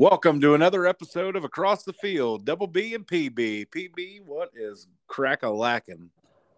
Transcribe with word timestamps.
Welcome 0.00 0.40
to 0.42 0.54
another 0.54 0.86
episode 0.86 1.34
of 1.34 1.42
Across 1.42 1.82
the 1.82 1.92
Field, 1.92 2.44
Double 2.44 2.68
B 2.68 2.94
and 2.94 3.04
PB. 3.04 3.66
PB, 3.66 4.20
what 4.24 4.48
is 4.54 4.86
crack 5.08 5.42
a 5.42 5.50
lacking? 5.50 6.10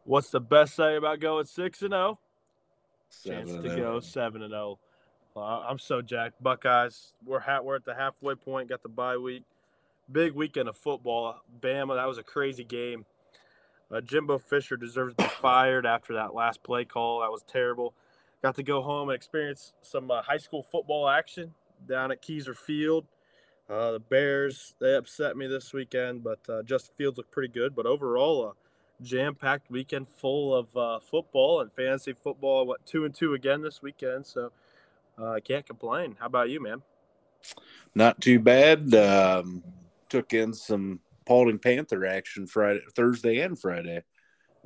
What's 0.04 0.28
the 0.28 0.42
best 0.42 0.76
say 0.76 0.96
about 0.96 1.20
going 1.20 1.46
six 1.46 1.80
and 1.80 1.92
zero? 1.92 2.18
Chance 3.24 3.50
to 3.52 3.56
and 3.56 3.64
go 3.64 3.94
oh. 3.94 4.00
seven 4.00 4.42
and 4.42 4.50
zero. 4.50 4.78
Uh, 5.34 5.60
I'm 5.60 5.78
so 5.78 6.02
jacked. 6.02 6.42
Buckeyes, 6.42 7.14
we're 7.24 7.40
ha- 7.40 7.62
we're 7.62 7.76
at 7.76 7.86
the 7.86 7.94
halfway 7.94 8.34
point. 8.34 8.68
Got 8.68 8.82
the 8.82 8.90
bye 8.90 9.16
week. 9.16 9.44
Big 10.12 10.34
weekend 10.34 10.68
of 10.68 10.76
football. 10.76 11.40
Bama, 11.62 11.96
that 11.96 12.06
was 12.06 12.18
a 12.18 12.22
crazy 12.22 12.64
game. 12.64 13.06
Uh, 13.90 14.02
Jimbo 14.02 14.36
Fisher 14.36 14.76
deserves 14.76 15.14
to 15.14 15.24
be 15.24 15.30
fired 15.40 15.86
after 15.86 16.12
that 16.12 16.34
last 16.34 16.62
play 16.62 16.84
call. 16.84 17.20
That 17.20 17.30
was 17.30 17.42
terrible. 17.50 17.94
Got 18.42 18.56
to 18.56 18.62
go 18.62 18.82
home 18.82 19.08
and 19.08 19.16
experience 19.16 19.72
some 19.80 20.10
uh, 20.10 20.20
high 20.20 20.36
school 20.36 20.62
football 20.62 21.08
action 21.08 21.54
down 21.88 22.12
at 22.12 22.22
Keyser 22.22 22.54
Field. 22.54 23.06
Uh, 23.70 23.92
the 23.92 24.00
Bears, 24.00 24.74
they 24.80 24.96
upset 24.96 25.36
me 25.36 25.46
this 25.46 25.72
weekend, 25.72 26.24
but 26.24 26.40
uh, 26.48 26.62
Justin 26.64 26.92
Fields 26.96 27.18
looked 27.18 27.30
pretty 27.30 27.52
good. 27.52 27.76
But 27.76 27.86
overall, 27.86 28.46
a 28.46 29.04
jam-packed 29.04 29.70
weekend 29.70 30.08
full 30.08 30.52
of 30.54 30.76
uh, 30.76 30.98
football 30.98 31.60
and 31.60 31.72
fantasy 31.72 32.12
football. 32.12 32.66
What 32.66 32.84
two 32.84 33.04
and 33.04 33.14
two 33.14 33.34
again 33.34 33.62
this 33.62 33.80
weekend, 33.80 34.26
so 34.26 34.50
uh, 35.16 35.30
I 35.30 35.40
can't 35.40 35.64
complain. 35.64 36.16
How 36.18 36.26
about 36.26 36.50
you, 36.50 36.60
man? 36.60 36.82
Not 37.94 38.20
too 38.20 38.40
bad. 38.40 38.92
Um, 38.92 39.62
took 40.08 40.32
in 40.32 40.52
some 40.52 40.98
Paulding 41.24 41.60
Panther 41.60 42.04
action 42.04 42.48
Friday, 42.48 42.82
Thursday, 42.96 43.38
and 43.40 43.56
Friday. 43.56 44.02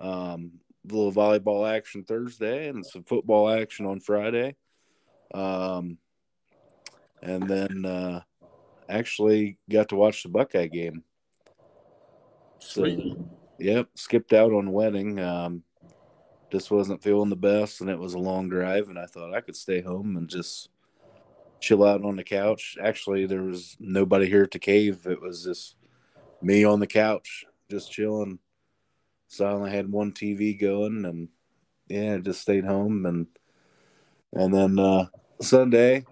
Um, 0.00 0.52
a 0.91 0.94
little 0.94 1.12
volleyball 1.12 1.70
action 1.70 2.05
Thursday 2.05 2.69
and 2.69 2.84
some 2.84 3.05
football 3.05 3.50
action 3.50 3.84
on 3.84 4.00
Friday. 4.00 4.56
Um, 5.34 5.98
and 7.22 7.42
then 7.48 7.84
uh, 7.84 8.20
actually 8.89 9.59
got 9.71 9.89
to 9.91 9.97
watch 9.97 10.23
the 10.23 10.29
Buckeye 10.29 10.67
game. 10.67 11.03
Sweet. 12.59 13.17
Yep, 13.59 13.89
skipped 13.95 14.33
out 14.33 14.53
on 14.53 14.73
wedding. 14.73 15.21
Um, 15.21 15.63
just 16.51 16.71
wasn't 16.71 17.03
feeling 17.03 17.31
the 17.31 17.37
best, 17.37 17.81
and 17.81 17.91
it 17.91 17.99
was 17.99 18.15
a 18.15 18.19
long 18.19 18.49
drive. 18.49 18.89
And 18.89 18.99
I 18.99 19.07
thought 19.07 19.35
I 19.35 19.41
could 19.41 19.57
stay 19.57 19.81
home 19.81 20.17
and 20.17 20.29
just 20.29 20.71
chill 21.61 21.85
out 21.85 22.05
on 22.05 22.17
the 22.17 22.25
couch. 22.25 22.77
Actually, 22.81 23.27
there 23.27 23.43
was 23.43 23.77
nobody 23.81 24.29
here 24.29 24.43
at 24.43 24.51
the 24.51 24.59
cave. 24.59 25.07
It 25.07 25.21
was 25.21 25.45
just 25.45 25.77
me 26.43 26.65
on 26.65 26.81
the 26.81 26.87
couch, 26.87 27.45
just 27.71 27.91
chilling. 27.91 28.39
So 29.29 29.47
I 29.47 29.53
only 29.53 29.71
had 29.71 29.91
one 29.91 30.12
TV 30.12 30.59
going, 30.59 31.05
and 31.05 31.29
yeah, 31.89 32.19
just 32.19 32.43
stayed 32.43 32.65
home. 32.65 33.07
And 33.07 33.27
and 34.33 34.55
then 34.55 34.79
uh, 34.79 35.07
Sunday, 35.41 36.05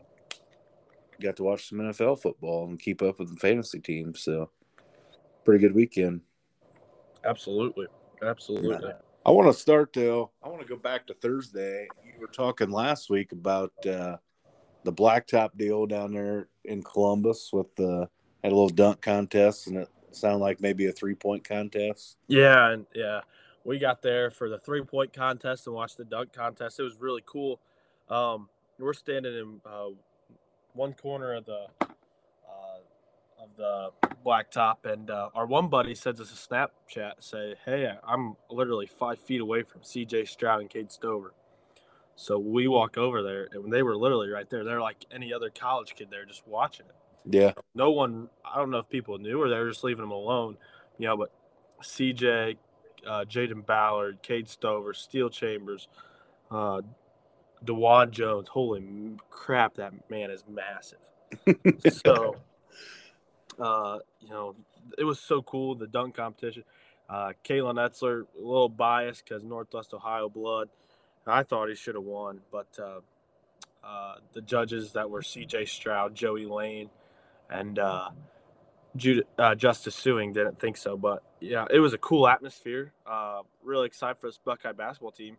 got 1.22 1.36
to 1.36 1.44
watch 1.44 1.68
some 1.68 1.78
NFL 1.78 2.20
football 2.20 2.66
and 2.66 2.78
keep 2.78 3.02
up 3.02 3.18
with 3.18 3.30
the 3.30 3.36
fantasy 3.36 3.80
team. 3.80 4.14
So 4.14 4.50
pretty 5.44 5.60
good 5.60 5.74
weekend. 5.74 6.20
Absolutely, 7.24 7.86
absolutely. 8.22 8.92
I 9.24 9.30
want 9.30 9.52
to 9.52 9.58
start 9.58 9.92
though. 9.92 10.30
I 10.42 10.48
want 10.48 10.60
to 10.60 10.66
go 10.66 10.76
back 10.76 11.06
to 11.06 11.14
Thursday. 11.14 11.86
You 12.04 12.20
were 12.20 12.26
talking 12.26 12.70
last 12.70 13.08
week 13.08 13.32
about 13.32 13.72
uh, 13.86 14.16
the 14.84 14.92
blacktop 14.92 15.56
deal 15.56 15.86
down 15.86 16.12
there 16.12 16.48
in 16.64 16.82
Columbus 16.82 17.50
with 17.52 17.74
the 17.76 18.08
had 18.42 18.52
a 18.52 18.54
little 18.54 18.68
dunk 18.68 19.00
contest, 19.00 19.68
and 19.68 19.76
it 19.78 19.88
sounded 20.10 20.38
like 20.38 20.60
maybe 20.60 20.86
a 20.86 20.92
three 20.92 21.14
point 21.14 21.44
contest. 21.44 22.16
Yeah, 22.26 22.70
and 22.70 22.86
yeah, 22.94 23.20
we 23.64 23.78
got 23.78 24.02
there 24.02 24.30
for 24.30 24.48
the 24.48 24.58
three 24.58 24.82
point 24.82 25.12
contest 25.12 25.66
and 25.66 25.76
watched 25.76 25.96
the 25.96 26.04
dunk 26.04 26.32
contest. 26.32 26.80
It 26.80 26.82
was 26.82 26.96
really 27.00 27.22
cool. 27.24 27.60
Um, 28.08 28.48
we're 28.78 28.94
standing 28.94 29.34
in 29.34 29.60
uh, 29.64 29.90
one 30.74 30.94
corner 30.94 31.34
of 31.34 31.46
the 31.46 31.66
uh, 32.30 32.78
of 33.42 33.50
the 33.56 33.90
blacktop, 34.24 34.84
and 34.84 35.10
uh, 35.10 35.30
our 35.34 35.46
one 35.46 35.68
buddy 35.68 35.94
sends 35.94 36.20
us 36.20 36.32
a 36.32 36.36
Snapchat 36.36 37.12
say, 37.20 37.56
"Hey, 37.64 37.92
I'm 38.06 38.36
literally 38.50 38.86
five 38.86 39.20
feet 39.20 39.40
away 39.40 39.62
from 39.62 39.82
C.J. 39.84 40.26
Stroud 40.26 40.60
and 40.60 40.70
Cade 40.70 40.92
Stover." 40.92 41.34
So 42.16 42.38
we 42.38 42.68
walk 42.68 42.98
over 42.98 43.22
there, 43.22 43.48
and 43.52 43.72
they 43.72 43.82
were 43.82 43.96
literally 43.96 44.28
right 44.30 44.48
there. 44.50 44.64
They're 44.64 44.80
like 44.80 45.06
any 45.10 45.32
other 45.32 45.50
college 45.50 45.94
kid 45.96 46.08
there, 46.10 46.24
just 46.26 46.46
watching 46.46 46.86
it 46.86 46.94
Yeah, 47.24 47.52
no 47.74 47.90
one 47.90 48.28
i 48.44 48.56
don't 48.58 48.70
know 48.70 48.78
if 48.78 48.88
people 48.88 49.18
knew 49.18 49.40
or 49.40 49.48
they 49.48 49.58
were 49.58 49.70
just 49.70 49.84
leaving 49.84 50.02
them 50.02 50.10
alone 50.10 50.56
you 50.98 51.06
know 51.06 51.16
but 51.16 51.32
cj 51.82 52.56
uh, 53.06 53.24
jayden 53.24 53.64
ballard 53.66 54.18
cade 54.22 54.48
stover 54.48 54.94
steele 54.94 55.30
chambers 55.30 55.88
uh, 56.50 56.80
dawand 57.64 58.10
jones 58.10 58.48
holy 58.48 58.82
crap 59.30 59.74
that 59.74 59.92
man 60.10 60.30
is 60.30 60.44
massive 60.48 60.98
so 62.04 62.36
uh, 63.58 63.98
you 64.20 64.30
know 64.30 64.54
it 64.98 65.04
was 65.04 65.20
so 65.20 65.42
cool 65.42 65.74
the 65.74 65.86
dunk 65.86 66.16
competition 66.16 66.64
uh, 67.12 67.32
Kalen 67.44 67.74
Etzler, 67.74 68.22
a 68.22 68.40
little 68.40 68.70
biased 68.70 69.24
because 69.24 69.44
Northwest 69.44 69.92
Ohio 69.92 70.30
blood. 70.30 70.70
I 71.26 71.42
thought 71.42 71.68
he 71.68 71.74
should 71.74 71.94
have 71.94 72.04
won, 72.04 72.40
but 72.50 72.66
uh, 72.78 73.00
uh, 73.86 74.14
the 74.32 74.40
judges 74.40 74.92
that 74.92 75.10
were 75.10 75.22
C.J. 75.22 75.66
Stroud, 75.66 76.14
Joey 76.14 76.46
Lane, 76.46 76.88
and 77.50 77.78
uh, 77.78 78.08
Jude, 78.96 79.26
uh, 79.38 79.54
Justice 79.54 79.94
Sueing 79.94 80.32
didn't 80.32 80.58
think 80.58 80.78
so. 80.78 80.96
But 80.96 81.22
yeah, 81.38 81.66
it 81.70 81.80
was 81.80 81.92
a 81.92 81.98
cool 81.98 82.26
atmosphere. 82.26 82.92
Uh, 83.06 83.42
really 83.62 83.86
excited 83.86 84.16
for 84.18 84.28
this 84.28 84.38
Buckeye 84.38 84.72
basketball 84.72 85.12
team, 85.12 85.36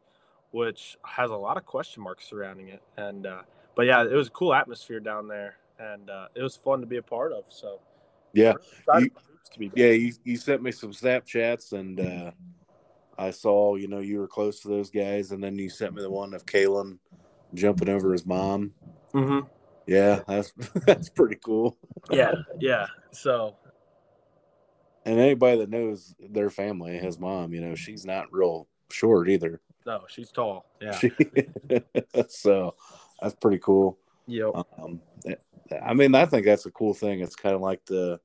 which 0.54 0.98
has 1.04 1.32
a 1.32 1.36
lot 1.36 1.58
of 1.58 1.66
question 1.66 2.04
marks 2.04 2.30
surrounding 2.30 2.70
it. 2.70 2.82
And 2.96 3.26
uh, 3.26 3.42
but 3.76 3.88
yeah, 3.88 4.04
it 4.04 4.14
was 4.14 4.28
a 4.28 4.32
cool 4.32 4.54
atmosphere 4.54 5.00
down 5.00 5.28
there, 5.28 5.58
and 5.80 6.10
uh, 6.10 6.28
it 6.36 6.44
was 6.44 6.56
fun 6.56 6.80
to 6.82 6.86
be 6.86 6.98
a 6.98 7.02
part 7.04 7.34
of. 7.34 7.46
So 7.50 7.80
yeah, 8.34 8.54
excited 8.80 9.04
You- 9.04 9.12
to 9.52 9.60
be 9.60 9.72
yeah. 9.76 9.90
You, 9.92 10.14
you 10.24 10.38
sent 10.38 10.62
me 10.64 10.72
some 10.72 10.92
Snapchats, 10.92 11.74
and 11.74 12.00
uh, 12.00 12.32
I 13.18 13.32
saw 13.32 13.76
you 13.76 13.88
know 13.88 14.00
you 14.00 14.20
were 14.20 14.28
close 14.28 14.60
to 14.62 14.68
those 14.68 14.90
guys, 14.90 15.32
and 15.32 15.44
then 15.44 15.58
you 15.58 15.70
sent 15.70 15.96
me 15.96 16.02
the 16.02 16.10
one 16.10 16.34
of 16.34 16.46
Kalen 16.46 17.00
jumping 17.54 17.90
over 17.90 18.12
his 18.14 18.26
mom. 18.26 18.74
Mm-hmm. 19.14 19.48
Yeah, 19.88 20.22
that's 20.28 20.54
that's 20.86 21.10
pretty 21.10 21.38
cool. 21.44 21.78
Yeah, 22.12 22.32
yeah. 22.60 22.88
So 23.12 23.56
And 25.06 25.20
anybody 25.20 25.58
that 25.58 25.70
knows 25.70 26.14
their 26.20 26.50
family, 26.52 26.98
his 27.00 27.20
mom, 27.20 27.54
you 27.54 27.62
know, 27.62 27.74
she's 27.76 28.06
not 28.06 28.32
real 28.32 28.68
short 28.92 29.30
either. 29.30 29.60
No, 29.86 30.04
she's 30.08 30.32
tall. 30.32 30.66
Yeah. 30.82 30.98
She, 30.98 31.12
so 32.30 32.76
that's 33.22 33.36
pretty 33.36 33.60
cool. 33.60 33.98
Yep. 34.28 34.52
Um, 34.78 35.02
I 35.84 35.94
mean, 35.94 36.16
I 36.16 36.26
think 36.26 36.46
that's 36.46 36.66
a 36.66 36.72
cool 36.72 36.94
thing. 36.94 37.20
It's 37.20 37.36
kind 37.36 37.56
of 37.56 37.62
like 37.62 37.86
the 37.86 38.20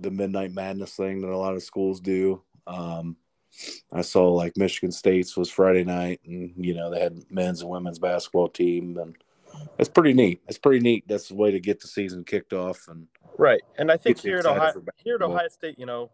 the 0.00 0.10
midnight 0.10 0.52
madness 0.52 0.94
thing 0.94 1.20
that 1.22 1.30
a 1.30 1.36
lot 1.36 1.54
of 1.54 1.62
schools 1.62 2.00
do. 2.00 2.42
Um, 2.66 3.16
I 3.92 4.02
saw 4.02 4.32
like 4.32 4.56
Michigan 4.56 4.92
State's 4.92 5.36
was 5.36 5.50
Friday 5.50 5.84
night, 5.84 6.20
and 6.24 6.52
you 6.56 6.74
know 6.74 6.90
they 6.90 7.00
had 7.00 7.18
men's 7.30 7.62
and 7.62 7.70
women's 7.70 7.98
basketball 7.98 8.48
team, 8.48 8.98
and 8.98 9.16
it's 9.78 9.88
pretty 9.88 10.12
neat. 10.12 10.40
It's 10.48 10.58
pretty 10.58 10.80
neat. 10.80 11.04
That's 11.08 11.28
the 11.28 11.34
way 11.34 11.50
to 11.50 11.60
get 11.60 11.80
the 11.80 11.88
season 11.88 12.24
kicked 12.24 12.52
off. 12.52 12.86
And 12.88 13.08
Right, 13.36 13.62
and 13.78 13.90
I 13.90 13.96
think 13.96 14.18
here 14.18 14.38
at 14.38 14.46
Ohio, 14.46 14.72
here 14.96 15.14
at. 15.14 15.22
Ohio 15.22 15.48
State, 15.48 15.78
you 15.78 15.86
know, 15.86 16.10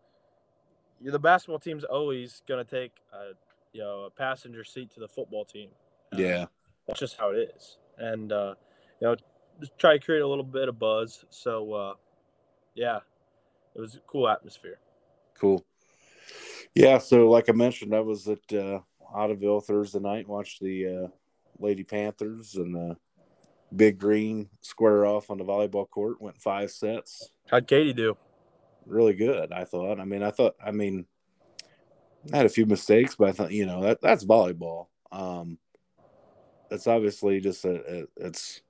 the 1.01 1.19
basketball 1.19 1.59
team's 1.59 1.85
always 1.85 2.43
going 2.47 2.65
to 2.65 2.71
take 2.71 2.93
a 3.13 3.33
you 3.75 3.83
know 3.83 4.05
a 4.05 4.11
passenger 4.11 4.65
seat 4.65 4.91
to 4.93 5.01
the 5.01 5.09
football 5.09 5.45
team. 5.45 5.69
Uh, 6.15 6.19
yeah, 6.19 6.47
that's 6.87 7.01
just 7.01 7.19
how 7.19 7.31
it 7.31 7.51
is, 7.55 7.77
and 7.99 8.33
uh, 8.33 8.55
you 9.01 9.09
know, 9.09 9.17
just 9.61 9.79
try 9.79 9.99
to 9.99 10.05
create 10.05 10.23
a 10.23 10.27
little 10.27 10.45
bit 10.45 10.69
of 10.69 10.79
buzz. 10.79 11.25
So, 11.29 11.73
uh, 11.73 11.95
yeah, 12.75 13.01
it 13.75 13.81
was 13.81 13.97
a 13.97 14.01
cool 14.07 14.29
atmosphere. 14.29 14.79
cool. 15.39 15.65
Yeah, 16.75 16.99
so 16.99 17.29
like 17.29 17.49
I 17.49 17.53
mentioned, 17.53 17.95
I 17.95 18.01
was 18.01 18.27
at 18.27 18.39
uh, 18.53 18.81
Ottoville 19.15 19.63
Thursday 19.65 20.01
night, 20.01 20.29
watched 20.29 20.61
the 20.61 20.87
uh, 20.87 21.09
Lady 21.59 21.85
Panthers 21.85 22.57
and 22.57 22.75
the 22.75 22.97
Big 23.77 23.99
Green 23.99 24.49
square 24.61 25.07
off 25.07 25.31
on 25.31 25.39
the 25.39 25.45
volleyball 25.45 25.89
court. 25.89 26.21
Went 26.21 26.41
five 26.41 26.71
sets. 26.71 27.31
How'd 27.49 27.67
Katie 27.67 27.93
do? 27.93 28.17
Really 28.87 29.15
good, 29.15 29.53
I 29.53 29.65
thought. 29.65 30.01
I 30.01 30.05
mean, 30.05 30.23
I 30.23 30.31
thought. 30.31 30.55
I 30.65 30.73
mean, 30.73 31.07
I 32.33 32.37
had 32.37 32.47
a 32.47 32.51
few 32.51 32.67
mistakes, 32.67 33.17
but 33.17 33.29
I 33.29 33.33
thought 33.33 33.53
you 33.53 33.67
know 33.67 33.83
that 33.83 34.01
that's 34.01 34.25
volleyball. 34.25 34.87
Um, 35.13 35.59
it's 36.71 36.87
obviously 36.87 37.41
just 37.41 37.65
a, 37.65 38.03
a 38.03 38.05
it's 38.17 38.63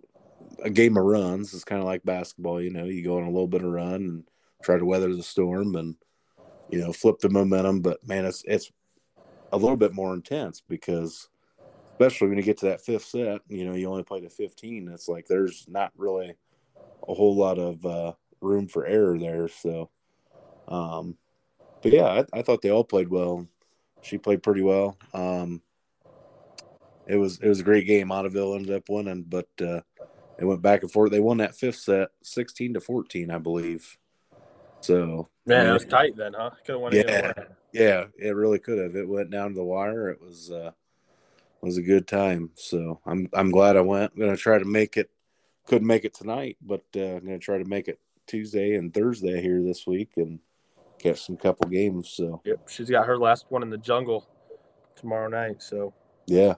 a 0.63 0.71
game 0.71 0.97
of 0.97 1.05
runs. 1.05 1.55
It's 1.55 1.65
kind 1.65 1.81
of 1.81 1.87
like 1.87 2.05
basketball. 2.05 2.61
You 2.61 2.71
know, 2.71 2.85
you 2.85 3.05
go 3.05 3.19
on 3.19 3.25
a 3.25 3.31
little 3.31 3.49
bit 3.49 3.63
of 3.63 3.71
run 3.71 3.95
and 3.95 4.25
try 4.63 4.79
to 4.79 4.85
weather 4.85 5.15
the 5.15 5.23
storm 5.23 5.77
and 5.77 5.97
you 6.69 6.79
know 6.79 6.93
flip 6.93 7.19
the 7.21 7.29
momentum. 7.29 7.81
But 7.81 8.07
man, 8.07 8.25
it's 8.25 8.43
it's 8.47 8.71
a 9.53 9.57
little 9.57 9.77
bit 9.77 9.95
more 9.95 10.15
intense 10.15 10.61
because 10.69 11.29
especially 11.95 12.29
when 12.29 12.39
you 12.39 12.43
get 12.43 12.59
to 12.59 12.67
that 12.67 12.81
fifth 12.81 13.05
set, 13.05 13.41
you 13.49 13.65
know, 13.65 13.75
you 13.75 13.89
only 13.89 14.03
play 14.03 14.21
to 14.21 14.29
15. 14.29 14.89
It's 14.93 15.09
like 15.09 15.27
there's 15.27 15.65
not 15.69 15.93
really 15.97 16.35
a 17.07 17.15
whole 17.15 17.37
lot 17.37 17.59
of 17.59 17.87
uh, 17.87 18.13
room 18.41 18.67
for 18.67 18.85
error 18.85 19.17
there. 19.17 19.47
So, 19.47 19.91
um, 20.67 21.17
but 21.85 21.93
yeah, 21.93 22.07
I, 22.33 22.39
I 22.39 22.43
thought 22.43 22.63
they 22.63 22.71
all 22.71 22.83
played 22.83 23.09
well. 23.09 23.47
She 24.03 24.19
played 24.19 24.43
pretty 24.43 24.63
well. 24.63 24.99
Um, 25.13 25.63
it 27.07 27.17
was 27.17 27.39
it 27.39 27.49
was 27.49 27.61
a 27.61 27.65
great 27.65 27.87
game. 27.87 28.09
Ottoville 28.09 28.57
ended 28.57 28.75
up 28.75 28.89
winning, 28.89 29.23
but 29.23 29.49
uh, 29.61 29.83
They 30.39 30.45
went 30.45 30.63
back 30.63 30.83
and 30.83 30.91
forth. 30.91 31.11
They 31.11 31.21
won 31.21 31.37
that 31.39 31.55
fifth 31.55 31.77
set, 31.77 32.09
sixteen 32.23 32.75
to 32.75 32.81
fourteen, 32.81 33.31
I 33.31 33.39
believe. 33.39 33.97
So 34.81 35.29
man, 35.47 35.69
it 35.69 35.73
was 35.73 35.85
tight 35.85 36.17
then, 36.17 36.35
huh? 36.35 36.51
Could 36.67 36.73
have 36.73 36.81
won. 36.81 36.93
Yeah, 36.93 37.33
yeah, 37.73 38.05
it 38.19 38.35
really 38.35 38.59
could 38.59 38.79
have. 38.79 38.97
It 38.97 39.09
went 39.09 39.31
down 39.31 39.51
to 39.51 39.55
the 39.55 39.65
wire. 39.65 40.09
It 40.09 40.21
was 40.21 40.51
uh, 40.51 40.73
was 41.61 41.77
a 41.77 41.83
good 41.83 42.09
time. 42.09 42.51
So 42.57 43.01
I'm 43.07 43.29
I'm 43.33 43.51
glad 43.51 43.77
I 43.77 43.83
went. 43.83 44.13
I'm 44.15 44.21
gonna 44.21 44.37
try 44.37 44.59
to 44.59 44.65
make 44.65 44.97
it. 44.97 45.11
Couldn't 45.67 45.87
make 45.87 46.05
it 46.05 46.15
tonight, 46.15 46.59
but 46.61 46.85
uh, 46.97 47.17
I'm 47.17 47.25
gonna 47.25 47.39
try 47.39 47.59
to 47.59 47.65
make 47.65 47.89
it 47.89 47.99
Tuesday 48.27 48.75
and 48.75 48.93
Thursday 48.93 49.41
here 49.41 49.63
this 49.63 49.87
week 49.87 50.11
and 50.17 50.41
catch 51.05 51.27
some 51.27 51.37
couple 51.37 51.69
games. 51.69 52.09
So 52.09 52.41
yep, 52.45 52.69
she's 52.69 52.91
got 52.91 53.07
her 53.07 53.19
last 53.19 53.47
one 53.51 53.63
in 53.63 53.71
the 53.71 53.79
jungle 53.79 54.27
tomorrow 54.97 55.29
night. 55.29 55.63
So 55.63 55.93
yeah, 56.27 56.55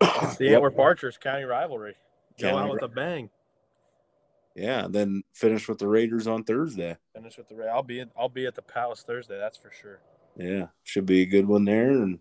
it's 0.00 0.36
the 0.36 0.46
yep. 0.46 0.54
Antwerp 0.54 0.78
Archers 0.78 1.16
County 1.16 1.44
rivalry. 1.44 1.94
Go 2.38 2.56
out 2.56 2.70
with 2.70 2.82
a 2.82 2.88
bang. 2.88 3.30
Yeah, 4.56 4.88
then 4.90 5.22
finish 5.32 5.68
with 5.68 5.78
the 5.78 5.86
Raiders 5.86 6.26
on 6.26 6.42
Thursday. 6.42 6.96
Finish 7.14 7.38
with 7.38 7.48
the 7.48 7.54
Raiders. 7.54 7.72
I'll 7.74 7.82
be 7.82 8.04
I'll 8.18 8.28
be 8.28 8.46
at 8.46 8.54
the 8.54 8.62
Palace 8.62 9.02
Thursday. 9.02 9.38
That's 9.38 9.56
for 9.56 9.70
sure. 9.70 10.00
Yeah, 10.36 10.66
should 10.82 11.06
be 11.06 11.22
a 11.22 11.26
good 11.26 11.46
one 11.46 11.64
there. 11.64 11.90
And 11.90 12.18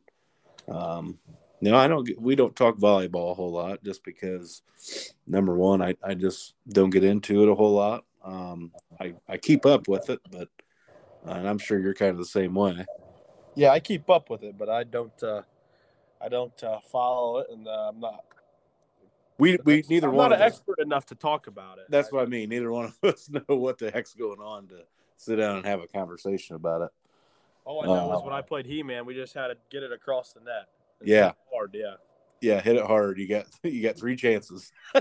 um, 0.68 1.18
no, 1.62 1.76
I 1.76 1.88
don't. 1.88 2.08
We 2.20 2.36
don't 2.36 2.56
talk 2.56 2.78
volleyball 2.78 3.32
a 3.32 3.34
whole 3.34 3.52
lot 3.52 3.84
just 3.84 4.04
because 4.04 4.62
number 5.26 5.56
one, 5.56 5.82
I 5.82 5.96
I 6.04 6.14
just 6.14 6.54
don't 6.68 6.92
get 6.92 7.04
into 7.04 7.42
it 7.44 7.50
a 7.50 7.56
whole 7.56 7.74
lot. 7.74 8.06
Um, 8.24 8.72
I 9.00 9.14
I 9.28 9.38
keep 9.38 9.66
up 9.66 9.88
with 9.88 10.10
it, 10.10 10.20
but 10.30 10.50
uh, 11.28 11.32
and 11.32 11.48
I'm 11.48 11.58
sure 11.58 11.80
you're 11.80 11.94
kind 11.94 12.12
of 12.12 12.18
the 12.18 12.26
same 12.26 12.54
way. 12.54 12.86
Yeah, 13.56 13.72
I 13.72 13.80
keep 13.80 14.10
up 14.10 14.30
with 14.30 14.44
it, 14.44 14.58
but 14.58 14.70
I 14.70 14.84
don't. 14.84 15.24
Uh, 15.24 15.44
I 16.22 16.28
don't 16.28 16.64
uh, 16.64 16.80
follow 16.92 17.38
it, 17.40 17.48
and 17.50 17.66
uh, 17.68 17.92
I'm 17.94 18.00
not 18.00 18.24
we 19.40 19.58
we 19.64 19.84
neither 19.90 20.10
I'm 20.10 20.16
one. 20.16 20.30
Not 20.32 20.40
an 20.40 20.46
expert 20.46 20.80
enough 20.80 21.06
to 21.08 21.16
talk 21.16 21.48
about 21.48 21.80
it. 21.80 21.86
That's 21.90 22.12
what 22.12 22.22
I 22.22 22.26
mean. 22.26 22.50
Neither 22.50 22.72
one 22.72 22.86
of 22.86 22.98
us 23.04 23.30
know 23.30 23.56
what 23.56 23.78
the 23.80 23.90
heck's 23.90 24.14
going 24.14 24.40
on 24.40 24.68
to 24.68 24.84
sit 25.16 25.38
down 25.38 25.58
and 25.58 25.66
have 25.66 25.82
a 25.82 25.88
conversation 25.88 26.56
about 26.58 26.82
it. 26.82 26.90
All 27.66 27.82
I 27.82 27.86
know 27.86 28.18
is 28.18 28.24
when 28.24 28.34
I 28.34 28.42
played 28.42 28.66
He 28.66 28.84
Man, 28.84 29.06
we 29.06 29.16
just 29.16 29.34
had 29.34 29.48
to 29.48 29.56
get 29.72 29.82
it 29.82 29.94
across 29.94 30.34
the 30.34 30.42
net. 30.42 30.68
It's 31.00 31.10
yeah, 31.10 31.32
hard. 31.54 31.72
Yeah, 31.74 31.96
yeah, 32.42 32.60
hit 32.60 32.76
it 32.76 32.86
hard. 32.86 33.18
You 33.18 33.28
got 33.30 33.46
you 33.64 33.82
got 33.82 33.98
three 33.98 34.18
chances. 34.18 34.72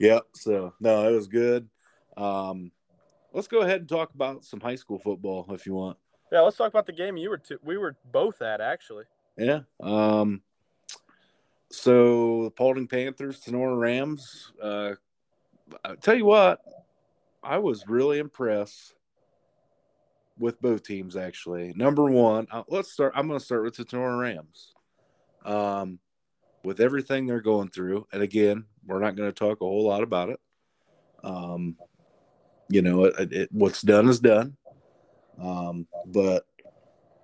Yep. 0.00 0.26
So 0.34 0.74
no, 0.80 1.08
it 1.08 1.12
was 1.14 1.28
good. 1.28 1.68
Um, 2.16 2.70
let's 3.32 3.48
go 3.48 3.60
ahead 3.60 3.80
and 3.80 3.88
talk 3.88 4.14
about 4.14 4.44
some 4.44 4.60
high 4.60 4.76
school 4.76 4.98
football 4.98 5.46
if 5.50 5.66
you 5.66 5.74
want. 5.74 5.98
Yeah, 6.32 6.40
let's 6.40 6.56
talk 6.56 6.68
about 6.68 6.86
the 6.86 6.92
game 6.92 7.16
you 7.16 7.30
were 7.30 7.38
to, 7.38 7.58
we 7.62 7.76
were 7.76 7.96
both 8.12 8.42
at 8.42 8.60
actually. 8.60 9.04
Yeah. 9.36 9.60
Um, 9.80 10.42
so 11.70 12.44
the 12.44 12.50
Paulding 12.50 12.86
Panthers, 12.86 13.40
Tinora 13.40 13.78
Rams. 13.78 14.52
Uh, 14.62 14.94
I 15.84 15.94
tell 15.96 16.14
you 16.14 16.24
what, 16.24 16.60
I 17.42 17.58
was 17.58 17.86
really 17.88 18.18
impressed 18.18 18.94
with 20.38 20.60
both 20.60 20.82
teams. 20.84 21.16
Actually, 21.16 21.72
number 21.74 22.08
one, 22.10 22.46
uh, 22.50 22.62
let's 22.68 22.92
start. 22.92 23.12
I'm 23.16 23.26
going 23.26 23.38
to 23.38 23.44
start 23.44 23.64
with 23.64 23.76
the 23.76 23.84
Tinora 23.84 24.20
Rams. 24.20 24.74
Um, 25.44 25.98
with 26.62 26.80
everything 26.80 27.26
they're 27.26 27.42
going 27.42 27.68
through, 27.68 28.06
and 28.12 28.22
again, 28.22 28.64
we're 28.86 29.00
not 29.00 29.16
going 29.16 29.28
to 29.28 29.34
talk 29.34 29.60
a 29.60 29.64
whole 29.64 29.84
lot 29.84 30.02
about 30.02 30.30
it. 30.30 30.40
Um, 31.22 31.76
you 32.68 32.82
know, 32.82 33.04
it, 33.04 33.32
it, 33.32 33.48
what's 33.52 33.82
done 33.82 34.08
is 34.08 34.20
done. 34.20 34.56
Um, 35.40 35.86
but 36.06 36.46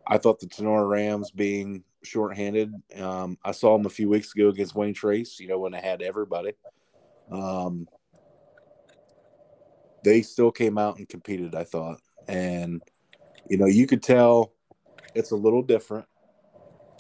I 0.07 0.19
thought 0.19 0.41
the 0.41 0.47
Tinora 0.47 0.89
Rams 0.89 1.31
being 1.31 1.85
shorthanded. 2.03 2.73
Um, 2.99 3.39
I 3.45 3.53
saw 3.53 3.77
them 3.77 3.87
a 3.87 3.91
few 3.91 4.09
weeks 4.09 4.35
ago 4.35 4.49
against 4.49 4.75
Wayne 4.75 4.95
Trace, 4.95 5.39
you 5.39 5.49
know, 5.49 5.59
when 5.59 5.73
they 5.73 5.81
had 5.81 6.03
everybody. 6.03 6.53
Um, 7.31 7.87
they 10.03 10.23
still 10.23 10.51
came 10.51 10.79
out 10.79 10.99
and 10.99 11.09
competed, 11.09 11.55
I 11.55 11.65
thought. 11.65 12.01
And, 12.27 12.83
you 13.49 13.59
know, 13.59 13.67
you 13.67 13.87
could 13.87 14.03
tell 14.03 14.53
it's 15.15 15.31
a 15.31 15.37
little 15.37 15.63
different, 15.63 16.07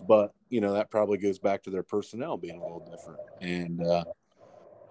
but, 0.06 0.32
you 0.48 0.60
know, 0.60 0.74
that 0.74 0.90
probably 0.90 1.18
goes 1.18 1.38
back 1.38 1.62
to 1.64 1.70
their 1.70 1.82
personnel 1.82 2.36
being 2.36 2.60
a 2.60 2.62
little 2.62 2.86
different. 2.90 3.20
And, 3.40 3.82
uh, 3.82 4.04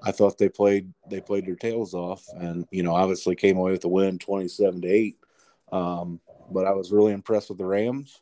I 0.04 0.12
thought 0.12 0.38
they 0.38 0.50
played 0.50 0.94
they 1.10 1.22
played 1.22 1.46
their 1.46 1.56
tails 1.56 1.94
off, 1.94 2.24
and 2.36 2.66
you 2.72 2.84
know 2.84 2.96
obviously 2.96 3.36
came 3.36 3.57
away 3.57 3.72
with 3.72 3.81
the 3.81 3.90
win, 3.90 4.19
twenty 4.19 4.48
seven 4.48 4.81
to 4.81 4.88
eight. 4.88 5.18
Um, 5.72 6.19
but 6.51 6.66
I 6.66 6.72
was 6.72 6.92
really 6.92 7.13
impressed 7.13 7.50
with 7.50 7.60
the 7.60 7.66
Rams 7.66 8.19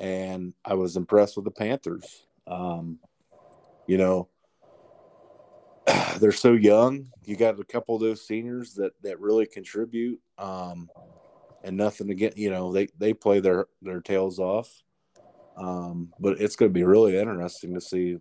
and 0.00 0.52
I 0.64 0.74
was 0.74 0.96
impressed 0.96 1.36
with 1.36 1.44
the 1.44 1.50
Panthers. 1.50 2.24
Um, 2.46 2.98
you 3.86 3.98
know, 3.98 4.28
they're 6.18 6.32
so 6.32 6.52
young. 6.52 7.08
You 7.24 7.36
got 7.36 7.58
a 7.58 7.64
couple 7.64 7.94
of 7.94 8.02
those 8.02 8.26
seniors 8.26 8.74
that 8.74 8.92
that 9.02 9.20
really 9.20 9.46
contribute, 9.46 10.20
um, 10.38 10.90
and 11.62 11.76
nothing 11.76 12.08
to 12.08 12.14
get. 12.14 12.36
You 12.36 12.50
know, 12.50 12.72
they 12.72 12.88
they 12.98 13.14
play 13.14 13.40
their 13.40 13.66
their 13.80 14.00
tails 14.00 14.38
off. 14.38 14.82
Um, 15.56 16.12
but 16.18 16.40
it's 16.40 16.56
going 16.56 16.70
to 16.70 16.74
be 16.74 16.84
really 16.84 17.16
interesting 17.16 17.74
to 17.74 17.80
see 17.80 18.16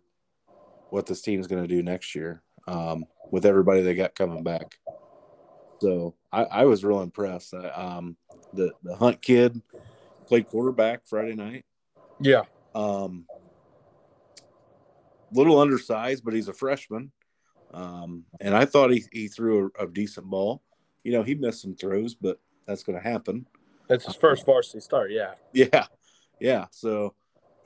what 0.89 1.05
this 1.05 1.21
team 1.21 1.39
is 1.39 1.47
going 1.47 1.63
to 1.63 1.67
do 1.67 1.81
next 1.81 2.13
year 2.13 2.43
um, 2.67 3.05
with 3.31 3.45
everybody 3.45 3.81
they 3.81 3.95
got 3.95 4.15
coming 4.15 4.43
back. 4.43 4.77
So 5.79 6.15
I, 6.31 6.43
I 6.43 6.65
was 6.65 6.83
real 6.83 7.01
impressed. 7.01 7.53
I, 7.53 7.69
um, 7.69 8.15
the 8.53 8.71
the 8.83 8.95
Hunt 8.95 9.21
kid 9.21 9.61
played 10.27 10.47
quarterback 10.47 11.01
Friday 11.05 11.35
night. 11.35 11.65
Yeah. 12.19 12.43
Um, 12.75 13.25
little 15.33 15.59
undersized, 15.59 16.23
but 16.23 16.33
he's 16.33 16.47
a 16.47 16.53
freshman. 16.53 17.11
Um, 17.73 18.25
and 18.39 18.55
I 18.55 18.65
thought 18.65 18.91
he, 18.91 19.03
he 19.11 19.27
threw 19.27 19.71
a, 19.79 19.83
a, 19.83 19.87
decent 19.87 20.27
ball. 20.27 20.61
You 21.03 21.13
know, 21.13 21.23
he 21.23 21.35
missed 21.35 21.61
some 21.61 21.75
throws, 21.75 22.15
but 22.15 22.39
that's 22.67 22.83
going 22.83 23.01
to 23.01 23.03
happen. 23.03 23.45
That's 23.87 24.05
his 24.05 24.15
first 24.15 24.45
varsity 24.45 24.81
start. 24.81 25.11
Yeah. 25.11 25.33
Yeah. 25.53 25.85
Yeah. 26.39 26.65
So 26.71 27.15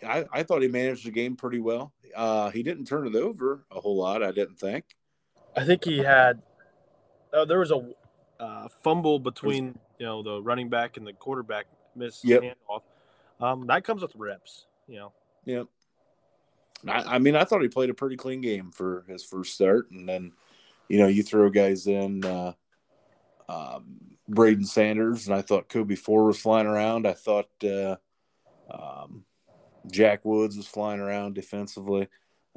I, 0.05 0.25
I 0.31 0.43
thought 0.43 0.61
he 0.61 0.67
managed 0.67 1.05
the 1.05 1.11
game 1.11 1.35
pretty 1.35 1.59
well. 1.59 1.93
Uh, 2.15 2.49
he 2.49 2.63
didn't 2.63 2.85
turn 2.85 3.07
it 3.07 3.15
over 3.15 3.65
a 3.71 3.79
whole 3.79 3.97
lot, 3.97 4.23
I 4.23 4.31
didn't 4.31 4.59
think. 4.59 4.85
I 5.55 5.63
think 5.65 5.83
he 5.83 5.99
had, 5.99 6.41
uh, 7.33 7.45
there 7.45 7.59
was 7.59 7.71
a 7.71 7.89
uh, 8.39 8.67
fumble 8.83 9.19
between, 9.19 9.77
you 9.99 10.05
know, 10.05 10.23
the 10.23 10.41
running 10.41 10.69
back 10.69 10.97
and 10.97 11.05
the 11.05 11.13
quarterback 11.13 11.65
miss 11.95 12.23
yep. 12.23 12.41
handoff. 12.41 12.81
Um, 13.39 13.67
that 13.67 13.83
comes 13.83 14.01
with 14.01 14.15
reps, 14.15 14.65
you 14.87 14.97
know. 14.97 15.11
Yep. 15.45 15.67
I, 16.87 17.15
I, 17.15 17.19
mean, 17.19 17.35
I 17.35 17.43
thought 17.43 17.61
he 17.61 17.67
played 17.67 17.89
a 17.89 17.93
pretty 17.93 18.15
clean 18.15 18.41
game 18.41 18.71
for 18.71 19.05
his 19.07 19.23
first 19.23 19.55
start, 19.55 19.91
and 19.91 20.07
then, 20.07 20.31
you 20.87 20.99
know, 20.99 21.07
you 21.07 21.23
throw 21.23 21.49
guys 21.49 21.87
in, 21.87 22.23
uh, 22.23 22.53
um, 23.49 24.15
Braden 24.27 24.65
Sanders, 24.65 25.27
and 25.27 25.35
I 25.35 25.41
thought 25.41 25.69
Kobe 25.69 25.95
Four 25.95 26.25
was 26.25 26.39
flying 26.39 26.67
around. 26.67 27.07
I 27.07 27.13
thought 27.13 27.49
uh, 27.63 27.95
um, 28.69 29.23
Jack 29.91 30.25
Woods 30.25 30.57
was 30.57 30.67
flying 30.67 30.99
around 30.99 31.35
defensively. 31.35 32.07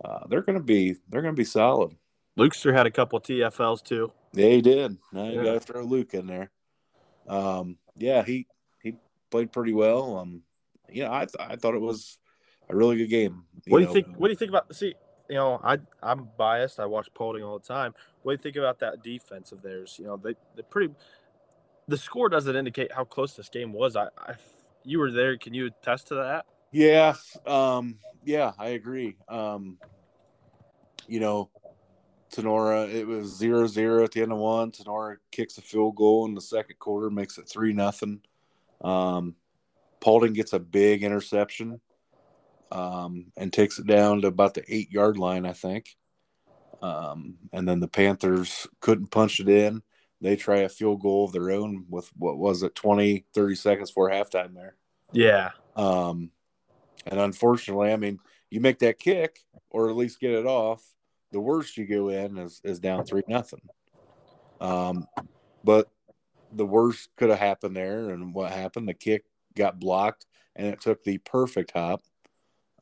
Uh, 0.05 0.27
they're 0.29 0.43
going 0.43 0.59
to 0.59 0.65
be 0.65 0.97
they're 1.09 1.23
going 1.23 1.35
to 1.35 1.39
be 1.39 1.45
solid. 1.45 1.95
Lukester 2.39 2.73
had 2.73 2.87
a 2.87 2.91
couple 2.91 3.21
TFLs 3.21 3.83
too. 3.83 4.13
Yeah, 4.33 4.49
he 4.49 4.63
did. 4.63 4.97
Now 5.13 5.25
you 5.25 5.39
yeah. 5.39 5.45
got 5.45 5.53
to 5.55 5.61
throw 5.61 5.83
Luke 5.83 6.15
in 6.15 6.27
there. 6.27 6.51
Um, 7.29 7.77
yeah, 7.97 8.25
he 8.25 8.47
he 8.83 8.95
played 9.31 9.53
pretty 9.53 9.73
well. 9.73 10.19
Um, 10.19 10.43
you 10.89 11.05
know, 11.05 11.13
I 11.13 11.27
th- 11.27 11.37
I 11.41 11.57
thought 11.57 11.75
it 11.75 11.81
was 11.81 12.19
a 12.69 12.77
really 12.77 12.97
good 12.97 13.09
game. 13.09 13.45
What 13.67 13.79
do 13.79 13.85
you 13.85 13.93
think? 13.93 14.17
What 14.17 14.29
do 14.29 14.33
you 14.33 14.39
think 14.39 14.51
about? 14.51 14.75
See, 14.75 14.95
you 15.29 15.35
know, 15.35 15.61
I 15.63 15.79
I'm 16.03 16.29
biased. 16.37 16.79
I 16.79 16.87
watch 16.87 17.09
Paulding 17.15 17.43
all 17.43 17.59
the 17.59 17.67
time. 17.67 17.95
What 18.23 18.33
do 18.33 18.35
you 18.35 18.43
think 18.43 18.57
about 18.57 18.79
that 18.81 19.03
defense 19.03 19.53
of 19.53 19.63
theirs? 19.63 19.97
You 19.99 20.07
know, 20.07 20.17
they 20.17 20.35
they 20.55 20.63
pretty. 20.63 20.95
The 21.89 21.97
score 21.97 22.29
doesn't 22.29 22.55
indicate 22.55 22.93
how 22.93 23.05
close 23.05 23.35
this 23.35 23.49
game 23.49 23.73
was. 23.73 23.97
I, 23.97 24.09
I 24.19 24.35
you 24.85 24.99
were 24.99 25.11
there. 25.11 25.37
Can 25.39 25.55
you 25.55 25.67
attest 25.67 26.09
to 26.09 26.15
that? 26.17 26.47
Yeah. 26.73 27.15
Um. 27.47 27.99
Yeah, 28.25 28.53
I 28.59 28.69
agree. 28.69 29.17
Um. 29.29 29.79
You 31.07 31.21
know, 31.21 31.51
Tinora, 32.33 32.93
it 32.93 33.07
was 33.07 33.37
zero 33.37 33.67
zero 33.67 34.05
at 34.05 34.13
the 34.13 34.23
end 34.23 34.33
of 34.33 34.39
one. 34.39 34.71
Tinora 34.71 35.17
kicks 35.31 35.59
a 35.59 35.63
field 35.63 35.97
goal 35.97 36.27
in 36.27 36.35
the 36.35 36.41
second 36.41 36.79
quarter, 36.79 37.11
makes 37.11 37.39
it 37.39 37.49
three 37.49 37.73
nothing. 37.73 38.21
Um, 38.83 39.35
Paulding 40.01 40.33
gets 40.33 40.53
a 40.53 40.61
big 40.61 41.03
interception 41.03 41.81
um, 42.71 43.33
and 43.37 43.53
takes 43.53 43.79
it 43.79 43.87
down 43.87 44.21
to 44.23 44.29
about 44.29 44.55
the 44.55 44.65
eight 44.73 44.91
yard 44.91 45.19
line, 45.19 45.47
I 45.47 45.53
think. 45.53 45.97
Um, 46.81 47.39
and 47.53 47.67
then 47.67 47.81
the 47.81 47.89
Panthers 47.89 48.67
couldn't 48.81 49.11
punch 49.11 49.41
it 49.41 49.49
in. 49.49 49.83
They 50.21 50.37
try 50.37 50.59
a 50.59 50.69
field 50.69 51.01
goal 51.01 51.25
of 51.25 51.33
their 51.33 51.51
own 51.51 51.87
with 51.89 52.11
what 52.17 52.39
was 52.39 52.63
it, 52.63 52.75
20, 52.75 53.25
30 53.35 53.55
seconds 53.55 53.91
for 53.91 54.11
halftime 54.11 54.55
there. 54.55 54.77
Yeah. 55.13 55.51
Um, 55.77 56.31
and 57.09 57.21
unfortunately, 57.21 57.93
I 57.93 57.97
mean, 57.97 58.19
you 58.51 58.61
make 58.61 58.79
that 58.81 58.99
kick 58.99 59.41
or 59.71 59.89
at 59.89 59.97
least 59.97 60.21
get 60.21 60.33
it 60.33 60.47
off. 60.47 60.83
The 61.33 61.41
worst 61.41 61.77
you 61.77 61.87
go 61.87 62.09
in 62.09 62.39
is, 62.39 62.61
is 62.65 62.81
down 62.81 63.05
three 63.05 63.23
nothing. 63.29 63.61
Um, 64.61 65.07
but 65.63 65.91
the 66.53 66.67
worst 66.67 67.11
could 67.17 67.31
have 67.31 67.39
happened 67.39 67.77
there. 67.77 68.11
And 68.11 68.33
what 68.35 68.53
happened? 68.53 68.89
The 68.89 68.95
kick 68.95 69.25
got 69.57 69.79
blocked 69.79 70.27
and 70.57 70.67
it 70.67 70.81
took 70.81 71.03
the 71.05 71.19
perfect 71.19 71.73
hop 71.73 72.03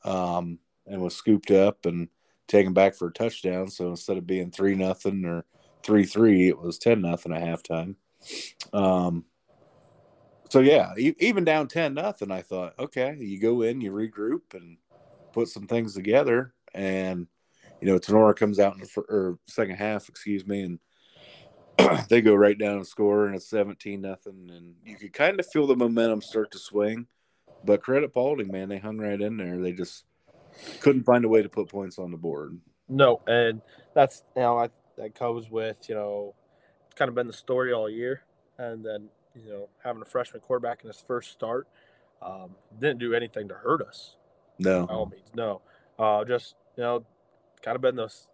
um, 0.05 0.59
and 0.87 1.01
was 1.01 1.15
scooped 1.15 1.51
up 1.51 1.87
and 1.87 2.09
taken 2.47 2.73
back 2.73 2.95
for 2.95 3.09
a 3.09 3.13
touchdown. 3.13 3.69
So 3.69 3.89
instead 3.89 4.17
of 4.17 4.27
being 4.27 4.51
three 4.51 4.75
nothing 4.75 5.25
or 5.25 5.45
three 5.83 6.05
three, 6.05 6.49
it 6.49 6.59
was 6.59 6.79
ten 6.79 7.03
nothing 7.03 7.33
at 7.33 7.43
halftime. 7.43 7.97
Um, 8.73 9.25
so 10.49 10.61
yeah, 10.61 10.93
even 10.97 11.45
down 11.45 11.69
ten 11.69 11.95
nothing, 11.95 12.31
I 12.31 12.43
thought, 12.43 12.75
okay, 12.79 13.17
you 13.19 13.41
go 13.41 13.63
in, 13.63 13.81
you 13.81 13.93
regroup, 13.93 14.55
and 14.55 14.77
put 15.33 15.49
some 15.49 15.67
things 15.67 15.95
together, 15.95 16.55
and 16.75 17.27
you 17.81 17.89
know, 17.89 17.99
Tinora 17.99 18.35
comes 18.35 18.59
out 18.59 18.75
in 18.75 18.81
the 18.81 19.03
or 19.09 19.39
second 19.47 19.77
half, 19.77 20.09
excuse 20.09 20.47
me, 20.47 20.63
and 20.63 20.79
they 22.09 22.21
go 22.21 22.35
right 22.35 22.57
down 22.57 22.77
and 22.77 22.87
score, 22.87 23.27
and 23.27 23.35
it's 23.35 23.49
seventeen 23.49 24.01
nothing, 24.01 24.51
and 24.53 24.75
you 24.85 24.97
could 24.97 25.13
kind 25.13 25.39
of 25.41 25.47
feel 25.47 25.67
the 25.67 25.77
momentum 25.77 26.23
start 26.23 26.51
to 26.53 26.59
swing. 26.59 27.07
But 27.65 27.83
credit 27.83 28.13
Paulding, 28.13 28.51
man, 28.51 28.69
they 28.69 28.79
hung 28.79 28.99
right 28.99 29.21
in 29.21 29.37
there. 29.37 29.59
They 29.59 29.73
just 29.73 30.05
couldn't 30.81 31.05
find 31.05 31.25
a 31.25 31.29
way 31.29 31.43
to 31.43 31.49
put 31.49 31.69
points 31.69 31.99
on 31.99 32.11
the 32.11 32.17
board. 32.17 32.59
No, 32.89 33.21
and 33.27 33.61
that's 33.95 34.23
you 34.37 34.43
I, 34.43 34.71
that 34.97 35.19
goes 35.19 35.51
with 35.51 35.89
you 35.89 35.95
know 35.95 36.35
it's 36.87 36.95
kind 36.95 37.09
of 37.09 37.15
been 37.15 37.27
the 37.27 37.33
story 37.33 37.73
all 37.73 37.91
year, 37.91 38.23
and 38.59 38.85
then 38.85 39.09
you 39.45 39.51
know 39.51 39.69
having 39.83 40.03
a 40.03 40.05
freshman 40.07 40.41
quarterback 40.41 40.83
in 40.83 40.89
his 40.89 41.01
first 41.01 41.33
start 41.33 41.67
um, 42.23 42.57
didn't 42.79 42.99
do 42.99 43.15
anything 43.15 43.49
to 43.49 43.55
hurt 43.55 43.83
us. 43.83 44.17
No, 44.59 44.87
by 44.87 44.95
all 44.95 45.07
means, 45.07 45.29
no. 45.35 45.61
Uh, 45.99 46.25
just 46.25 46.57
you 46.77 46.83
know, 46.83 47.05
kind 47.63 47.77
of 47.77 47.83
been 47.83 47.97
this 47.97 48.29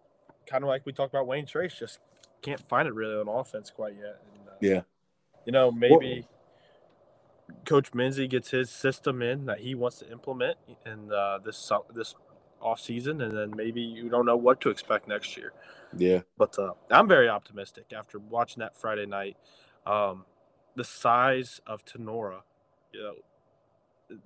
kind 0.47 0.65
of 0.65 0.69
like 0.69 0.85
we 0.85 0.93
talked 0.93 1.13
about 1.13 1.27
Wayne 1.27 1.47
Trace, 1.47 1.75
just 1.79 1.99
can't 2.43 2.61
find 2.61 2.89
it 2.89 2.95
really 2.95 3.15
on 3.15 3.29
offense 3.29 3.71
quite 3.71 3.95
yet. 3.95 4.21
And, 4.35 4.49
uh, 4.49 4.53
yeah, 4.61 4.81
you 5.45 5.53
know 5.53 5.71
maybe. 5.71 6.21
Well, 6.21 6.29
Coach 7.67 7.93
Minzy 7.93 8.29
gets 8.29 8.51
his 8.51 8.71
system 8.71 9.21
in 9.21 9.45
that 9.47 9.61
he 9.61 9.75
wants 9.75 9.99
to 9.99 10.11
implement 10.11 10.57
in 10.87 11.13
uh, 11.13 11.39
this 11.39 11.71
this 11.95 12.15
off 12.61 12.81
season, 12.81 13.21
and 13.21 13.37
then 13.37 13.53
maybe 13.55 13.81
you 13.81 14.09
don't 14.09 14.25
know 14.25 14.37
what 14.37 14.61
to 14.63 14.71
expect 14.71 15.07
next 15.07 15.37
year. 15.37 15.53
Yeah, 15.97 16.21
but 16.39 16.59
uh, 16.59 16.73
I'm 16.91 17.09
very 17.09 17.29
optimistic 17.29 17.93
after 17.95 18.19
watching 18.19 18.61
that 18.61 18.77
Friday 18.77 19.07
night. 19.07 19.37
Um, 19.87 20.25
the 20.75 20.85
size 20.85 21.61
of 21.67 21.85
Tinora, 21.85 22.41
you 22.93 23.03
know, 23.03 23.15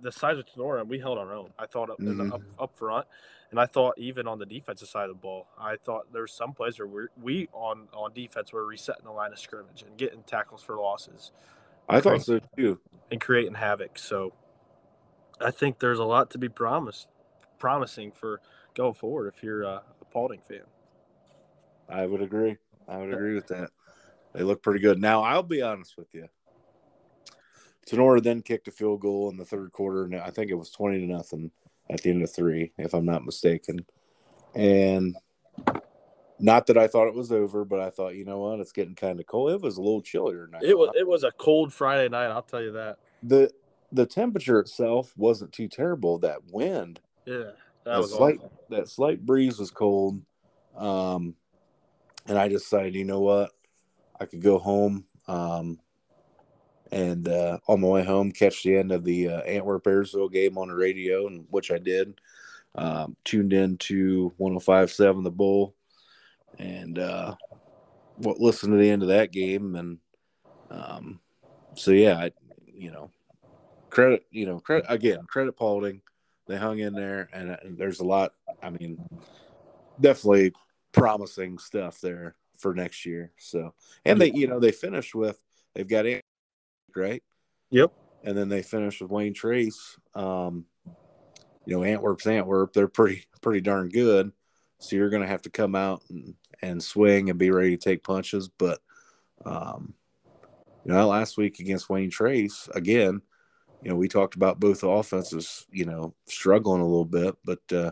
the 0.00 0.12
size 0.12 0.38
of 0.38 0.46
Tinora, 0.46 0.80
and 0.80 0.90
we 0.90 0.98
held 0.98 1.18
our 1.18 1.32
own. 1.32 1.50
I 1.58 1.66
thought 1.66 1.90
up, 1.90 1.98
mm-hmm. 1.98 2.32
up, 2.32 2.42
up 2.58 2.76
front, 2.76 3.06
and 3.50 3.60
I 3.60 3.66
thought 3.66 3.94
even 3.98 4.26
on 4.26 4.38
the 4.38 4.46
defensive 4.46 4.88
side 4.88 5.04
of 5.04 5.16
the 5.16 5.20
ball, 5.20 5.46
I 5.58 5.76
thought 5.76 6.12
there 6.12 6.22
were 6.22 6.26
some 6.26 6.52
plays 6.52 6.78
where 6.78 6.88
we 6.88 7.06
we 7.20 7.48
on 7.52 7.88
on 7.92 8.12
defense 8.12 8.52
were 8.52 8.66
resetting 8.66 9.04
the 9.04 9.12
line 9.12 9.32
of 9.32 9.38
scrimmage 9.38 9.82
and 9.82 9.96
getting 9.96 10.22
tackles 10.24 10.62
for 10.62 10.76
losses. 10.76 11.30
I 11.88 12.00
thought 12.00 12.22
so 12.22 12.40
too 12.56 12.80
and 13.10 13.20
creating 13.20 13.54
havoc. 13.54 13.98
So 13.98 14.32
I 15.40 15.50
think 15.50 15.78
there's 15.78 15.98
a 15.98 16.04
lot 16.04 16.30
to 16.30 16.38
be 16.38 16.48
promised, 16.48 17.08
promising 17.58 18.12
for 18.12 18.40
going 18.74 18.94
forward 18.94 19.32
if 19.34 19.42
you're 19.42 19.62
a, 19.62 19.82
a 20.00 20.04
Paulding 20.10 20.40
fan. 20.48 20.62
I 21.88 22.06
would 22.06 22.22
agree. 22.22 22.56
I 22.88 22.98
would 22.98 23.12
agree 23.12 23.34
with 23.34 23.46
that. 23.48 23.70
They 24.32 24.42
look 24.42 24.62
pretty 24.62 24.80
good. 24.80 25.00
Now, 25.00 25.22
I'll 25.22 25.42
be 25.42 25.62
honest 25.62 25.96
with 25.96 26.12
you. 26.14 26.28
Tinora 27.86 28.22
then 28.22 28.42
kicked 28.42 28.68
a 28.68 28.72
field 28.72 29.00
goal 29.00 29.30
in 29.30 29.36
the 29.36 29.44
third 29.44 29.72
quarter, 29.72 30.04
and 30.04 30.16
I 30.16 30.30
think 30.30 30.50
it 30.50 30.54
was 30.54 30.70
20 30.70 31.00
to 31.00 31.06
nothing 31.06 31.50
at 31.90 32.02
the 32.02 32.10
end 32.10 32.22
of 32.22 32.32
three, 32.32 32.72
if 32.78 32.94
I'm 32.94 33.04
not 33.04 33.24
mistaken. 33.24 33.86
And 34.54 35.16
not 36.38 36.66
that 36.66 36.76
I 36.76 36.88
thought 36.88 37.08
it 37.08 37.14
was 37.14 37.30
over, 37.30 37.64
but 37.64 37.80
I 37.80 37.90
thought, 37.90 38.16
you 38.16 38.24
know 38.24 38.40
what, 38.40 38.60
it's 38.60 38.72
getting 38.72 38.94
kind 38.94 39.20
of 39.20 39.26
cold. 39.26 39.52
It 39.52 39.60
was 39.60 39.76
a 39.76 39.82
little 39.82 40.02
chillier 40.02 40.46
tonight. 40.46 40.62
It 40.64 40.76
was 40.76 40.90
it 40.94 41.06
was 41.06 41.24
a 41.24 41.30
cold 41.32 41.72
Friday 41.72 42.08
night, 42.08 42.30
I'll 42.30 42.42
tell 42.42 42.62
you 42.62 42.72
that. 42.72 42.98
The 43.22 43.50
the 43.92 44.06
temperature 44.06 44.58
itself 44.58 45.12
wasn't 45.16 45.52
too 45.52 45.68
terrible. 45.68 46.18
That 46.18 46.40
wind, 46.50 47.00
yeah, 47.24 47.52
that 47.84 47.98
was 47.98 48.12
slight 48.12 48.38
awful. 48.38 48.52
that 48.70 48.88
slight 48.88 49.24
breeze 49.24 49.58
was 49.58 49.70
cold. 49.70 50.20
Um, 50.76 51.34
and 52.26 52.36
I 52.36 52.48
decided, 52.48 52.94
you 52.94 53.04
know 53.04 53.20
what, 53.20 53.52
I 54.20 54.26
could 54.26 54.42
go 54.42 54.58
home. 54.58 55.04
Um, 55.28 55.78
and 56.92 57.28
uh, 57.28 57.58
on 57.68 57.80
my 57.80 57.88
way 57.88 58.04
home, 58.04 58.30
catch 58.32 58.62
the 58.62 58.76
end 58.76 58.92
of 58.92 59.04
the 59.04 59.28
uh, 59.28 59.40
Antwerp 59.40 59.84
Ayersville 59.84 60.32
game 60.32 60.58
on 60.58 60.68
the 60.68 60.74
radio, 60.74 61.26
and 61.26 61.46
which 61.50 61.70
I 61.70 61.78
did. 61.78 62.20
Um, 62.74 63.16
tuned 63.24 63.54
in 63.54 63.78
to 63.78 64.34
105.7 64.38 65.24
The 65.24 65.30
Bull 65.30 65.74
and 66.58 66.98
uh, 66.98 67.34
what 68.16 68.38
listen 68.38 68.70
to 68.70 68.76
the 68.76 68.90
end 68.90 69.02
of 69.02 69.08
that 69.08 69.32
game, 69.32 69.76
and 69.76 69.98
um, 70.70 71.20
so 71.74 71.90
yeah, 71.90 72.16
I, 72.18 72.32
you 72.66 72.90
know, 72.90 73.10
credit, 73.90 74.24
you 74.30 74.46
know, 74.46 74.60
credit 74.60 74.86
again, 74.88 75.20
credit 75.26 75.56
Paulding, 75.56 76.00
they 76.46 76.56
hung 76.56 76.78
in 76.78 76.94
there, 76.94 77.28
and, 77.32 77.50
and 77.62 77.78
there's 77.78 78.00
a 78.00 78.04
lot. 78.04 78.32
I 78.62 78.70
mean, 78.70 78.98
definitely 80.00 80.52
promising 80.92 81.58
stuff 81.58 82.00
there 82.00 82.36
for 82.58 82.74
next 82.74 83.04
year. 83.04 83.32
So, 83.38 83.74
and 84.04 84.20
they, 84.20 84.32
you 84.32 84.46
know, 84.46 84.60
they 84.60 84.72
finished 84.72 85.14
with 85.14 85.38
they've 85.74 85.88
got 85.88 86.06
right. 86.96 87.22
Yep. 87.70 87.92
And 88.24 88.36
then 88.36 88.48
they 88.48 88.62
finished 88.62 89.00
with 89.00 89.10
Wayne 89.10 89.34
Trace. 89.34 89.96
Um, 90.14 90.66
you 91.64 91.76
know, 91.76 91.84
Antwerp's 91.84 92.26
Antwerp. 92.26 92.72
They're 92.72 92.88
pretty 92.88 93.24
pretty 93.40 93.60
darn 93.60 93.88
good. 93.88 94.32
So 94.78 94.96
you're 94.96 95.10
going 95.10 95.22
to 95.22 95.28
have 95.28 95.42
to 95.42 95.50
come 95.50 95.74
out 95.74 96.02
and, 96.10 96.34
and 96.62 96.82
swing 96.82 97.30
and 97.30 97.38
be 97.38 97.50
ready 97.50 97.76
to 97.76 97.82
take 97.82 98.04
punches. 98.04 98.48
But, 98.48 98.80
um, 99.44 99.94
you 100.84 100.92
know, 100.92 101.08
last 101.08 101.36
week 101.36 101.60
against 101.60 101.88
Wayne 101.88 102.10
Trace, 102.10 102.68
again, 102.74 103.22
you 103.82 103.90
know, 103.90 103.96
we 103.96 104.08
talked 104.08 104.34
about 104.34 104.60
both 104.60 104.82
offenses, 104.82 105.66
you 105.70 105.84
know, 105.84 106.14
struggling 106.26 106.80
a 106.80 106.86
little 106.86 107.04
bit, 107.04 107.36
but, 107.44 107.60
uh, 107.72 107.90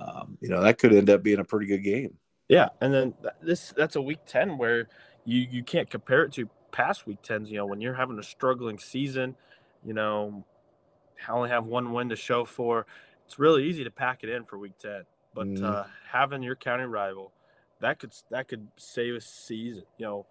um, 0.00 0.38
you 0.40 0.48
know, 0.48 0.62
that 0.62 0.78
could 0.78 0.94
end 0.94 1.10
up 1.10 1.22
being 1.22 1.38
a 1.38 1.44
pretty 1.44 1.66
good 1.66 1.82
game. 1.82 2.16
Yeah. 2.48 2.68
And 2.80 2.92
then 2.92 3.14
this, 3.42 3.72
that's 3.76 3.96
a 3.96 4.02
week 4.02 4.20
10 4.26 4.58
where 4.58 4.88
you, 5.24 5.46
you 5.50 5.62
can't 5.64 5.90
compare 5.90 6.22
it 6.22 6.32
to 6.34 6.48
past 6.76 7.06
week 7.06 7.22
10s, 7.22 7.48
you 7.48 7.56
know, 7.56 7.64
when 7.64 7.80
you're 7.80 7.94
having 7.94 8.18
a 8.18 8.22
struggling 8.22 8.78
season, 8.78 9.34
you 9.82 9.94
know, 9.94 10.44
I 11.26 11.32
only 11.32 11.48
have 11.48 11.64
one 11.64 11.94
win 11.94 12.10
to 12.10 12.16
show 12.16 12.44
for, 12.44 12.84
it's 13.24 13.38
really 13.38 13.64
easy 13.64 13.82
to 13.84 13.90
pack 13.90 14.22
it 14.22 14.28
in 14.28 14.44
for 14.44 14.58
week 14.58 14.76
10. 14.78 15.04
But 15.34 15.46
mm. 15.46 15.64
uh, 15.64 15.84
having 16.10 16.42
your 16.42 16.54
county 16.54 16.84
rival, 16.84 17.32
that 17.80 17.98
could 17.98 18.12
that 18.30 18.48
could 18.48 18.68
save 18.76 19.14
a 19.14 19.20
season. 19.20 19.84
You 19.98 20.06
know, 20.06 20.26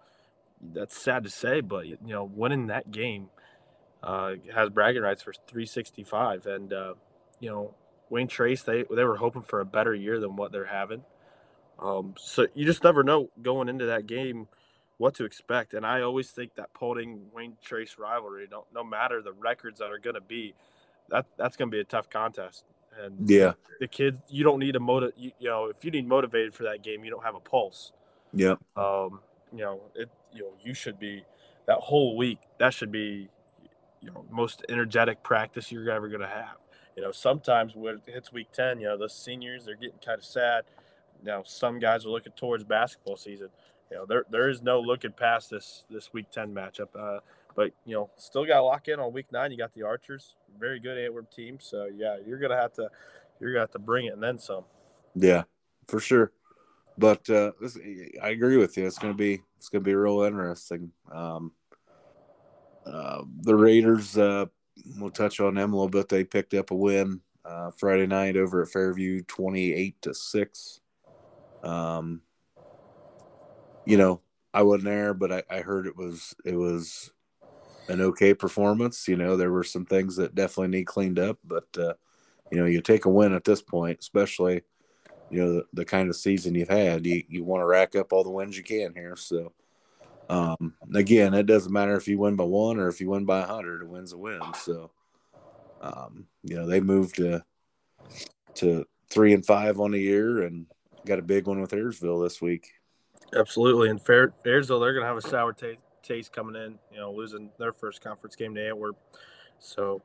that's 0.72 1.00
sad 1.00 1.22
to 1.24 1.30
say, 1.30 1.60
but 1.60 1.86
you 1.86 1.96
know, 2.02 2.24
winning 2.24 2.68
that 2.68 2.90
game 2.90 3.28
uh, 4.02 4.32
has 4.52 4.70
bragging 4.70 5.02
rights 5.02 5.22
for 5.22 5.32
365. 5.32 6.46
And 6.46 6.72
uh, 6.72 6.94
you 7.38 7.50
know, 7.50 7.74
Wayne 8.10 8.26
Trace, 8.26 8.64
they 8.64 8.84
they 8.90 9.04
were 9.04 9.16
hoping 9.16 9.42
for 9.42 9.60
a 9.60 9.64
better 9.64 9.94
year 9.94 10.18
than 10.18 10.34
what 10.34 10.50
they're 10.50 10.64
having. 10.64 11.04
Um, 11.78 12.14
so 12.18 12.48
you 12.54 12.64
just 12.64 12.82
never 12.82 13.04
know 13.04 13.30
going 13.40 13.68
into 13.68 13.86
that 13.86 14.08
game 14.08 14.48
what 14.98 15.14
to 15.14 15.24
expect. 15.24 15.74
And 15.74 15.84
I 15.84 16.02
always 16.02 16.30
think 16.30 16.54
that 16.54 16.72
Paulding 16.72 17.26
Wayne 17.34 17.56
Trace 17.62 17.96
rivalry, 17.98 18.48
no, 18.50 18.66
no 18.74 18.82
matter 18.82 19.22
the 19.22 19.32
records 19.32 19.78
that 19.80 19.90
are 19.90 19.98
going 19.98 20.14
to 20.14 20.20
be, 20.20 20.54
that 21.10 21.26
that's 21.36 21.56
going 21.56 21.70
to 21.70 21.74
be 21.74 21.80
a 21.80 21.84
tough 21.84 22.08
contest. 22.08 22.64
And 22.98 23.28
yeah, 23.28 23.52
the 23.78 23.88
kids, 23.88 24.18
you 24.28 24.42
don't 24.42 24.58
need 24.58 24.74
a 24.74 24.80
motive. 24.80 25.12
You, 25.16 25.32
you, 25.38 25.48
know, 25.48 25.66
if 25.66 25.84
you 25.84 25.90
need 25.90 26.08
motivated 26.08 26.54
for 26.54 26.62
that 26.62 26.82
game, 26.82 27.04
you 27.04 27.10
don't 27.10 27.24
have 27.24 27.34
a 27.34 27.40
pulse. 27.40 27.92
Yeah. 28.32 28.54
Um, 28.76 29.20
you 29.52 29.60
know, 29.60 29.80
it. 29.94 30.08
You 30.32 30.42
know, 30.42 30.52
you 30.62 30.74
should 30.74 30.98
be 30.98 31.22
that 31.66 31.78
whole 31.78 32.16
week. 32.16 32.38
That 32.58 32.74
should 32.74 32.92
be, 32.92 33.28
you 34.00 34.10
know, 34.10 34.24
most 34.30 34.64
energetic 34.68 35.22
practice 35.22 35.72
you're 35.72 35.90
ever 35.90 36.08
going 36.08 36.20
to 36.20 36.26
have. 36.26 36.56
You 36.96 37.02
know, 37.02 37.12
sometimes 37.12 37.74
when 37.74 37.96
it 37.96 38.12
hits 38.12 38.32
week 38.32 38.52
ten, 38.52 38.80
you 38.80 38.86
know, 38.86 38.96
the 38.96 39.08
seniors 39.08 39.66
they're 39.66 39.76
getting 39.76 39.98
kind 40.04 40.18
of 40.18 40.24
sad. 40.24 40.64
Now, 41.22 41.42
some 41.42 41.78
guys 41.78 42.06
are 42.06 42.10
looking 42.10 42.32
towards 42.32 42.64
basketball 42.64 43.16
season. 43.16 43.48
You 43.90 43.98
know, 43.98 44.06
there 44.06 44.24
there 44.30 44.48
is 44.48 44.62
no 44.62 44.80
looking 44.80 45.12
past 45.12 45.50
this 45.50 45.84
this 45.90 46.12
week 46.12 46.30
ten 46.30 46.52
matchup. 46.52 46.88
Uh, 46.98 47.20
but 47.54 47.72
you 47.84 47.94
know, 47.94 48.10
still 48.16 48.44
got 48.44 48.56
to 48.56 48.62
lock 48.62 48.88
in 48.88 49.00
on 49.00 49.12
week 49.12 49.32
nine. 49.32 49.50
You 49.50 49.58
got 49.58 49.72
the 49.72 49.82
Archers, 49.82 50.36
very 50.58 50.78
good 50.80 50.98
Antwerp 50.98 51.30
team. 51.32 51.58
So 51.60 51.88
yeah, 51.94 52.16
you're 52.26 52.38
gonna 52.38 52.56
have 52.56 52.72
to 52.74 52.90
you're 53.40 53.52
gonna 53.52 53.62
have 53.62 53.72
to 53.72 53.78
bring 53.78 54.06
it 54.06 54.14
and 54.14 54.22
then 54.22 54.38
some. 54.38 54.64
Yeah, 55.14 55.44
for 55.88 56.00
sure. 56.00 56.32
But 56.98 57.28
uh, 57.28 57.52
this, 57.60 57.78
I 58.22 58.30
agree 58.30 58.56
with 58.56 58.76
you. 58.76 58.86
It's 58.86 58.98
gonna 58.98 59.14
be 59.14 59.42
it's 59.58 59.68
gonna 59.68 59.84
be 59.84 59.94
real 59.94 60.22
interesting. 60.22 60.90
Um, 61.12 61.52
uh, 62.86 63.22
the 63.42 63.54
Raiders, 63.54 64.16
uh, 64.16 64.46
we'll 64.98 65.10
touch 65.10 65.40
on 65.40 65.54
them 65.54 65.72
a 65.72 65.76
little 65.76 65.90
bit. 65.90 66.08
They 66.08 66.24
picked 66.24 66.54
up 66.54 66.70
a 66.70 66.74
win 66.74 67.20
uh, 67.44 67.70
Friday 67.70 68.06
night 68.06 68.36
over 68.36 68.62
at 68.62 68.68
Fairview, 68.68 69.22
twenty-eight 69.22 70.00
to 70.02 70.14
six. 70.14 70.80
Um, 71.62 72.22
you 73.86 73.96
know, 73.96 74.20
I 74.52 74.62
wasn't 74.62 74.84
there, 74.84 75.14
but 75.14 75.32
I, 75.32 75.42
I 75.50 75.60
heard 75.60 75.86
it 75.86 75.96
was 75.96 76.34
it 76.44 76.56
was 76.56 77.10
an 77.88 78.00
okay 78.00 78.34
performance. 78.34 79.06
You 79.08 79.16
know, 79.16 79.36
there 79.36 79.52
were 79.52 79.64
some 79.64 79.86
things 79.86 80.16
that 80.16 80.34
definitely 80.34 80.78
need 80.78 80.86
cleaned 80.86 81.18
up, 81.18 81.38
but 81.44 81.66
uh, 81.78 81.94
you 82.50 82.58
know, 82.58 82.66
you 82.66 82.80
take 82.80 83.04
a 83.04 83.10
win 83.10 83.32
at 83.32 83.44
this 83.44 83.62
point, 83.62 83.98
especially 84.00 84.62
you 85.30 85.42
know 85.42 85.52
the, 85.54 85.64
the 85.72 85.84
kind 85.84 86.08
of 86.08 86.16
season 86.16 86.54
you've 86.54 86.68
had. 86.68 87.06
You 87.06 87.22
you 87.28 87.44
want 87.44 87.62
to 87.62 87.66
rack 87.66 87.94
up 87.96 88.12
all 88.12 88.24
the 88.24 88.30
wins 88.30 88.56
you 88.56 88.64
can 88.64 88.92
here. 88.94 89.16
So 89.16 89.52
um, 90.28 90.74
again, 90.94 91.34
it 91.34 91.46
doesn't 91.46 91.72
matter 91.72 91.96
if 91.96 92.08
you 92.08 92.18
win 92.18 92.36
by 92.36 92.44
one 92.44 92.78
or 92.78 92.88
if 92.88 93.00
you 93.00 93.08
win 93.10 93.24
by 93.24 93.40
a 93.40 93.46
hundred. 93.46 93.82
A 93.82 93.86
win's 93.86 94.12
a 94.12 94.18
win. 94.18 94.40
So 94.54 94.90
um, 95.80 96.26
you 96.42 96.56
know, 96.56 96.66
they 96.66 96.80
moved 96.80 97.16
to 97.16 97.44
to 98.54 98.84
three 99.10 99.34
and 99.34 99.44
five 99.44 99.78
on 99.80 99.92
the 99.92 100.00
year, 100.00 100.42
and 100.42 100.66
got 101.04 101.18
a 101.18 101.22
big 101.22 101.46
one 101.46 101.60
with 101.60 101.70
Ayersville 101.70 102.24
this 102.24 102.40
week. 102.40 102.70
Absolutely, 103.34 103.90
and 103.90 104.00
Fair, 104.00 104.28
Ayersville 104.44 104.80
they're 104.80 104.92
going 104.92 105.02
to 105.02 105.08
have 105.08 105.16
a 105.16 105.22
sour 105.22 105.52
taste, 105.52 105.80
taste 106.02 106.32
coming 106.32 106.54
in. 106.54 106.78
You 106.92 107.00
know, 107.00 107.12
losing 107.12 107.50
their 107.58 107.72
first 107.72 108.00
conference 108.00 108.36
game 108.36 108.54
to 108.54 108.68
Antwerp. 108.68 108.96
So, 109.58 110.02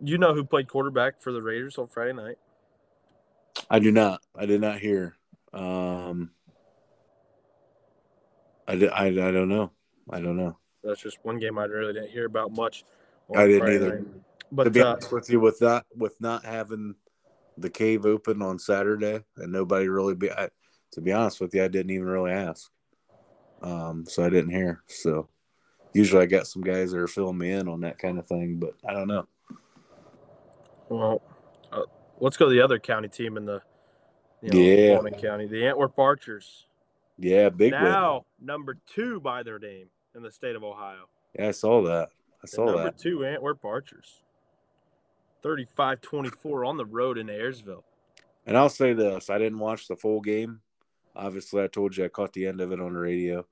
you 0.00 0.18
know 0.18 0.34
who 0.34 0.44
played 0.44 0.68
quarterback 0.68 1.20
for 1.20 1.32
the 1.32 1.42
Raiders 1.42 1.78
on 1.78 1.88
Friday 1.88 2.12
night? 2.12 2.36
I 3.70 3.78
do 3.78 3.90
not. 3.90 4.22
I 4.34 4.46
did 4.46 4.60
not 4.60 4.78
hear. 4.78 5.16
Um, 5.52 6.30
I, 8.68 8.76
did, 8.76 8.90
I, 8.90 9.06
I 9.06 9.10
don't 9.10 9.48
know. 9.48 9.72
I 10.10 10.20
don't 10.20 10.36
know. 10.36 10.56
That's 10.84 11.02
just 11.02 11.18
one 11.22 11.38
game 11.38 11.58
I 11.58 11.64
really 11.64 11.92
didn't 11.92 12.10
hear 12.10 12.26
about 12.26 12.52
much. 12.52 12.84
I 13.34 13.46
didn't 13.46 13.60
Friday 13.60 13.74
either. 13.76 13.98
Night. 13.98 14.08
But 14.52 14.64
to 14.64 14.70
be 14.70 14.80
uh, 14.80 14.92
honest 14.92 15.12
with 15.12 15.30
you, 15.30 15.40
with 15.40 15.58
that, 15.58 15.84
with 15.96 16.20
not 16.20 16.44
having 16.44 16.94
the 17.58 17.70
cave 17.70 18.06
open 18.06 18.42
on 18.42 18.58
Saturday 18.58 19.24
and 19.36 19.52
nobody 19.52 19.88
really 19.88 20.14
be, 20.14 20.30
I, 20.30 20.48
to 20.96 21.02
be 21.02 21.12
honest 21.12 21.42
with 21.42 21.54
you, 21.54 21.62
I 21.62 21.68
didn't 21.68 21.92
even 21.92 22.06
really 22.06 22.32
ask. 22.32 22.70
Um, 23.60 24.06
so 24.08 24.24
I 24.24 24.30
didn't 24.30 24.48
hear. 24.48 24.82
So 24.86 25.28
usually 25.92 26.22
I 26.22 26.26
got 26.26 26.46
some 26.46 26.62
guys 26.62 26.90
that 26.90 26.98
are 26.98 27.06
filling 27.06 27.36
me 27.36 27.50
in 27.50 27.68
on 27.68 27.82
that 27.82 27.98
kind 27.98 28.18
of 28.18 28.26
thing, 28.26 28.56
but 28.58 28.72
I 28.88 28.94
don't 28.94 29.06
know. 29.06 29.26
Well, 30.88 31.20
uh, 31.70 31.82
let's 32.18 32.38
go 32.38 32.46
to 32.46 32.50
the 32.50 32.62
other 32.62 32.78
county 32.78 33.08
team 33.08 33.36
in 33.36 33.44
the 33.44 33.60
you 34.40 34.50
know, 34.50 34.58
yeah 34.58 34.94
Mormon 34.94 35.20
County, 35.20 35.46
the 35.46 35.66
Antwerp 35.66 35.98
Archers. 35.98 36.64
Yeah, 37.18 37.50
big 37.50 37.72
now 37.72 38.24
win. 38.38 38.46
number 38.46 38.78
two 38.86 39.20
by 39.20 39.42
their 39.42 39.58
name 39.58 39.88
in 40.14 40.22
the 40.22 40.32
state 40.32 40.56
of 40.56 40.64
Ohio. 40.64 41.10
Yeah, 41.38 41.48
I 41.48 41.50
saw 41.50 41.82
that. 41.82 42.08
I 42.42 42.46
saw 42.46 42.64
number 42.64 42.78
that. 42.78 42.84
Number 42.84 42.98
two, 42.98 43.26
Antwerp 43.26 43.62
Archers. 43.66 44.22
35-24 45.44 46.66
on 46.66 46.78
the 46.78 46.86
road 46.86 47.18
in 47.18 47.26
Ayersville. 47.26 47.82
And 48.46 48.56
I'll 48.56 48.70
say 48.70 48.94
this: 48.94 49.28
I 49.28 49.36
didn't 49.36 49.58
watch 49.58 49.88
the 49.88 49.96
full 49.96 50.22
game. 50.22 50.60
Obviously, 51.16 51.62
I 51.62 51.66
told 51.66 51.96
you 51.96 52.04
I 52.04 52.08
caught 52.08 52.32
the 52.32 52.46
end 52.46 52.60
of 52.60 52.72
it 52.72 52.80
on 52.80 52.92
the 52.92 52.98
radio. 52.98 53.46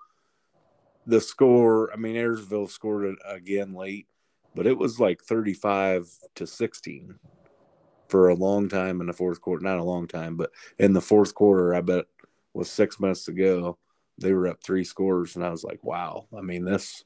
The 1.06 1.20
score, 1.20 1.92
I 1.92 1.96
mean, 1.96 2.16
Ayersville 2.16 2.70
scored 2.70 3.04
it 3.04 3.18
again 3.26 3.74
late, 3.74 4.06
but 4.54 4.66
it 4.66 4.78
was 4.78 4.98
like 4.98 5.22
35 5.22 6.08
to 6.36 6.46
16 6.46 7.18
for 8.08 8.28
a 8.28 8.34
long 8.34 8.68
time 8.68 9.00
in 9.00 9.06
the 9.06 9.12
fourth 9.12 9.40
quarter. 9.40 9.64
Not 9.64 9.78
a 9.78 9.84
long 9.84 10.06
time, 10.06 10.36
but 10.36 10.50
in 10.78 10.92
the 10.92 11.00
fourth 11.00 11.34
quarter, 11.34 11.74
I 11.74 11.80
bet 11.80 12.06
was 12.54 12.70
six 12.70 13.00
minutes 13.00 13.24
to 13.24 13.32
go, 13.32 13.78
they 14.18 14.32
were 14.32 14.48
up 14.48 14.62
three 14.62 14.84
scores, 14.84 15.36
and 15.36 15.44
I 15.44 15.50
was 15.50 15.64
like, 15.64 15.82
wow. 15.82 16.26
I 16.36 16.40
mean, 16.40 16.64
this 16.64 17.04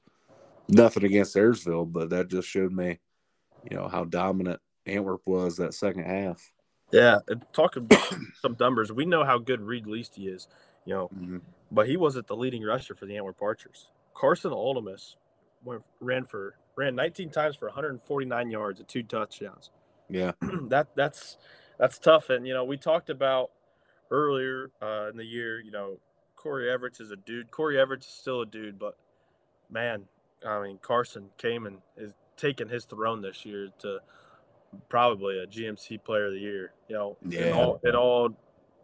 nothing 0.68 1.04
against 1.04 1.36
Ayersville, 1.36 1.90
but 1.90 2.10
that 2.10 2.28
just 2.28 2.48
showed 2.48 2.72
me, 2.72 2.98
you 3.68 3.76
know, 3.76 3.88
how 3.88 4.04
dominant 4.04 4.60
Antwerp 4.86 5.22
was 5.24 5.56
that 5.56 5.74
second 5.74 6.04
half. 6.04 6.52
Yeah, 6.90 7.18
and 7.28 7.44
talking 7.52 7.88
some 8.42 8.56
numbers, 8.58 8.90
we 8.90 9.04
know 9.04 9.24
how 9.24 9.38
good 9.38 9.60
Reed 9.60 9.84
Leasty 9.84 10.34
is, 10.34 10.48
you 10.84 10.94
know, 10.94 11.10
mm-hmm. 11.14 11.38
but 11.70 11.86
he 11.86 11.96
wasn't 11.96 12.26
the 12.26 12.36
leading 12.36 12.62
rusher 12.62 12.94
for 12.94 13.06
the 13.06 13.16
Antwerp 13.16 13.42
Archers. 13.42 13.88
Carson 14.14 14.52
Aldemus 14.52 15.16
went, 15.64 15.82
ran 16.00 16.24
for 16.24 16.54
ran 16.76 16.94
19 16.94 17.30
times 17.30 17.56
for 17.56 17.66
149 17.66 18.50
yards 18.50 18.80
and 18.80 18.88
two 18.88 19.02
touchdowns. 19.02 19.70
Yeah, 20.08 20.32
that 20.68 20.88
that's 20.94 21.36
that's 21.78 21.98
tough. 21.98 22.30
And 22.30 22.46
you 22.46 22.54
know, 22.54 22.64
we 22.64 22.76
talked 22.76 23.10
about 23.10 23.50
earlier 24.10 24.70
uh, 24.80 25.10
in 25.10 25.16
the 25.16 25.24
year. 25.24 25.60
You 25.60 25.70
know, 25.70 25.98
Corey 26.36 26.70
Everett 26.70 27.00
is 27.00 27.10
a 27.10 27.16
dude. 27.16 27.50
Corey 27.50 27.78
Everett 27.78 28.04
is 28.04 28.10
still 28.10 28.40
a 28.40 28.46
dude, 28.46 28.78
but 28.78 28.96
man, 29.70 30.04
I 30.46 30.62
mean, 30.62 30.78
Carson 30.80 31.30
came 31.36 31.66
and 31.66 31.78
is 31.96 32.14
taking 32.36 32.68
his 32.68 32.84
throne 32.84 33.20
this 33.20 33.44
year 33.44 33.68
to 33.80 33.98
probably 34.88 35.38
a 35.38 35.46
GMC 35.46 36.02
Player 36.04 36.26
of 36.26 36.32
the 36.32 36.40
Year. 36.40 36.72
You 36.88 36.94
know, 36.96 37.16
yeah. 37.26 37.40
it 37.40 37.52
all, 37.52 37.80
it 37.82 37.94
all, 37.94 38.30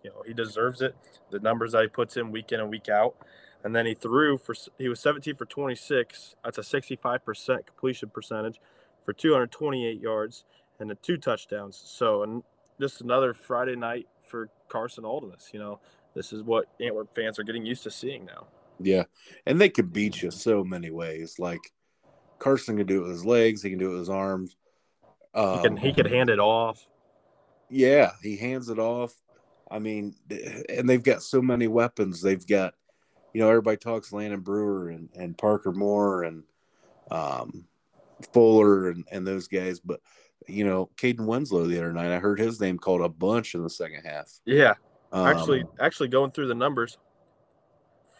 you 0.03 0.11
know, 0.11 0.23
he 0.27 0.35
deserves 0.35 0.83
it. 0.83 0.95
The 1.31 1.39
numbers 1.39 1.73
that 1.73 1.83
he 1.83 1.89
puts 1.89 2.17
in 2.17 2.31
week 2.31 2.53
in 2.53 2.61
and 2.61 2.71
week 2.71 2.89
out, 2.89 3.17
and 3.63 3.75
then 3.75 3.87
he 3.87 3.95
threw 3.95 4.39
for 4.39 4.55
he 4.79 4.89
was 4.89 5.01
17 5.01 5.37
for 5.37 5.47
26. 5.47 6.37
That's 6.45 6.59
a 6.59 6.61
65% 6.61 7.67
completion 7.67 8.11
percentage 8.11 8.61
for 9.05 9.13
228 9.13 10.01
yards 10.01 10.45
and 10.79 10.91
the 10.91 10.95
two 10.97 11.17
touchdowns. 11.17 11.81
So, 11.85 12.23
and 12.23 12.43
just 12.81 13.01
another 13.01 13.35
Friday 13.35 13.77
night 13.77 14.07
for 14.27 14.49
Carson 14.69 15.05
Aldemus. 15.05 15.53
You 15.53 15.61
know, 15.61 15.81
this 16.15 16.33
is 16.33 16.43
what 16.43 16.67
Antwerp 16.81 17.15
fans 17.15 17.39
are 17.39 17.45
getting 17.45 17.67
used 17.67 17.83
to 17.85 17.91
seeing 17.91 18.25
now. 18.25 18.47
Yeah, 18.81 19.05
and 19.47 19.61
they 19.61 19.69
could 19.69 19.93
beat 19.93 20.23
you 20.23 20.31
so 20.31 20.65
many 20.65 20.91
ways. 20.91 21.39
Like 21.39 21.73
Carson 22.39 22.77
can 22.77 22.87
do 22.87 22.99
it 22.99 23.03
with 23.03 23.13
his 23.13 23.25
legs, 23.25 23.63
he 23.63 23.71
can 23.71 23.79
do 23.79 23.87
it 23.89 23.91
with 23.91 24.01
his 24.01 24.11
arms. 24.11 24.57
Um, 25.35 25.57
he 25.57 25.63
can 25.63 25.77
he 25.77 25.93
could 25.93 26.07
hand 26.07 26.31
it 26.31 26.39
off. 26.39 26.87
Yeah, 27.69 28.13
he 28.23 28.37
hands 28.37 28.69
it 28.69 28.79
off. 28.79 29.15
I 29.71 29.79
mean, 29.79 30.15
and 30.69 30.89
they've 30.89 31.03
got 31.03 31.23
so 31.23 31.43
many 31.43 31.67
weapons. 31.67 32.21
They've 32.21 32.47
got, 32.47 32.75
you 33.33 33.41
know, 33.41 33.49
everybody 33.49 33.79
talks 33.79 34.13
Landon 34.13 34.41
Brewer 34.41 34.91
and, 34.91 35.09
and 35.17 35.37
Parker 35.37 35.73
Moore 35.73 36.25
and 36.25 36.45
um, 37.11 37.67
Fuller 38.33 38.91
and, 38.91 39.05
and 39.11 39.27
those 39.27 39.49
guys, 39.49 39.81
but 39.81 40.01
you 40.47 40.65
know, 40.65 40.91
Caden 40.97 41.27
Winslow 41.27 41.67
the 41.67 41.79
other 41.79 41.93
night, 41.93 42.13
I 42.13 42.19
heard 42.19 42.39
his 42.39 42.61
name 42.61 42.79
called 42.79 43.01
a 43.01 43.09
bunch 43.09 43.55
in 43.55 43.63
the 43.63 43.71
second 43.71 44.05
half. 44.05 44.31
Yeah, 44.45 44.75
um, 45.13 45.27
actually, 45.27 45.65
actually 45.81 46.09
going 46.09 46.31
through 46.31 46.49
the 46.49 46.55
numbers, 46.55 46.99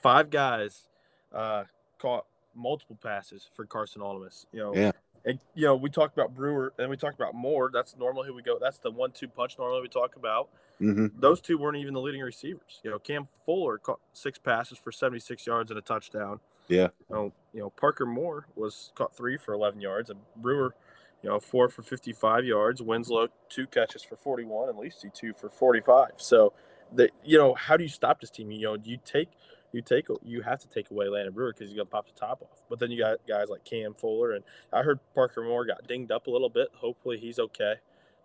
five 0.03 0.31
guys 0.31 0.89
uh, 1.33 1.65
caught 1.99 2.27
multiple 2.55 2.99
passes 3.03 3.49
for 3.55 3.67
Carson 3.67 4.01
Aldemus. 4.01 4.47
You 4.53 4.61
know, 4.61 4.75
yeah. 4.75 4.93
And 5.25 5.39
you 5.55 5.67
know, 5.67 5.75
we 5.75 5.91
talked 5.91 6.17
about 6.17 6.35
Brewer 6.35 6.73
and 6.79 6.91
we 6.91 6.97
talked 6.97 7.15
about 7.15 7.35
Moore. 7.35 7.71
That's 7.73 7.97
normally 7.97 8.29
who 8.29 8.35
we 8.35 8.43
go. 8.43 8.59
That's 8.61 8.79
the 8.79 8.91
one-two 8.91 9.29
punch 9.29 9.59
normally 9.59 9.83
we 9.83 9.89
talk 9.89 10.17
about. 10.17 10.49
Mm-hmm. 10.81 11.19
Those 11.19 11.41
two 11.41 11.57
weren't 11.57 11.77
even 11.79 11.95
the 11.95 12.01
leading 12.01 12.21
receivers. 12.21 12.81
You 12.83 12.91
know, 12.91 12.99
Cam 12.99 13.27
Fuller 13.47 13.79
caught 13.79 14.01
six 14.13 14.39
passes 14.39 14.77
for 14.77 14.93
76 14.93 15.47
yards 15.47 15.71
and 15.71 15.79
a 15.79 15.83
touchdown. 15.83 16.41
Yeah. 16.69 16.89
You 17.09 17.15
know, 17.15 17.33
you 17.53 17.61
know 17.61 17.71
Parker 17.71 18.07
Moore 18.07 18.47
was 18.57 18.93
caught 18.95 19.17
three 19.17 19.37
for 19.37 19.55
11 19.55 19.81
yards, 19.81 20.11
and 20.11 20.21
Brewer, 20.37 20.75
you 21.23 21.31
know, 21.31 21.39
four 21.41 21.69
for 21.69 21.83
55 21.83 22.45
yards. 22.45 22.83
Winslow 22.83 23.29
two 23.49 23.67
catches 23.67 24.03
for 24.03 24.17
41, 24.17 24.69
and 24.69 24.79
Leasty 24.79 25.13
two 25.13 25.33
for 25.33 25.49
45. 25.49 26.13
So, 26.17 26.53
the 26.93 27.11
you 27.25 27.39
know, 27.39 27.55
how 27.55 27.77
do 27.77 27.85
you 27.85 27.89
stop 27.89 28.21
this 28.21 28.31
team? 28.31 28.51
You 28.51 28.63
know, 28.63 28.77
do 28.77 28.91
you 28.91 28.99
take 29.05 29.29
you 29.75 29.83
take 29.83 30.07
you 30.25 30.41
have 30.43 30.61
to 30.61 30.69
take 30.69 30.91
away 30.91 31.09
Landon 31.09 31.35
Brewer 31.35 31.53
because 31.53 31.69
he's 31.69 31.77
gonna 31.77 31.87
pop 31.87 32.07
the 32.07 32.19
top 32.19 32.43
off. 32.43 32.63
But 32.71 32.79
then 32.79 32.93
you 32.93 32.99
got 32.99 33.19
guys 33.27 33.49
like 33.49 33.65
Cam 33.65 33.93
Fuller 33.95 34.33
and 34.33 34.45
I 34.73 34.83
heard 34.83 35.01
Parker 35.15 35.43
Moore 35.43 35.67
got 35.67 35.87
dinged 35.89 36.13
up 36.13 36.29
a 36.29 36.31
little 36.31 36.49
bit. 36.49 36.69
Hopefully 36.75 37.19
he's 37.19 37.41
okay. 37.41 37.75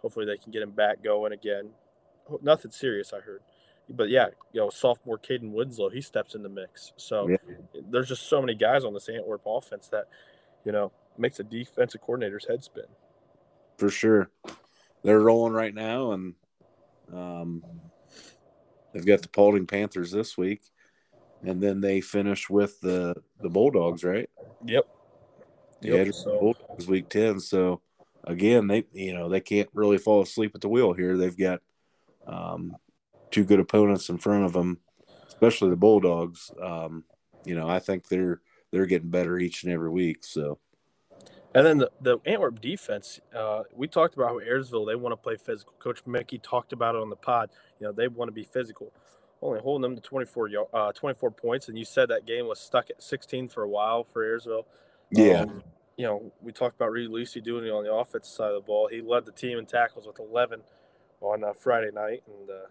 Hopefully 0.01 0.27
they 0.27 0.37
can 0.37 0.51
get 0.51 0.61
him 0.61 0.71
back 0.71 1.03
going 1.03 1.33
again. 1.33 1.71
Nothing 2.43 2.69
serious, 2.69 3.13
I 3.13 3.19
heard. 3.19 3.41
But 3.89 4.09
yeah, 4.09 4.27
you 4.53 4.61
know, 4.61 4.69
sophomore 4.69 5.17
Caden 5.17 5.51
Winslow, 5.51 5.89
he 5.89 6.01
steps 6.01 6.35
in 6.35 6.43
the 6.43 6.49
mix. 6.49 6.93
So 6.97 7.27
yeah. 7.27 7.37
there's 7.89 8.07
just 8.07 8.29
so 8.29 8.39
many 8.39 8.53
guys 8.53 8.85
on 8.85 8.93
this 8.93 9.09
Antwerp 9.09 9.41
offense 9.47 9.87
that, 9.87 10.05
you 10.63 10.71
know, 10.71 10.91
makes 11.17 11.39
a 11.39 11.43
defensive 11.43 12.01
coordinator's 12.01 12.47
head 12.47 12.63
spin. 12.63 12.85
For 13.77 13.89
sure. 13.89 14.29
They're 15.03 15.19
rolling 15.19 15.53
right 15.53 15.73
now 15.73 16.11
and 16.11 16.35
um, 17.11 17.63
they've 18.93 19.05
got 19.05 19.23
the 19.23 19.29
Paulding 19.29 19.65
Panthers 19.65 20.11
this 20.11 20.37
week 20.37 20.61
and 21.43 21.61
then 21.61 21.81
they 21.81 22.01
finish 22.01 22.49
with 22.49 22.79
the 22.81 23.15
the 23.41 23.49
Bulldogs, 23.49 24.03
right? 24.03 24.29
Yep. 24.65 24.87
Yep. 25.81 26.05
Yeah, 26.05 26.11
so. 26.11 26.39
Bulldogs 26.39 26.87
week 26.87 27.09
ten. 27.09 27.39
So 27.39 27.81
again, 28.23 28.67
they 28.67 28.85
you 28.93 29.13
know 29.13 29.29
they 29.29 29.41
can't 29.41 29.69
really 29.73 29.97
fall 29.97 30.21
asleep 30.21 30.51
at 30.55 30.61
the 30.61 30.69
wheel 30.69 30.93
here. 30.93 31.17
They've 31.17 31.37
got 31.37 31.61
um, 32.27 32.75
two 33.31 33.43
good 33.43 33.59
opponents 33.59 34.09
in 34.09 34.17
front 34.17 34.45
of 34.45 34.53
them, 34.53 34.79
especially 35.27 35.69
the 35.69 35.75
Bulldogs. 35.75 36.51
Um, 36.61 37.05
you 37.45 37.55
know, 37.55 37.69
I 37.69 37.79
think 37.79 38.07
they're 38.07 38.41
they're 38.71 38.85
getting 38.85 39.09
better 39.09 39.37
each 39.37 39.63
and 39.63 39.71
every 39.73 39.89
week. 39.89 40.23
So. 40.23 40.59
And 41.55 41.65
then 41.65 41.79
the, 41.79 41.89
the 41.99 42.19
Antwerp 42.27 42.61
defense, 42.61 43.19
uh, 43.35 43.63
we 43.73 43.87
talked 43.87 44.13
about 44.13 44.27
how 44.27 44.39
Ayersville, 44.39 44.85
they 44.85 44.93
want 44.93 45.13
to 45.13 45.17
play 45.17 45.35
physical. 45.35 45.73
Coach 45.79 46.05
Mickey 46.05 46.37
talked 46.37 46.73
about 46.73 46.93
it 46.93 47.01
on 47.01 47.09
the 47.09 47.15
pod. 47.15 47.49
You 47.79 47.87
know, 47.87 47.91
they 47.91 48.07
want 48.07 48.27
to 48.27 48.31
be 48.31 48.43
physical 48.43 48.93
only 49.41 49.59
holding 49.61 49.81
them 49.81 49.95
to 49.95 50.01
24, 50.01 50.49
uh, 50.73 50.91
24 50.91 51.31
points. 51.31 51.69
And 51.69 51.77
you 51.77 51.85
said 51.85 52.09
that 52.09 52.25
game 52.25 52.47
was 52.47 52.59
stuck 52.59 52.89
at 52.89 53.01
16 53.01 53.49
for 53.49 53.63
a 53.63 53.69
while 53.69 54.03
for 54.03 54.23
Ayersville. 54.23 54.65
Yeah. 55.11 55.41
Um, 55.41 55.63
you 55.97 56.05
know, 56.05 56.31
we 56.41 56.51
talked 56.51 56.75
about 56.75 56.91
Reed 56.91 57.09
Lucy 57.09 57.41
doing 57.41 57.65
it 57.65 57.71
on 57.71 57.83
the 57.83 57.93
offensive 57.93 58.31
side 58.31 58.49
of 58.49 58.55
the 58.55 58.65
ball. 58.65 58.87
He 58.87 59.01
led 59.01 59.25
the 59.25 59.31
team 59.31 59.57
in 59.57 59.65
tackles 59.65 60.07
with 60.07 60.19
11 60.19 60.61
on 61.21 61.43
uh, 61.43 61.53
Friday 61.53 61.91
night. 61.91 62.23
And, 62.27 62.49
uh, 62.49 62.67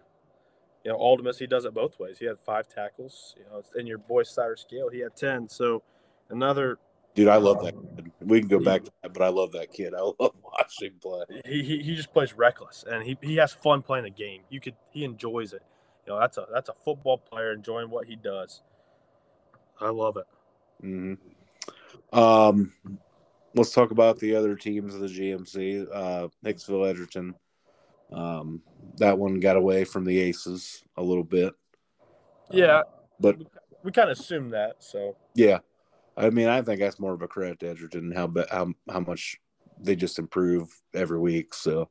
you 0.83 0.91
know, 0.91 0.97
Aldemus, 0.97 1.37
he 1.37 1.45
does 1.45 1.65
it 1.65 1.73
both 1.73 1.99
ways. 1.99 2.17
He 2.17 2.25
had 2.25 2.39
five 2.39 2.67
tackles. 2.67 3.35
You 3.37 3.43
know, 3.51 3.63
in 3.79 3.85
your 3.85 3.99
boy 3.99 4.23
Cyrus 4.23 4.65
Gale, 4.69 4.89
he 4.89 4.99
had 4.99 5.15
10. 5.15 5.49
So 5.49 5.83
another. 6.29 6.79
Dude, 7.13 7.27
I 7.27 7.37
love 7.37 7.63
that 7.63 7.73
kid. 7.73 8.11
We 8.21 8.39
can 8.39 8.47
go 8.47 8.59
back 8.59 8.83
to 8.85 8.91
that, 9.03 9.13
but 9.13 9.23
I 9.23 9.29
love 9.29 9.51
that 9.51 9.71
kid. 9.71 9.93
I 9.93 10.01
love 10.19 10.33
watching 10.43 10.93
play. 11.01 11.23
He, 11.45 11.63
he, 11.63 11.79
he 11.79 11.95
just 11.95 12.13
plays 12.13 12.33
reckless 12.33 12.83
and 12.89 13.03
he, 13.03 13.17
he 13.21 13.35
has 13.35 13.53
fun 13.53 13.81
playing 13.81 14.05
the 14.05 14.11
game. 14.11 14.41
You 14.49 14.59
could 14.59 14.75
he 14.91 15.03
enjoys 15.03 15.53
it. 15.53 15.63
You 16.05 16.13
know, 16.13 16.19
that's 16.19 16.37
a 16.37 16.47
that's 16.51 16.69
a 16.69 16.73
football 16.73 17.17
player 17.17 17.51
enjoying 17.53 17.89
what 17.89 18.07
he 18.07 18.15
does. 18.15 18.63
I 19.79 19.89
love 19.89 20.17
it. 20.17 20.25
Mm-hmm. 20.83 22.17
Um, 22.17 22.73
let's 23.55 23.71
talk 23.71 23.91
about 23.91 24.19
the 24.19 24.35
other 24.35 24.55
teams 24.55 24.93
of 24.95 25.01
the 25.01 25.07
GMC. 25.07 25.87
Uh, 25.93 26.27
Hicksville 26.45 26.89
Edgerton 26.89 27.35
Um, 28.11 28.61
that 28.97 29.17
one 29.17 29.39
got 29.39 29.55
away 29.55 29.83
from 29.83 30.03
the 30.05 30.19
Aces 30.19 30.83
a 30.97 31.03
little 31.03 31.23
bit. 31.23 31.53
Yeah, 32.51 32.79
Uh, 32.79 32.83
but 33.19 33.37
we 33.83 33.91
kind 33.91 34.09
of 34.09 34.17
assumed 34.17 34.53
that. 34.53 34.77
So 34.83 35.15
yeah, 35.35 35.59
I 36.17 36.29
mean, 36.31 36.47
I 36.47 36.61
think 36.61 36.79
that's 36.79 36.99
more 36.99 37.13
of 37.13 37.21
a 37.21 37.27
credit 37.27 37.59
to 37.59 37.69
Edgerton 37.69 38.11
and 38.11 38.17
how 38.17 38.33
how 38.51 38.73
how 38.91 38.99
much 39.01 39.37
they 39.79 39.95
just 39.95 40.19
improve 40.19 40.69
every 40.93 41.19
week. 41.19 41.53
So, 41.53 41.89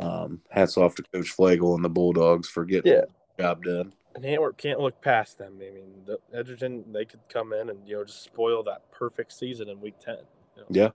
um, 0.00 0.40
hats 0.50 0.76
off 0.76 0.94
to 0.96 1.02
Coach 1.12 1.34
Flagel 1.36 1.74
and 1.74 1.84
the 1.84 1.88
Bulldogs 1.88 2.48
for 2.48 2.64
getting 2.64 2.92
Yeah. 2.92 3.02
the 3.36 3.42
job 3.42 3.64
done. 3.64 3.92
and 4.14 4.24
Antwerp 4.24 4.56
can't 4.56 4.80
look 4.80 5.00
past 5.02 5.38
them. 5.38 5.54
I 5.56 5.70
mean, 5.70 6.04
the 6.06 6.18
Edgerton 6.32 6.84
they 6.92 7.04
could 7.04 7.20
come 7.28 7.52
in 7.52 7.68
and 7.70 7.86
you 7.88 7.96
know 7.96 8.04
just 8.04 8.22
spoil 8.22 8.62
that 8.64 8.90
perfect 8.92 9.32
season 9.32 9.68
in 9.68 9.80
week 9.80 9.98
ten. 9.98 10.18
you 10.56 10.62
know. 10.62 10.66
Yeah, 10.70 10.90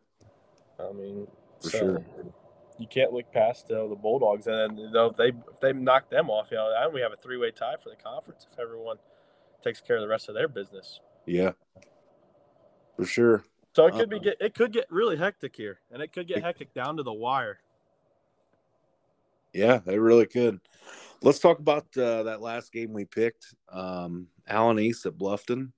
I 0.79 0.91
mean, 0.93 1.27
For 1.61 1.69
so 1.69 1.77
sure. 1.79 2.05
You 2.79 2.87
can't 2.87 3.13
look 3.13 3.31
past 3.31 3.69
uh, 3.71 3.85
the 3.87 3.95
Bulldogs, 3.95 4.47
and 4.47 4.79
you 4.79 4.89
know 4.89 5.07
if 5.07 5.17
they 5.17 5.27
if 5.27 5.59
they 5.61 5.71
knock 5.73 6.09
them 6.09 6.29
off, 6.31 6.47
you 6.49 6.57
know, 6.57 6.71
then 6.71 6.91
we 6.93 7.01
have 7.01 7.11
a 7.13 7.15
three 7.15 7.37
way 7.37 7.51
tie 7.51 7.75
for 7.81 7.89
the 7.89 7.95
conference 7.95 8.47
if 8.51 8.57
everyone 8.57 8.97
takes 9.63 9.81
care 9.81 9.97
of 9.97 10.01
the 10.01 10.07
rest 10.07 10.27
of 10.29 10.33
their 10.35 10.47
business. 10.47 10.99
yeah, 11.27 11.51
for 12.95 13.05
sure. 13.05 13.43
So 13.73 13.85
it 13.85 13.93
could 13.93 14.09
be 14.09 14.15
Uh-uh. 14.17 14.23
get 14.23 14.37
it 14.41 14.53
could 14.55 14.71
get 14.73 14.87
really 14.91 15.17
hectic 15.17 15.55
here, 15.55 15.79
and 15.91 16.01
it 16.01 16.11
could 16.11 16.27
get 16.27 16.41
hectic 16.43 16.73
down 16.73 16.97
to 16.97 17.03
the 17.03 17.13
wire. 17.13 17.59
Yeah, 19.53 19.79
they 19.85 19.99
really 19.99 20.25
could. 20.25 20.59
Let's 21.21 21.39
talk 21.39 21.59
about 21.59 21.85
uh, 21.97 22.23
that 22.23 22.41
last 22.41 22.71
game 22.71 22.93
we 22.93 23.05
picked. 23.05 23.53
Um, 23.69 24.27
Allen 24.47 24.79
East 24.79 25.05
at 25.05 25.13
Bluffton. 25.13 25.71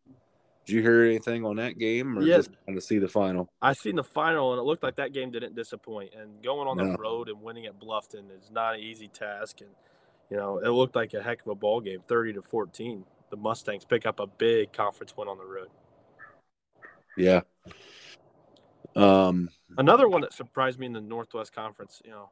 Did 0.66 0.76
you 0.76 0.82
hear 0.82 1.04
anything 1.04 1.44
on 1.46 1.58
that 1.58 1.78
game, 1.78 2.18
or 2.18 2.22
Yeah. 2.22 2.38
just 2.38 2.52
kind 2.66 2.78
of 2.78 2.84
see 2.84 2.98
the 2.98 3.10
final? 3.10 3.52
I 3.62 3.74
seen 3.74 3.98
the 3.98 4.04
final, 4.04 4.54
and 4.54 4.60
it 4.60 4.64
looked 4.64 4.84
like 4.84 4.96
that 4.96 5.12
game 5.12 5.32
didn't 5.32 5.56
disappoint. 5.56 6.14
And 6.14 6.42
going 6.42 6.68
on 6.70 6.78
No. 6.78 6.92
the 6.92 6.98
road 6.98 7.28
and 7.28 7.42
winning 7.42 7.66
at 7.66 7.78
Bluffton 7.80 8.32
is 8.32 8.50
not 8.50 8.76
an 8.76 8.80
easy 8.80 9.10
task. 9.10 9.60
And 9.60 9.72
you 10.30 10.38
know, 10.38 10.60
it 10.60 10.70
looked 10.70 10.96
like 10.96 11.14
a 11.14 11.22
heck 11.22 11.42
of 11.42 11.48
a 11.48 11.56
ball 11.56 11.82
game, 11.82 12.02
thirty 12.08 12.32
to 12.34 12.42
fourteen. 12.42 13.06
The 13.30 13.36
Mustangs 13.38 13.84
pick 13.84 14.06
up 14.06 14.20
a 14.22 14.28
big 14.28 14.72
conference 14.72 15.18
win 15.18 15.28
on 15.28 15.38
the 15.38 15.46
road. 15.46 15.70
Yeah. 17.18 17.42
Um. 18.96 19.50
Another 19.78 20.08
one 20.08 20.22
that 20.22 20.34
surprised 20.34 20.80
me 20.80 20.86
in 20.86 20.94
the 20.94 21.02
Northwest 21.02 21.54
Conference, 21.54 22.02
you 22.06 22.12
know, 22.12 22.30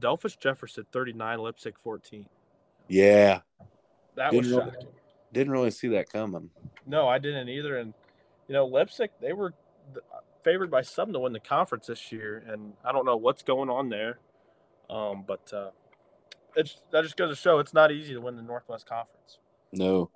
Delphos 0.00 0.36
Jefferson 0.38 0.86
thirty 0.92 1.12
nine, 1.12 1.38
Leipsic 1.38 1.78
fourteen. 1.78 2.26
Yeah. 2.88 3.40
That 4.16 4.32
was 4.32 4.46
Didn't 4.46 4.58
really- 4.58 4.70
shocking. 4.72 4.88
Didn't 5.32 5.52
really 5.52 5.70
see 5.70 5.86
that 5.88 6.10
coming. 6.10 6.50
No, 6.86 7.06
I 7.06 7.18
didn't 7.18 7.48
either. 7.48 7.76
And 7.76 7.94
you 8.48 8.54
know, 8.54 8.66
Leipsic 8.68 9.10
they 9.20 9.32
were 9.32 9.54
favored 10.42 10.70
by 10.70 10.82
some 10.82 11.12
to 11.12 11.20
win 11.20 11.32
the 11.32 11.38
conference 11.38 11.86
this 11.86 12.10
year, 12.10 12.42
and 12.48 12.72
I 12.84 12.90
don't 12.90 13.04
know 13.04 13.16
what's 13.16 13.42
going 13.42 13.70
on 13.70 13.90
there. 13.90 14.18
Um, 14.88 15.22
but 15.24 15.52
uh, 15.52 15.70
it's 16.56 16.82
that 16.90 17.04
just 17.04 17.16
goes 17.16 17.30
to 17.30 17.40
show 17.40 17.60
it's 17.60 17.72
not 17.72 17.92
easy 17.92 18.12
to 18.12 18.20
win 18.20 18.34
the 18.34 18.42
Northwest 18.42 18.86
Conference. 18.86 19.38
No. 19.72 20.10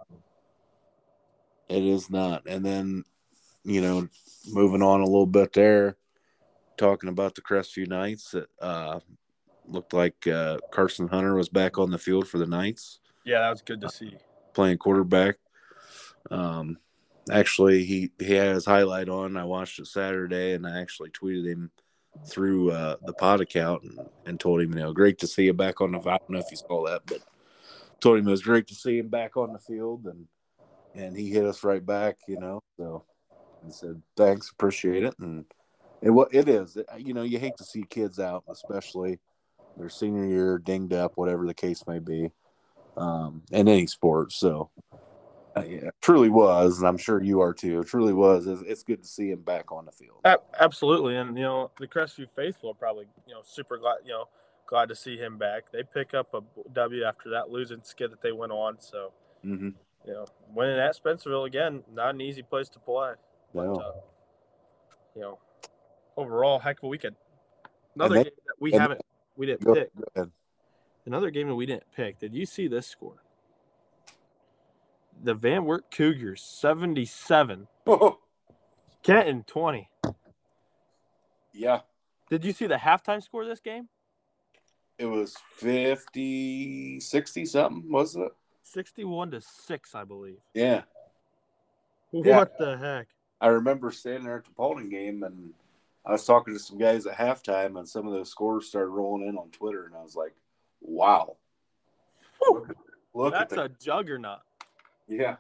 It 1.69 1.85
is 1.85 2.11
not. 2.11 2.43
And 2.47 2.65
then, 2.65 3.05
you 3.65 3.81
know, 3.81 4.09
moving 4.49 4.83
on 4.83 5.01
a 5.01 5.05
little 5.05 5.27
bit 5.27 5.53
there, 5.53 5.97
talking 6.77 7.09
about 7.09 7.37
the 7.37 7.41
Crestview 7.41 7.87
Knights, 7.87 8.35
it 8.35 8.49
uh, 8.61 8.99
looked 9.67 9.93
like 9.93 10.27
uh, 10.27 10.59
Carson 10.71 11.09
Hunter 11.09 11.35
was 11.35 11.49
back 11.49 11.79
on 11.79 11.91
the 11.91 11.99
field 11.99 12.29
for 12.29 12.39
the 12.39 12.47
Knights. 12.47 13.01
Yeah, 13.25 13.41
that 13.41 13.51
was 13.51 13.63
good 13.63 13.81
to 13.81 13.89
see. 13.89 14.17
playing 14.53 14.79
quarterback. 14.79 15.37
Um, 16.31 16.79
actually, 17.31 17.85
he 17.85 18.11
he 18.19 18.35
had 18.35 18.55
his 18.55 18.67
highlight 18.67 19.09
on. 19.09 19.37
I 19.37 19.45
watched 19.45 19.79
it 19.79 19.87
Saturday, 19.87 20.53
and 20.53 20.67
I 20.67 20.81
actually 20.81 21.11
tweeted 21.11 21.47
him 21.47 21.71
through 22.27 22.71
uh, 22.71 22.97
the 23.05 23.13
pod 23.13 23.41
account 23.41 23.83
and, 23.83 23.99
and 24.25 24.39
told 24.39 24.61
him, 24.61 24.73
you 24.73 24.81
know, 24.81 24.93
great 24.93 25.19
to 25.19 25.27
see 25.27 25.45
you 25.45 25.53
back 25.53 25.81
on 25.81 25.93
the. 25.93 25.99
I 25.99 26.19
don't 26.19 26.31
know 26.31 26.39
if 26.39 26.51
you 26.51 26.57
saw 26.57 26.87
that, 26.87 27.03
but 27.07 27.21
told 28.01 28.19
him 28.19 28.29
it 28.29 28.31
was 28.31 28.43
great 28.43 28.67
to 28.69 28.75
see 28.75 28.99
him 28.99 29.09
back 29.09 29.37
on 29.37 29.53
the 29.53 29.59
field, 29.59 30.07
and 30.07 30.27
and 30.95 31.17
he 31.17 31.31
hit 31.31 31.45
us 31.45 31.65
right 31.65 31.85
back, 31.85 32.19
you 32.29 32.39
know. 32.39 32.63
So 32.77 33.05
I 33.67 33.71
said, 33.71 34.03
thanks, 34.17 34.51
appreciate 34.51 35.05
it, 35.05 35.15
and 35.19 35.45
it 36.03 36.11
what 36.11 36.35
it 36.35 36.49
is, 36.49 36.77
you 36.99 37.15
know, 37.15 37.23
you 37.23 37.39
hate 37.39 37.57
to 37.57 37.65
see 37.65 37.85
kids 37.89 38.21
out, 38.21 38.45
especially 38.49 39.19
their 39.77 39.89
senior 39.89 40.25
year, 40.27 40.59
dinged 40.59 40.93
up, 40.93 41.13
whatever 41.17 41.47
the 41.47 41.55
case 41.55 41.85
may 41.87 41.99
be 41.99 42.31
um, 42.97 43.43
in 43.51 43.69
any 43.69 43.87
sport. 43.87 44.33
So, 44.33 44.71
uh, 45.57 45.63
yeah, 45.67 45.91
truly 46.01 46.29
was, 46.31 46.79
and 46.79 46.87
I'm 46.89 46.97
sure 46.99 47.23
you 47.23 47.41
are 47.41 47.53
too. 47.55 47.81
It 47.81 47.87
truly 47.87 48.13
was. 48.13 48.47
It's, 48.47 48.63
it's 48.63 48.83
good 48.83 49.03
to 49.03 49.09
see 49.09 49.31
him 49.31 49.41
back 49.43 49.71
on 49.73 49.85
the 49.85 49.93
field. 49.93 50.19
A- 50.25 50.39
absolutely, 50.61 51.17
and 51.17 51.37
you 51.37 51.45
know 51.45 51.71
the 51.79 51.87
Crestview 51.87 52.29
faithful 52.35 52.71
are 52.71 52.75
probably 52.75 53.07
you 53.27 53.35
know 53.35 53.41
super 53.45 53.79
glad 53.79 53.99
you 54.05 54.11
know 54.13 54.29
glad 54.67 54.89
to 54.89 54.95
see 54.95 55.17
him 55.17 55.39
back. 55.39 55.65
They 55.73 55.83
pick 55.83 56.15
up 56.15 56.35
a 56.35 56.41
W 56.73 57.05
after 57.05 57.31
that 57.31 57.51
losing 57.51 57.81
skid 57.83 58.11
that 58.13 58.21
they 58.23 58.33
went 58.33 58.53
on. 58.53 58.77
So 58.81 59.13
Mm-hmm. 59.45 59.69
you 60.07 60.13
know 60.13 60.25
winning 60.55 60.79
at 60.79 60.97
Spencerville 60.97 61.47
again, 61.47 61.85
not 61.93 62.15
an 62.15 62.21
easy 62.21 62.43
place 62.43 62.69
to 62.71 62.79
play. 62.79 63.13
But 63.55 63.65
No. 63.67 63.75
uh, 63.75 63.93
you 65.15 65.21
know, 65.21 65.39
overall, 66.17 66.59
heck 66.59 66.79
of 66.79 66.85
a 66.85 66.89
weekend. 66.89 67.15
Another 67.95 68.15
then- 68.17 68.25
game 68.25 68.33
that 68.47 68.55
we 68.59 68.73
haven't 68.73 69.01
we 69.37 69.47
didn't 69.47 69.63
Go, 69.65 69.75
pick. 69.75 69.95
go 69.97 70.05
ahead. 70.15 70.31
Another 71.07 71.31
game 71.31 71.49
that 71.49 71.55
we 71.55 71.67
didn't 71.67 71.91
pick. 71.95 72.19
Did 72.19 72.35
you 72.35 72.47
see 72.47 72.67
this 72.67 72.87
score? 72.87 73.23
The 75.23 75.35
Van 75.35 75.65
Wert 75.65 75.91
Cougars 75.91 76.43
seventy-seven, 76.43 77.69
Kenton 79.03 79.45
twenty. 79.47 79.91
yeah, 81.53 81.81
Did 82.31 82.45
you 82.45 82.53
see 82.53 82.67
the 82.67 82.77
halftime 82.77 83.23
score 83.23 83.43
of 83.43 83.49
this 83.49 83.61
game? 83.61 83.89
it 84.97 85.07
was 85.07 85.35
50, 85.57 87.01
60 87.01 87.45
something, 87.47 87.91
wasn't 87.91 88.27
it? 88.27 88.33
Sixty-one 88.63 89.31
to 89.33 89.41
six, 89.41 89.95
I 89.95 90.05
believe. 90.05 90.39
Yeah. 90.55 90.83
What 92.13 92.27
Yeah. 92.27 92.45
the 92.59 92.77
heck? 92.79 93.09
I 93.41 93.49
remember 93.49 93.91
standing 93.91 94.25
there 94.25 94.39
at 94.39 94.45
the 94.45 94.51
Paulding 94.53 94.89
game, 94.91 95.23
and 95.25 95.53
I 96.07 96.13
was 96.13 96.25
talking 96.27 96.53
to 96.53 96.61
some 96.61 96.79
guys 96.79 97.07
at 97.07 97.17
halftime, 97.17 97.79
and 97.79 97.89
some 97.89 98.07
of 98.07 98.13
those 98.13 98.31
scores 98.31 98.67
started 98.69 98.89
rolling 98.91 99.27
in 99.27 99.39
on 99.39 99.51
Twitter, 99.51 99.87
and 99.87 99.95
I 99.95 100.03
was 100.03 100.15
like, 100.15 100.35
wow. 100.81 101.37
Whew, 102.41 102.69
Look 103.15 103.33
that's 103.33 103.53
at 103.53 103.59
a 103.59 103.69
juggernaut. 103.69 104.41
yeah. 105.09 105.37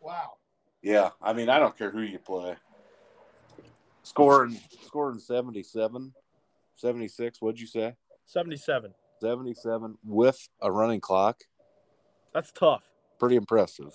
Wow. 0.00 0.34
Yeah, 0.82 1.10
I 1.22 1.32
mean, 1.32 1.48
I 1.48 1.58
don't 1.58 1.76
care 1.76 1.90
who 1.90 2.00
you 2.02 2.18
play. 2.18 2.56
Scoring, 4.02 4.60
scoring 4.84 5.18
77, 5.18 6.12
76, 6.76 7.40
what'd 7.40 7.60
you 7.60 7.66
say? 7.66 7.94
Seventy-seven. 8.26 8.94
77 9.20 9.96
with 10.04 10.48
a 10.60 10.70
running 10.70 11.00
clock. 11.00 11.40
That's 12.34 12.52
tough. 12.52 12.82
Pretty 13.18 13.36
impressive. 13.36 13.94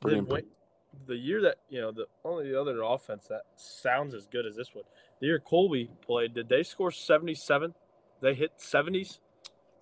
Pretty 0.00 0.18
impressive. 0.18 0.48
Wayne- 0.98 1.06
the 1.06 1.16
year 1.16 1.42
that 1.42 1.58
you 1.68 1.80
know 1.80 1.92
the 1.92 2.06
only 2.24 2.54
other 2.54 2.82
offense 2.82 3.26
that 3.28 3.42
sounds 3.56 4.14
as 4.14 4.26
good 4.26 4.46
as 4.46 4.56
this 4.56 4.74
one. 4.74 4.84
The 5.20 5.26
year 5.26 5.40
Colby 5.40 5.90
played, 6.04 6.34
did 6.34 6.48
they 6.48 6.62
score 6.62 6.90
seventy-seven? 6.90 7.74
They 8.20 8.34
hit 8.34 8.52
seventies. 8.56 9.20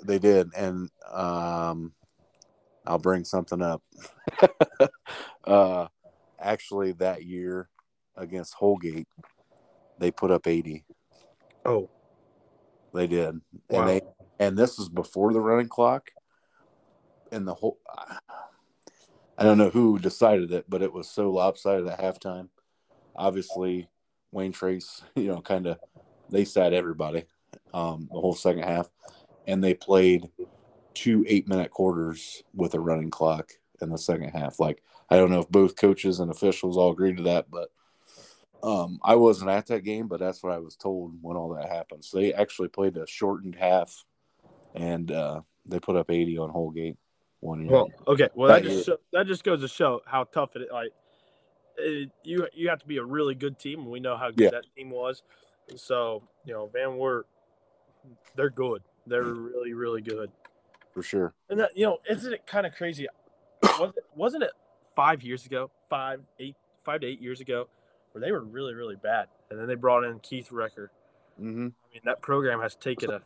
They 0.05 0.19
did. 0.19 0.51
And 0.57 0.91
um, 1.11 1.93
I'll 2.87 2.99
bring 2.99 3.25
something 3.25 3.63
up. 3.63 3.83
uh, 5.45 5.87
actually, 6.39 6.93
that 6.93 7.25
year 7.25 7.69
against 8.17 8.55
Holgate, 8.55 9.09
they 9.99 10.11
put 10.11 10.31
up 10.31 10.47
80. 10.47 10.85
Oh, 11.65 11.89
They 12.95 13.07
did. 13.07 13.41
Wow. 13.69 13.81
And 13.81 13.89
they 13.89 14.01
and 14.39 14.57
this 14.57 14.79
was 14.79 14.89
before 14.89 15.33
the 15.33 15.41
running 15.41 15.69
clock. 15.69 16.11
And 17.33 17.47
the 17.47 17.55
whole 17.55 17.79
I 19.39 19.45
don't 19.45 19.59
know 19.59 19.71
who 19.71 19.99
decided 19.99 20.53
it, 20.53 20.65
but 20.69 20.83
it 20.83 20.93
was 20.93 21.09
so 21.09 21.31
lopsided 21.31 21.87
at 21.87 22.01
halftime. 22.01 22.49
Obviously, 23.15 23.89
Wayne 24.33 24.53
Trace, 24.53 25.03
you 25.15 25.29
know, 25.29 25.41
kind 25.41 25.67
of 25.67 25.79
they 26.31 26.45
sat 26.45 26.73
everybody 26.73 27.25
um, 27.75 28.09
the 28.11 28.21
whole 28.21 28.35
second 28.35 28.65
half, 28.65 28.89
and 29.47 29.63
they 29.63 29.75
played 29.75 30.29
two 30.95 31.25
eight 31.29 31.47
minute 31.47 31.71
quarters 31.71 32.43
with 32.55 32.75
a 32.75 32.81
running 32.81 33.11
clock 33.11 33.53
in 33.83 33.91
the 33.91 33.99
second 33.99 34.31
half. 34.31 34.59
Like 34.59 34.83
I 35.11 35.17
don't 35.17 35.31
know 35.31 35.41
if 35.41 35.49
both 35.49 35.77
coaches 35.77 36.21
and 36.21 36.31
officials 36.31 36.77
all 36.77 36.93
agreed 36.93 37.19
to 37.19 37.23
that, 37.25 37.51
but 37.51 37.69
um, 38.63 38.99
I 39.05 39.15
wasn't 39.17 39.51
at 39.51 39.67
that 39.67 39.85
game, 39.85 40.09
but 40.09 40.19
that's 40.19 40.43
what 40.43 40.53
I 40.53 40.59
was 40.59 40.77
told 40.77 41.13
when 41.21 41.37
all 41.37 41.55
that 41.55 41.69
happened. 41.69 42.05
So 42.05 42.19
they 42.19 42.33
actually 42.33 42.69
played 42.69 42.97
a 42.97 43.07
shortened 43.07 43.55
half, 43.55 44.05
and 44.75 45.13
uh, 45.13 45.43
they 45.67 45.79
put 45.79 45.97
up 45.97 46.11
80 46.11 46.39
on 46.39 46.51
Holgate 46.51 46.97
one 47.47 47.63
year. 47.63 47.71
well, 47.71 47.89
okay. 48.07 48.29
Well, 48.35 48.49
that 48.49 48.63
That 48.63 48.69
just 48.71 48.87
show, 48.87 48.97
that 49.13 49.27
just 49.27 49.45
goes 49.45 49.61
to 49.61 49.69
show 49.69 50.03
how 50.07 50.25
tough 50.25 50.57
it 50.57 50.63
is. 50.63 50.69
Like, 50.73 50.91
it, 51.79 52.11
you 52.25 52.47
you 52.55 52.69
have 52.69 52.81
to 52.81 52.87
be 52.87 52.97
a 52.99 53.05
really 53.05 53.35
good 53.35 53.59
team, 53.59 53.81
and 53.81 53.91
we 53.91 54.01
know 54.01 54.17
how 54.17 54.29
good 54.31 54.41
Yeah. 54.45 54.51
that 54.51 54.65
team 54.77 54.91
was. 54.91 55.23
So 55.77 56.23
you 56.45 56.53
know, 56.55 56.67
Van 56.73 56.97
Wert, 56.97 57.27
they're 58.35 58.51
good. 58.51 58.83
They're 59.07 59.23
really 59.25 59.73
really 59.75 60.03
good. 60.03 60.31
for 60.95 61.03
sure. 61.03 61.35
And 61.51 61.61
that 61.61 61.71
you 61.77 61.85
know, 61.87 61.99
isn't 62.09 62.33
it 62.33 62.47
kind 62.47 62.67
of 62.67 62.75
crazy? 62.75 63.07
Was 63.63 63.93
it, 63.97 64.05
wasn't 64.15 64.43
it 64.45 64.53
five 64.95 65.23
years 65.23 65.45
ago, 65.45 65.71
five, 65.91 66.21
eight, 66.39 66.57
five 66.85 67.01
to 67.03 67.07
eight 67.07 67.21
years 67.21 67.41
ago, 67.41 67.69
where 68.13 68.21
they 68.23 68.33
were 68.33 68.43
really 68.43 68.73
really 68.75 68.97
bad, 68.97 69.27
and 69.51 69.59
then 69.61 69.67
they 69.67 69.75
brought 69.75 70.05
in 70.05 70.19
Keith 70.21 70.49
Recker. 70.51 70.89
Mm-hmm. 71.41 71.67
I 71.67 71.93
mean, 71.93 72.01
that 72.05 72.23
program 72.23 72.61
has 72.61 72.75
taken 72.77 73.11
a 73.11 73.21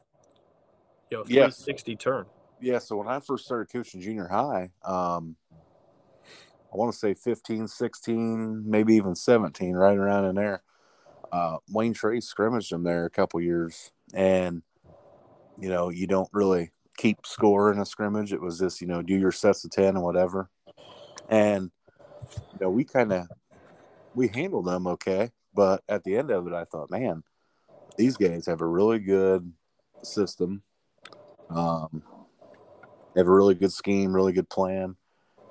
you 1.11 1.19
know 1.19 1.25
Yes. 1.29 1.63
360 1.63 1.97
turn. 1.97 2.27
Yeah, 2.61 2.79
so 2.79 2.97
when 2.97 3.09
I 3.09 3.21
first 3.21 3.47
started 3.47 3.73
coaching 3.73 4.03
junior 4.03 4.29
high, 4.29 4.71
um, 4.85 5.37
I 6.73 6.77
want 6.77 6.93
to 6.93 6.99
say 6.99 7.15
15, 7.15 7.67
16, 7.67 8.71
maybe 8.71 8.95
even 8.95 9.15
17, 9.15 9.73
right 9.75 9.97
around 9.97 10.27
in 10.27 10.35
there. 10.35 10.63
Uh, 11.33 11.57
Wayne 11.71 11.95
Trace 11.95 12.27
scrimmaged 12.27 12.71
them 12.71 12.85
there 12.85 13.07
a 13.07 13.11
couple 13.11 13.41
years. 13.41 13.93
And, 14.13 14.63
you 15.59 15.69
know, 15.69 15.89
you 15.89 16.07
don't 16.07 16.29
really 16.33 16.71
keep 16.97 17.25
score 17.25 17.73
in 17.73 17.79
a 17.79 17.87
scrimmage. 17.87 18.33
It 18.33 18.43
was 18.43 18.59
just, 18.59 18.81
you 18.81 18.87
know, 18.87 19.03
do 19.03 19.15
your 19.17 19.33
sets 19.33 19.65
of 19.65 19.71
10 19.71 19.97
and 19.97 20.03
whatever. 20.03 20.51
And, 21.29 21.71
you 22.53 22.59
know, 22.61 22.71
we 22.71 22.85
kind 22.85 23.13
of, 23.13 23.27
we 24.15 24.29
handled 24.29 24.67
them 24.67 24.87
okay. 24.87 25.31
But 25.55 25.83
at 25.89 26.05
the 26.05 26.17
end 26.17 26.31
of 26.31 26.47
it, 26.47 26.53
I 26.53 26.65
thought, 26.65 26.91
man, 26.91 27.23
these 27.97 28.17
guys 28.17 28.47
have 28.47 28.61
a 28.61 28.67
really 28.67 28.99
good 28.99 29.53
system. 30.03 30.63
Um, 31.49 32.03
they 33.15 33.21
have 33.21 33.29
a 33.29 33.33
really 33.33 33.55
good 33.55 33.73
scheme, 33.73 34.15
really 34.15 34.33
good 34.33 34.49
plan, 34.49 34.97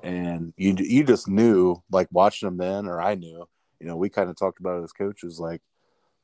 and 0.01 0.53
you 0.57 0.75
you 0.77 1.03
just 1.03 1.27
knew, 1.27 1.81
like 1.91 2.07
watching 2.11 2.47
them 2.47 2.57
then, 2.57 2.87
or 2.87 3.01
I 3.01 3.15
knew, 3.15 3.47
you 3.79 3.87
know, 3.87 3.97
we 3.97 4.09
kind 4.09 4.29
of 4.29 4.35
talked 4.37 4.59
about 4.59 4.79
it 4.79 4.83
as 4.83 4.91
coaches, 4.93 5.39
like 5.39 5.61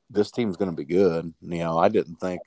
this 0.10 0.32
team's 0.32 0.58
going 0.58 0.70
to 0.72 0.76
be 0.76 0.86
good. 0.86 1.34
You 1.42 1.58
know, 1.60 1.78
I 1.78 1.90
didn't 1.90 2.16
think, 2.18 2.42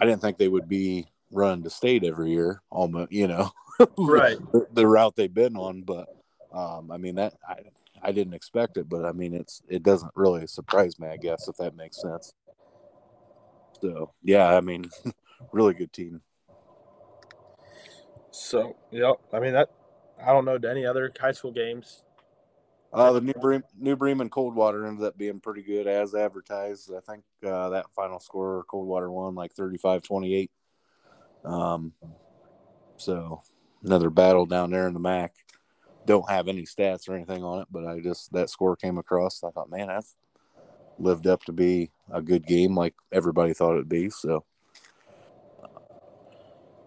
I 0.00 0.04
didn't 0.04 0.20
think 0.20 0.38
they 0.38 0.48
would 0.48 0.68
be 0.68 1.08
run 1.30 1.62
to 1.62 1.70
state 1.70 2.04
every 2.04 2.30
year, 2.30 2.62
almost, 2.70 3.10
you 3.12 3.26
know, 3.26 3.50
Right. 3.98 4.36
the, 4.52 4.66
the 4.72 4.86
route 4.86 5.16
they've 5.16 5.32
been 5.32 5.56
on, 5.56 5.82
but 5.82 6.08
um, 6.52 6.90
I 6.90 6.98
mean 6.98 7.16
that 7.16 7.34
I 7.48 7.56
I 8.02 8.12
didn't 8.12 8.34
expect 8.34 8.76
it, 8.76 8.88
but 8.88 9.04
I 9.04 9.12
mean 9.12 9.34
it's 9.34 9.62
it 9.68 9.82
doesn't 9.82 10.12
really 10.14 10.46
surprise 10.46 10.98
me, 10.98 11.08
I 11.08 11.16
guess, 11.16 11.48
if 11.48 11.56
that 11.56 11.74
makes 11.76 12.00
sense. 12.00 12.32
So 13.80 14.12
yeah, 14.22 14.56
I 14.56 14.60
mean, 14.60 14.90
really 15.52 15.74
good 15.74 15.92
team. 15.92 16.20
So, 18.34 18.74
yep. 18.90 19.20
I 19.32 19.38
mean 19.38 19.52
that. 19.52 19.70
I 20.20 20.32
don't 20.32 20.44
know 20.44 20.58
any 20.68 20.84
other 20.84 21.12
high 21.20 21.30
school 21.30 21.52
games. 21.52 22.02
Uh, 22.92 23.12
the 23.12 23.20
New 23.20 23.32
Bremen, 23.34 23.62
New 23.78 23.94
Bremen 23.94 24.22
and 24.22 24.30
Coldwater 24.30 24.86
ended 24.86 25.04
up 25.04 25.16
being 25.16 25.38
pretty 25.38 25.62
good 25.62 25.86
as 25.86 26.16
advertised. 26.16 26.90
I 26.92 27.00
think 27.00 27.22
uh, 27.46 27.68
that 27.70 27.86
final 27.94 28.18
score 28.18 28.64
Coldwater 28.68 29.10
won 29.10 29.36
like 29.36 29.54
35-28. 29.54 30.48
Um, 31.44 31.92
so 32.96 33.42
another 33.84 34.10
battle 34.10 34.46
down 34.46 34.70
there 34.70 34.88
in 34.88 34.94
the 34.94 35.00
MAC. 35.00 35.32
Don't 36.04 36.28
have 36.28 36.48
any 36.48 36.62
stats 36.62 37.08
or 37.08 37.14
anything 37.14 37.44
on 37.44 37.62
it, 37.62 37.68
but 37.70 37.86
I 37.86 38.00
just 38.00 38.32
that 38.32 38.50
score 38.50 38.74
came 38.74 38.98
across. 38.98 39.44
I 39.44 39.50
thought, 39.50 39.70
man, 39.70 39.86
that's 39.86 40.16
lived 40.98 41.28
up 41.28 41.44
to 41.44 41.52
be 41.52 41.90
a 42.12 42.20
good 42.20 42.46
game, 42.46 42.74
like 42.74 42.94
everybody 43.12 43.54
thought 43.54 43.74
it'd 43.74 43.88
be. 43.88 44.10
So 44.10 44.44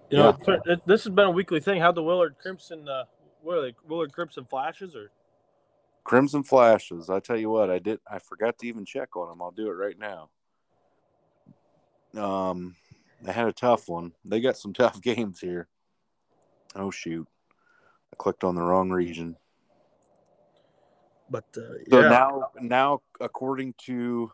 You 0.09 0.17
know, 0.19 0.37
it- 0.65 0.85
this 0.85 1.03
has 1.03 1.13
been 1.13 1.27
a 1.27 1.31
weekly 1.31 1.59
thing. 1.59 1.81
How 1.81 1.91
the 1.91 2.03
Willard 2.03 2.37
Crimson, 2.39 2.87
uh, 2.87 3.05
what 3.41 3.57
are 3.57 3.61
they? 3.61 3.75
Willard 3.87 4.13
Crimson 4.13 4.45
flashes 4.45 4.95
or? 4.95 5.11
Crimson 6.03 6.41
Flashes. 6.41 7.09
I 7.09 7.19
tell 7.19 7.35
you 7.35 7.49
what, 7.49 7.69
I 7.69 7.79
did. 7.79 7.99
I 8.09 8.19
forgot 8.19 8.57
to 8.59 8.67
even 8.67 8.85
check 8.85 9.17
on 9.17 9.27
them. 9.27 9.41
I'll 9.41 9.51
do 9.51 9.67
it 9.67 9.73
right 9.73 9.97
now. 9.99 10.29
Um, 12.15 12.77
they 13.21 13.33
had 13.33 13.47
a 13.47 13.51
tough 13.51 13.89
one. 13.89 14.13
They 14.23 14.39
got 14.39 14.55
some 14.55 14.71
tough 14.73 15.01
games 15.01 15.41
here. 15.41 15.67
Oh 16.75 16.91
shoot, 16.91 17.27
I 18.13 18.15
clicked 18.15 18.45
on 18.45 18.55
the 18.55 18.61
wrong 18.61 18.89
region. 18.89 19.35
But 21.29 21.43
uh, 21.57 21.61
So 21.89 22.01
yeah, 22.01 22.07
now, 22.07 22.51
now 22.61 23.01
according 23.19 23.73
to 23.85 24.31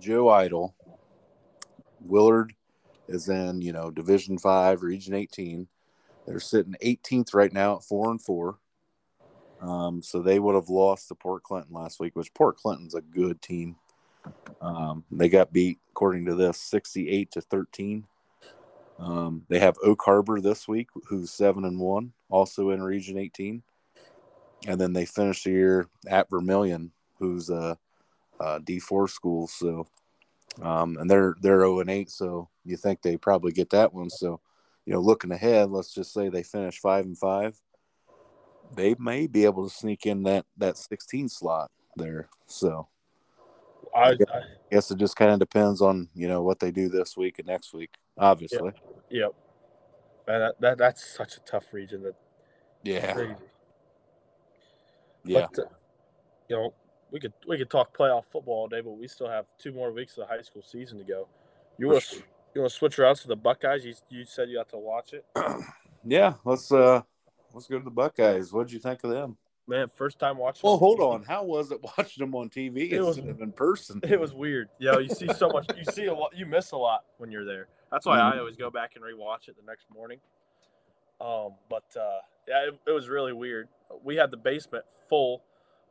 Joe 0.00 0.24
Eitel, 0.24 0.72
Willard 2.00 2.52
is 3.08 3.28
in 3.28 3.60
you 3.60 3.72
know 3.72 3.90
Division 3.90 4.38
Five, 4.38 4.82
Region 4.82 5.14
18. 5.14 5.68
They're 6.26 6.40
sitting 6.40 6.76
18th 6.82 7.34
right 7.34 7.52
now 7.52 7.76
at 7.76 7.84
four 7.84 8.10
and 8.10 8.20
four. 8.20 8.58
Um, 9.60 10.02
so 10.02 10.20
they 10.20 10.38
would 10.38 10.54
have 10.54 10.68
lost 10.68 11.08
to 11.08 11.14
Port 11.14 11.42
Clinton 11.42 11.74
last 11.74 12.00
week, 12.00 12.16
which 12.16 12.34
Port 12.34 12.56
Clinton's 12.56 12.94
a 12.94 13.00
good 13.00 13.40
team. 13.40 13.76
Um, 14.60 15.04
they 15.10 15.28
got 15.28 15.52
beat 15.52 15.78
according 15.90 16.26
to 16.26 16.34
this 16.34 16.60
68 16.60 17.30
to 17.32 17.40
13. 17.40 18.04
Um, 18.98 19.44
they 19.48 19.58
have 19.58 19.76
Oak 19.82 20.02
Harbor 20.04 20.40
this 20.40 20.66
week, 20.66 20.88
who's 21.08 21.30
seven 21.30 21.64
and 21.64 21.78
one, 21.78 22.12
also 22.30 22.70
in 22.70 22.82
Region 22.82 23.18
18 23.18 23.62
and 24.66 24.80
then 24.80 24.92
they 24.92 25.04
finish 25.04 25.44
the 25.44 25.50
year 25.50 25.88
at 26.06 26.30
Vermilion, 26.30 26.92
who's 27.18 27.50
a, 27.50 27.78
a 28.40 28.60
D 28.60 28.78
four 28.78 29.08
school. 29.08 29.46
So, 29.46 29.86
um, 30.62 30.96
and 30.98 31.10
they're 31.10 31.34
they're 31.40 31.60
zero 31.60 31.80
and 31.80 31.90
eight. 31.90 32.10
So 32.10 32.48
you 32.64 32.76
think 32.76 33.02
they 33.02 33.16
probably 33.16 33.52
get 33.52 33.70
that 33.70 33.92
one. 33.92 34.10
So, 34.10 34.40
you 34.86 34.92
know, 34.92 35.00
looking 35.00 35.32
ahead, 35.32 35.70
let's 35.70 35.92
just 35.92 36.12
say 36.12 36.28
they 36.28 36.42
finish 36.42 36.78
five 36.78 37.04
and 37.04 37.18
five. 37.18 37.60
They 38.74 38.94
may 38.98 39.26
be 39.26 39.44
able 39.44 39.68
to 39.68 39.74
sneak 39.74 40.06
in 40.06 40.22
that 40.24 40.46
that 40.56 40.76
sixteen 40.76 41.28
slot 41.28 41.70
there. 41.96 42.28
So, 42.46 42.88
I, 43.94 44.00
I, 44.00 44.12
I 44.12 44.42
guess 44.70 44.90
it 44.90 44.98
just 44.98 45.16
kind 45.16 45.32
of 45.32 45.38
depends 45.38 45.80
on 45.80 46.08
you 46.14 46.28
know 46.28 46.42
what 46.42 46.60
they 46.60 46.70
do 46.70 46.88
this 46.88 47.16
week 47.16 47.38
and 47.38 47.48
next 47.48 47.72
week. 47.72 47.94
Obviously, 48.18 48.72
yep. 49.10 49.32
Man, 50.26 50.40
that, 50.40 50.60
that 50.60 50.78
that's 50.78 51.04
such 51.04 51.36
a 51.36 51.40
tough 51.40 51.72
region. 51.72 52.02
That 52.02 52.14
yeah, 52.82 53.12
crazy. 53.12 53.34
yeah. 55.24 55.46
But, 55.54 55.62
uh, 55.62 55.68
you 56.48 56.56
know, 56.56 56.74
we 57.14 57.20
could 57.20 57.32
we 57.46 57.56
could 57.56 57.70
talk 57.70 57.96
playoff 57.96 58.24
football 58.32 58.54
all 58.62 58.68
day, 58.68 58.80
but 58.80 58.90
we 58.90 59.06
still 59.06 59.28
have 59.28 59.46
two 59.56 59.70
more 59.72 59.92
weeks 59.92 60.18
of 60.18 60.26
the 60.28 60.34
high 60.34 60.42
school 60.42 60.62
season 60.62 60.98
to 60.98 61.04
go. 61.04 61.28
You 61.78 61.86
want 61.88 62.02
to 62.02 62.16
you 62.54 62.60
want 62.60 62.72
to 62.72 62.76
switch 62.76 62.98
around 62.98 63.14
to 63.16 63.28
the 63.28 63.36
Buckeyes? 63.36 63.84
You, 63.84 63.94
you 64.10 64.24
said 64.24 64.50
you 64.50 64.58
have 64.58 64.66
to 64.68 64.78
watch 64.78 65.12
it. 65.12 65.24
yeah, 66.04 66.34
let's 66.44 66.72
uh 66.72 67.02
let's 67.52 67.68
go 67.68 67.78
to 67.78 67.84
the 67.84 67.90
Buckeyes. 67.90 68.52
What 68.52 68.66
did 68.66 68.72
you 68.72 68.80
think 68.80 69.04
of 69.04 69.10
them? 69.10 69.36
Man, 69.68 69.86
first 69.94 70.18
time 70.18 70.38
watching. 70.38 70.68
Well, 70.68 70.76
hold 70.76 70.98
on. 71.00 71.22
How 71.28 71.44
was 71.44 71.70
it 71.70 71.78
watching 71.96 72.24
them 72.26 72.34
on 72.34 72.50
TV 72.50 72.90
It 72.90 73.00
was- 73.00 73.16
instead 73.16 73.30
of 73.36 73.40
in 73.40 73.52
person? 73.52 74.00
It 74.02 74.18
was 74.20 74.34
weird. 74.34 74.68
Yo, 74.80 74.98
you 74.98 75.08
see 75.08 75.32
so 75.34 75.48
much. 75.48 75.66
You 75.76 75.84
see 75.84 76.06
a 76.06 76.14
lot. 76.14 76.36
You 76.36 76.46
miss 76.46 76.72
a 76.72 76.76
lot 76.76 77.04
when 77.18 77.30
you're 77.30 77.44
there. 77.46 77.68
That's 77.92 78.06
why 78.06 78.18
I 78.20 78.32
Mhm. 78.34 78.38
always 78.40 78.56
go 78.56 78.70
back 78.70 78.96
and 78.96 79.04
rewatch 79.04 79.46
it 79.48 79.54
the 79.56 79.64
next 79.64 79.86
morning. 79.94 80.18
Um, 81.20 81.54
but 81.70 81.84
uh, 81.96 82.18
yeah, 82.48 82.66
it, 82.70 82.78
it 82.88 82.90
was 82.90 83.08
really 83.08 83.32
weird. 83.32 83.68
We 84.02 84.16
had 84.16 84.32
the 84.32 84.36
basement 84.36 84.84
full. 85.08 85.44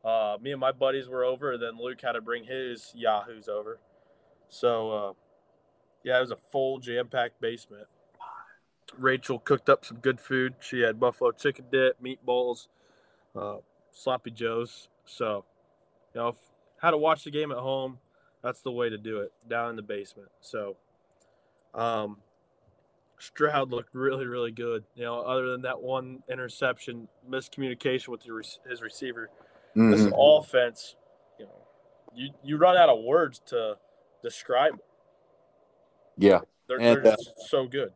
Uh, 0.04 0.38
me 0.42 0.52
and 0.52 0.60
my 0.60 0.72
buddies 0.72 1.08
were 1.08 1.24
over, 1.24 1.54
and 1.54 1.62
then 1.64 1.78
Luke 1.80 2.02
had 2.02 2.14
to 2.14 2.22
bring 2.22 2.44
his 2.44 2.92
Yahoos 2.94 3.48
over. 3.48 3.80
So 4.50 4.92
uh, 4.92 5.14
yeah, 6.04 6.18
it 6.18 6.22
was 6.22 6.32
a 6.32 6.36
full 6.36 6.80
jam-packed 6.80 7.40
basement. 7.40 7.88
Rachel 8.98 9.40
cooked 9.40 9.70
up 9.70 9.86
some 9.86 9.98
good 9.98 10.20
food. 10.20 10.56
She 10.60 10.82
had 10.82 11.00
buffalo 11.00 11.32
chicken 11.32 11.66
dip, 11.72 12.02
meatballs, 12.04 12.68
uh, 13.36 13.58
sloppy 13.92 14.32
joes. 14.32 14.90
So, 15.06 15.46
you 16.14 16.22
know, 16.22 16.36
how 16.80 16.92
to 16.92 16.98
watch 16.98 17.24
the 17.24 17.32
game 17.32 17.52
at 17.52 17.58
home, 17.58 18.00
that's 18.44 18.62
the 18.62 18.72
way 18.72 18.90
to 18.90 18.98
do 18.98 19.22
it 19.22 19.32
down 19.50 19.70
in 19.72 19.76
the 19.76 19.82
basement. 19.82 20.30
So, 20.42 20.76
um, 21.74 22.18
Stroud 23.18 23.72
looked 23.72 23.96
really, 23.96 24.26
really 24.26 24.52
good. 24.52 24.84
You 24.96 25.06
know, 25.06 25.22
other 25.22 25.50
than 25.50 25.62
that 25.62 25.82
one 25.82 26.22
interception, 26.30 27.08
miscommunication 27.30 28.10
with 28.10 28.22
his 28.70 28.82
receiver. 28.82 29.30
This 29.76 30.02
Mhm. 30.02 30.14
offense, 30.40 30.96
you 31.40 31.46
know, 31.46 31.68
you 32.14 32.30
you 32.44 32.58
run 32.58 32.78
out 32.78 32.90
of 32.90 33.04
words 33.04 33.40
to 33.48 33.78
describe. 34.22 34.76
It. 34.76 34.82
Yeah. 36.18 36.42
They're, 36.68 36.80
And, 36.80 37.04
they're 37.04 37.14
uh, 37.14 37.18
so 37.48 37.68
good. 37.68 37.92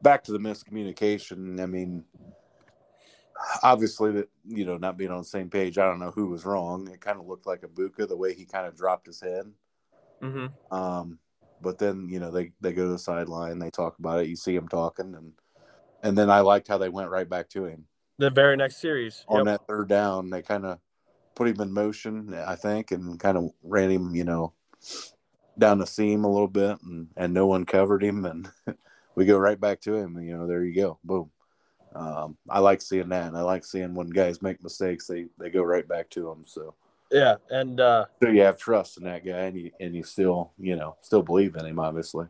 Back 0.00 0.22
to 0.24 0.32
the 0.32 0.38
miscommunication. 0.38 1.60
I 1.60 1.66
mean, 1.66 2.04
obviously 3.62 4.12
that 4.12 4.28
you 4.44 4.64
know 4.64 4.76
not 4.76 4.96
being 4.96 5.10
on 5.10 5.18
the 5.18 5.24
same 5.24 5.50
page. 5.50 5.78
I 5.78 5.84
don't 5.84 5.98
know 5.98 6.10
who 6.10 6.26
was 6.28 6.44
wrong. 6.44 6.88
It 6.88 7.00
kind 7.00 7.18
of 7.18 7.26
looked 7.26 7.46
like 7.46 7.62
a 7.62 7.68
Egbuka 7.68 8.08
the 8.08 8.16
way 8.16 8.34
he 8.34 8.44
kind 8.44 8.66
of 8.66 8.76
dropped 8.76 9.06
his 9.06 9.20
head. 9.20 9.52
Mm-hmm. 10.22 10.74
Um, 10.74 11.18
but 11.60 11.78
then 11.78 12.08
you 12.08 12.20
know 12.20 12.30
they 12.30 12.52
they 12.60 12.72
go 12.72 12.84
to 12.84 12.90
the 12.90 12.98
sideline, 12.98 13.58
they 13.58 13.70
talk 13.70 13.98
about 13.98 14.20
it. 14.20 14.28
You 14.28 14.36
see 14.36 14.54
him 14.54 14.68
talking, 14.68 15.14
and 15.14 15.32
and 16.02 16.16
then 16.16 16.30
I 16.30 16.40
liked 16.40 16.68
how 16.68 16.78
they 16.78 16.88
went 16.88 17.10
right 17.10 17.28
back 17.28 17.48
to 17.50 17.64
him 17.64 17.86
The 18.18 18.30
very 18.30 18.56
next 18.56 18.76
series. 18.80 19.24
on 19.28 19.38
Yep. 19.38 19.44
that 19.46 19.66
third 19.66 19.88
down. 19.88 20.30
They 20.30 20.42
kind 20.42 20.64
of 20.64 20.78
put 21.38 21.48
him 21.48 21.60
in 21.60 21.72
motion, 21.72 22.34
I 22.34 22.56
think, 22.56 22.90
and 22.90 23.18
kind 23.18 23.38
of 23.38 23.50
ran 23.62 23.90
him, 23.90 24.14
you 24.14 24.24
know, 24.24 24.52
down 25.56 25.78
the 25.78 25.86
seam 25.86 26.24
a 26.24 26.30
little 26.30 26.48
bit, 26.48 26.78
and 26.82 27.08
and 27.16 27.32
no 27.32 27.46
one 27.46 27.64
covered 27.64 28.02
him, 28.02 28.24
and 28.24 28.50
we 29.14 29.24
go 29.24 29.38
right 29.38 29.58
back 29.58 29.80
to 29.82 29.94
him. 29.94 30.16
And, 30.16 30.26
you 30.26 30.36
know, 30.36 30.46
there 30.46 30.64
you 30.64 30.74
go, 30.74 30.98
boom. 31.04 31.30
Um, 31.94 32.36
I 32.50 32.58
like 32.58 32.82
seeing 32.82 33.08
that. 33.10 33.28
And 33.28 33.36
I 33.36 33.42
like 33.42 33.64
seeing 33.64 33.94
when 33.94 34.10
guys 34.10 34.42
make 34.42 34.62
mistakes, 34.62 35.06
they 35.06 35.26
they 35.38 35.48
go 35.48 35.62
right 35.62 35.86
back 35.86 36.10
to 36.10 36.22
them. 36.24 36.44
So. 36.46 36.74
Yeah, 37.10 37.36
and 37.48 37.80
uh, 37.80 38.04
So 38.22 38.28
you 38.28 38.42
have 38.42 38.58
trust 38.58 38.98
in 38.98 39.04
that 39.04 39.24
guy, 39.24 39.44
and 39.46 39.56
you 39.56 39.70
and 39.80 39.94
you 39.94 40.02
still, 40.02 40.52
you 40.58 40.76
know, 40.76 40.96
still 41.00 41.22
believe 41.22 41.56
in 41.56 41.64
him, 41.64 41.78
obviously. 41.78 42.26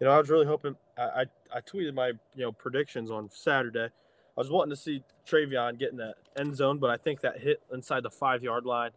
you 0.00 0.06
know, 0.06 0.12
I 0.12 0.18
was 0.18 0.28
really 0.28 0.46
hoping. 0.46 0.76
I, 0.98 1.02
I 1.02 1.24
I 1.54 1.60
tweeted 1.60 1.94
my 1.94 2.08
you 2.08 2.44
know 2.44 2.52
predictions 2.52 3.10
on 3.10 3.30
Saturday. 3.32 3.88
I 4.36 4.40
was 4.40 4.50
wanting 4.50 4.70
to 4.70 4.76
see 4.76 5.02
TreVeyon 5.26 5.78
get 5.78 5.90
in 5.92 5.96
the 5.96 6.14
end 6.38 6.54
zone, 6.56 6.78
but 6.78 6.90
I 6.90 6.96
think 6.96 7.20
that 7.22 7.38
hit 7.40 7.62
inside 7.72 8.02
the 8.02 8.10
five 8.10 8.42
yard 8.42 8.66
line. 8.66 8.90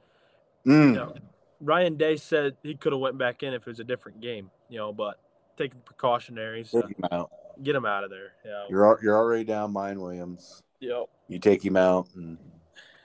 Mm. 0.66 0.88
You 0.90 0.92
know, 0.96 1.16
Ryan 1.62 1.96
Day 1.96 2.18
said 2.18 2.58
he 2.64 2.76
could 2.76 2.92
have 2.92 3.00
went 3.02 3.18
back 3.18 3.44
in 3.44 3.54
if 3.54 3.62
it 3.62 3.68
was 3.68 3.80
a 3.80 3.84
different 3.86 4.20
game, 4.22 4.52
you 4.70 4.78
know, 4.78 4.92
but 4.92 5.20
taking 5.58 5.80
precautionaries, 5.86 6.72
Take 6.72 6.86
him 6.98 7.06
out. 7.12 7.32
get 7.64 7.76
him 7.76 7.86
out 7.86 8.04
of 8.04 8.10
there. 8.10 8.34
You 8.44 8.52
know, 8.52 8.66
You're 8.70 9.00
you're 9.02 9.18
already 9.18 9.44
down 9.46 9.74
Miyan 9.74 9.98
Williams. 10.02 10.62
you 10.80 10.90
know, 10.90 11.10
You 11.28 11.40
take 11.40 11.64
him 11.64 11.78
out, 11.78 12.08
and 12.16 12.38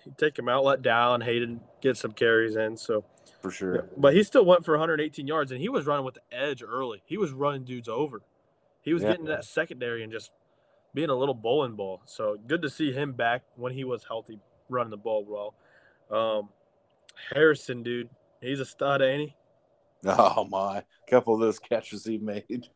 you 0.05 0.15
take 0.17 0.39
him 0.39 0.49
out, 0.49 0.65
let 0.65 0.83
down, 0.83 1.21
Hayden 1.21 1.61
get 1.81 1.97
some 1.97 2.13
carries 2.13 2.57
in. 2.57 2.77
So, 2.77 3.05
for 3.41 3.51
sure. 3.51 3.89
but 3.97 4.15
he 4.15 4.23
still 4.25 4.45
went 4.45 4.65
for 4.65 4.73
118 4.73 5.27
yards, 5.27 5.51
and 5.53 5.61
he 5.61 5.69
was 5.69 5.87
running 5.87 6.05
with 6.05 6.15
the 6.15 6.23
edge 6.37 6.63
early. 6.63 7.03
He 7.07 7.17
was 7.17 7.33
running 7.33 7.65
dudes 7.65 7.89
over. 7.89 8.23
He 8.83 8.93
was 8.93 9.03
Yeah. 9.03 9.11
getting 9.13 9.27
that 9.27 9.45
secondary 9.45 10.03
and 10.03 10.13
just 10.13 10.31
being 10.95 11.11
a 11.11 11.15
little 11.15 11.35
bowling 11.35 11.75
ball. 11.75 12.03
So 12.07 12.37
good 12.47 12.63
to 12.63 12.71
see 12.71 12.93
him 12.93 13.13
back 13.13 13.43
when 13.57 13.73
he 13.73 13.85
was 13.85 14.05
healthy, 14.05 14.39
running 14.69 14.91
the 14.91 14.97
ball 14.97 15.25
well. 15.29 15.55
Um, 16.11 16.49
Harrison, 17.35 17.83
dude, 17.83 18.09
he's 18.41 18.61
a 18.61 18.65
stud, 18.65 19.03
ain't 19.03 19.31
he? 19.31 19.37
Oh 20.07 20.45
my! 20.45 20.79
A 20.79 21.11
couple 21.11 21.33
of 21.33 21.41
those 21.41 21.59
catches 21.59 22.05
he 22.05 22.19
made. 22.19 22.45
It's 22.49 22.69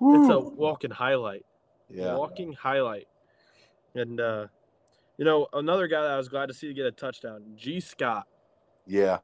a 0.00 0.38
walking 0.38 0.92
highlight. 0.92 1.44
yeah. 1.90 2.14
walking 2.14 2.52
highlight. 2.52 3.08
And 3.96 4.20
uh, 4.20 4.46
you 5.16 5.24
know, 5.24 5.48
another 5.52 5.88
guy 5.88 6.02
that 6.02 6.10
I 6.12 6.16
was 6.16 6.28
glad 6.28 6.46
to 6.46 6.54
see 6.54 6.68
to 6.68 6.74
get 6.74 6.86
a 6.86 6.92
touchdown, 6.92 7.42
Gee 7.56 7.80
Scott. 7.80 8.28
Yeah. 8.86 9.18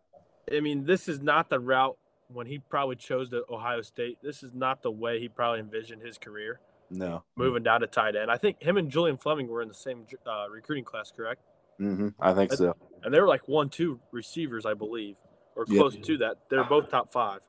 I 0.52 0.58
mean, 0.58 0.84
this 0.84 1.08
is 1.08 1.20
not 1.20 1.48
the 1.48 1.60
route 1.60 1.96
when 2.26 2.48
he 2.48 2.58
probably 2.58 2.96
chose 2.96 3.30
the 3.30 3.44
Ohio 3.48 3.82
State. 3.82 4.18
This 4.20 4.42
is 4.42 4.52
not 4.52 4.82
the 4.82 4.90
way 4.90 5.20
he 5.20 5.28
probably 5.28 5.60
envisioned 5.60 6.02
his 6.02 6.18
career 6.18 6.60
No. 6.90 7.24
moving 7.36 7.62
down 7.62 7.80
to 7.80 7.86
tight 7.86 8.14
end. 8.16 8.30
I 8.30 8.36
think 8.36 8.62
him 8.62 8.76
and 8.76 8.90
Julian 8.90 9.16
Fleming 9.16 9.48
were 9.48 9.62
in 9.62 9.68
the 9.68 9.74
same 9.74 10.06
uh, 10.26 10.46
recruiting 10.50 10.84
class, 10.84 11.10
correct? 11.10 11.42
hmm 11.78 12.08
I 12.20 12.32
think 12.32 12.52
so. 12.52 12.74
And 13.02 13.12
they 13.12 13.20
were 13.20 13.26
like 13.28 13.48
one, 13.48 13.68
two 13.68 14.00
receivers, 14.12 14.64
I 14.64 14.74
believe, 14.74 15.16
or 15.56 15.66
Yeah. 15.68 15.80
close 15.80 15.96
to 15.96 16.16
that. 16.18 16.36
They're 16.48 16.64
both 16.64 16.88
top 16.90 17.12
five. 17.12 17.40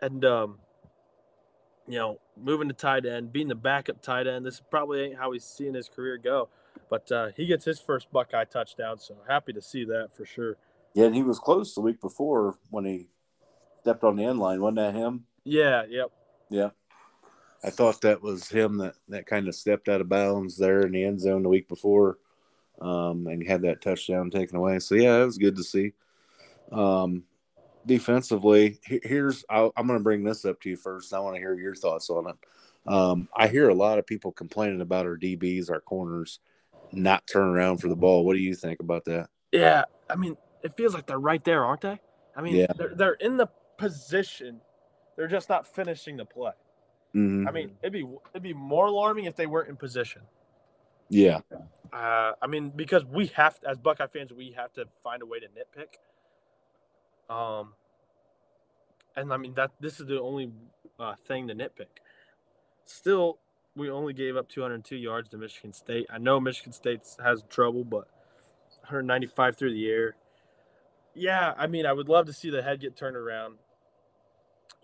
And 0.00 0.24
um, 0.24 0.58
you 1.86 1.98
know, 1.98 2.18
moving 2.36 2.68
to 2.68 2.74
tight 2.74 3.06
end, 3.06 3.32
being 3.32 3.48
the 3.48 3.54
backup 3.54 4.02
tight 4.02 4.26
end, 4.26 4.44
this 4.44 4.60
probably 4.60 5.02
ain't 5.02 5.16
how 5.16 5.32
he's 5.32 5.44
seeing 5.44 5.74
his 5.74 5.88
career 5.88 6.18
go. 6.18 6.48
But 6.90 7.10
uh, 7.12 7.28
he 7.36 7.46
gets 7.46 7.64
his 7.64 7.80
first 7.80 8.10
Buckeye 8.10 8.44
touchdown, 8.44 8.98
so 8.98 9.16
happy 9.28 9.52
to 9.52 9.62
see 9.62 9.84
that 9.84 10.14
for 10.14 10.24
sure. 10.24 10.56
Yeah, 10.94 11.06
and 11.06 11.14
he 11.14 11.22
was 11.22 11.38
close 11.38 11.74
the 11.74 11.80
week 11.80 12.00
before 12.00 12.58
when 12.70 12.84
he 12.84 13.08
stepped 13.82 14.04
on 14.04 14.16
the 14.16 14.24
end 14.24 14.38
line. 14.38 14.60
Wasn't 14.60 14.76
that 14.76 14.94
him? 14.94 15.24
Yeah, 15.44 15.84
yep. 15.88 16.10
Yeah. 16.50 16.70
I 17.64 17.70
thought 17.70 18.02
that 18.02 18.22
was 18.22 18.48
him 18.48 18.76
that, 18.78 18.94
that 19.08 19.26
kind 19.26 19.48
of 19.48 19.54
stepped 19.54 19.88
out 19.88 20.00
of 20.00 20.08
bounds 20.08 20.56
there 20.56 20.82
in 20.82 20.92
the 20.92 21.04
end 21.04 21.20
zone 21.20 21.42
the 21.42 21.48
week 21.48 21.68
before 21.68 22.18
um, 22.80 23.26
and 23.26 23.46
had 23.46 23.62
that 23.62 23.80
touchdown 23.80 24.30
taken 24.30 24.56
away. 24.56 24.78
So, 24.80 24.94
yeah, 24.94 25.22
it 25.22 25.24
was 25.24 25.38
good 25.38 25.56
to 25.56 25.64
see. 25.64 25.92
Um, 26.70 27.24
defensively, 27.86 28.78
here's 28.84 29.44
I'll, 29.48 29.72
I'm 29.76 29.86
going 29.86 29.98
to 29.98 30.02
bring 30.02 30.24
this 30.24 30.44
up 30.44 30.60
to 30.60 30.70
you 30.70 30.76
first. 30.76 31.14
I 31.14 31.20
want 31.20 31.36
to 31.36 31.40
hear 31.40 31.54
your 31.54 31.74
thoughts 31.74 32.10
on 32.10 32.28
it. 32.28 32.36
Um, 32.86 33.28
I 33.34 33.48
hear 33.48 33.70
a 33.70 33.74
lot 33.74 33.98
of 33.98 34.06
people 34.06 34.30
complaining 34.30 34.82
about 34.82 35.06
our 35.06 35.16
DBs, 35.16 35.70
our 35.70 35.80
corners, 35.80 36.40
not 36.92 37.26
turning 37.26 37.54
around 37.54 37.78
for 37.78 37.88
the 37.88 37.96
ball. 37.96 38.26
What 38.26 38.34
do 38.34 38.40
you 38.40 38.54
think 38.54 38.80
about 38.80 39.06
that? 39.06 39.30
Yeah, 39.52 39.84
I 40.10 40.16
mean, 40.16 40.36
it 40.62 40.76
feels 40.76 40.92
like 40.92 41.06
they're 41.06 41.18
right 41.18 41.42
there, 41.44 41.64
aren't 41.64 41.80
they? 41.80 41.98
I 42.36 42.42
mean, 42.42 42.56
Yeah. 42.56 42.66
they're, 42.76 42.94
they're 42.94 43.14
in 43.14 43.38
the 43.38 43.48
position. 43.78 44.60
They're 45.16 45.28
just 45.28 45.48
not 45.48 45.66
finishing 45.66 46.18
the 46.18 46.26
play. 46.26 46.52
Mhm. 47.14 47.48
I 47.48 47.52
mean, 47.52 47.76
it'd 47.82 47.92
be 47.92 48.06
it'd 48.32 48.42
be 48.42 48.54
more 48.54 48.86
alarming 48.86 49.26
if 49.26 49.36
they 49.36 49.46
weren't 49.46 49.68
in 49.68 49.76
position. 49.76 50.22
yeah, 51.08 51.40
Uh, 51.92 52.32
I 52.42 52.46
mean, 52.48 52.70
because 52.70 53.04
we 53.04 53.26
have, 53.28 53.58
as 53.68 53.78
Buckeye 53.78 54.08
fans, 54.08 54.32
we 54.32 54.52
have 54.52 54.72
to 54.74 54.86
find 55.02 55.22
a 55.22 55.26
way 55.26 55.38
to 55.40 55.46
nitpick. 55.48 55.98
Um, 57.32 57.74
and 59.16 59.32
I 59.32 59.36
mean 59.36 59.54
that 59.54 59.70
this 59.80 60.00
is 60.00 60.06
the 60.06 60.20
only 60.20 60.52
uh, 60.98 61.14
thing 61.26 61.48
to 61.48 61.54
nitpick. 61.54 62.00
Still, 62.84 63.38
we 63.76 63.90
only 63.90 64.12
gave 64.12 64.36
up 64.36 64.48
202 64.48 64.96
yards 64.96 65.28
to 65.30 65.36
Michigan 65.38 65.72
State. 65.72 66.06
I 66.10 66.18
know 66.18 66.40
Michigan 66.40 66.72
State 66.72 67.02
has 67.22 67.42
trouble, 67.48 67.84
but 67.84 68.08
195 68.80 69.56
through 69.56 69.72
the 69.72 69.88
air. 69.88 70.16
Yeah, 71.14 71.54
I 71.56 71.66
mean, 71.68 71.86
I 71.86 71.92
would 71.92 72.08
love 72.08 72.26
to 72.26 72.32
see 72.32 72.50
the 72.50 72.62
head 72.62 72.80
get 72.80 72.96
turned 72.96 73.16
around. 73.16 73.58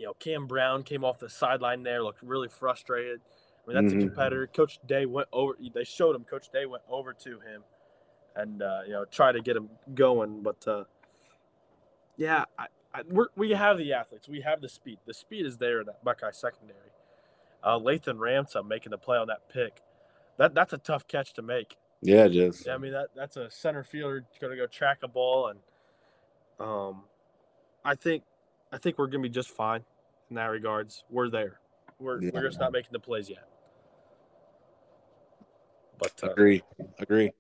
You 0.00 0.06
know, 0.06 0.14
Cam 0.14 0.46
Brown 0.46 0.82
came 0.82 1.04
off 1.04 1.18
the 1.18 1.28
sideline 1.28 1.82
there, 1.82 2.02
looked 2.02 2.22
really 2.22 2.48
frustrated. 2.48 3.20
I 3.62 3.70
mean, 3.70 3.84
that's 3.84 3.92
Mhm. 3.94 3.98
a 3.98 4.06
competitor. 4.06 4.46
Coach 4.46 4.80
Day 4.86 5.04
went 5.04 5.28
over. 5.30 5.54
They 5.74 5.84
showed 5.84 6.16
him. 6.16 6.24
Coach 6.24 6.48
Day 6.48 6.64
went 6.64 6.82
over 6.88 7.12
to 7.12 7.38
him, 7.40 7.62
and 8.34 8.62
uh, 8.62 8.80
you 8.86 8.92
know, 8.92 9.04
try 9.04 9.30
to 9.30 9.42
get 9.42 9.56
him 9.56 9.68
going. 9.94 10.42
But 10.42 10.66
uh, 10.66 10.84
yeah, 12.16 12.46
I, 12.58 12.68
I, 12.94 13.02
we're, 13.10 13.26
we 13.36 13.50
have 13.50 13.76
the 13.76 13.92
athletes. 13.92 14.26
We 14.26 14.40
have 14.40 14.62
the 14.62 14.70
speed. 14.70 15.00
The 15.06 15.12
speed 15.12 15.44
is 15.44 15.58
there 15.58 15.80
in 15.80 15.86
that 15.86 16.02
Buckeye 16.02 16.30
secondary. 16.30 16.78
Uh, 17.62 17.78
Lathan 17.78 18.18
Ransom 18.18 18.66
making 18.66 18.90
the 18.90 18.98
play 18.98 19.18
on 19.18 19.26
that 19.26 19.50
pick. 19.50 19.82
That 20.38 20.54
that's 20.54 20.72
a 20.72 20.78
tough 20.78 21.06
catch 21.06 21.34
to 21.34 21.42
make. 21.42 21.76
yeah, 22.00 22.24
it 22.24 22.34
is. 22.34 22.64
Yeah, 22.64 22.74
I 22.74 22.78
mean 22.78 22.92
that 22.92 23.08
that's 23.14 23.36
a 23.36 23.50
center 23.50 23.84
fielder 23.84 24.24
going 24.40 24.52
to 24.52 24.56
go 24.56 24.66
track 24.66 25.00
a 25.02 25.08
ball, 25.08 25.48
and 25.48 25.60
um, 26.58 27.04
I 27.84 27.94
think 27.94 28.24
I 28.72 28.78
think 28.78 28.96
we're 28.96 29.08
going 29.08 29.22
to 29.22 29.28
be 29.28 29.32
just 29.34 29.50
fine 29.50 29.84
in 30.30 30.36
that 30.36 30.46
regards. 30.46 31.04
We're 31.10 31.28
there. 31.28 31.60
We're 31.98 32.22
Yeah. 32.22 32.30
we're 32.32 32.42
just 32.42 32.58
not 32.58 32.72
making 32.72 32.92
the 32.92 33.00
plays 33.00 33.28
yet. 33.28 33.46
But 35.98 36.12
uh, 36.22 36.30
Agree, 36.30 36.62
agree. 36.98 37.32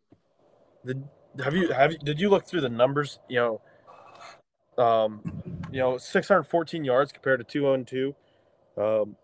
did, 0.84 1.02
have 1.42 1.54
you 1.54 1.72
have 1.72 1.92
you, 1.92 1.98
did 1.98 2.20
you 2.20 2.28
look 2.28 2.46
through 2.46 2.60
the 2.60 2.68
numbers? 2.68 3.20
You 3.28 3.60
know, 4.76 4.84
um, 4.84 5.22
you 5.70 5.78
know, 5.78 5.96
614 5.96 6.84
yards 6.84 7.12
compared 7.12 7.40
to 7.40 7.44
202. 7.44 8.14
Um, 8.76 9.16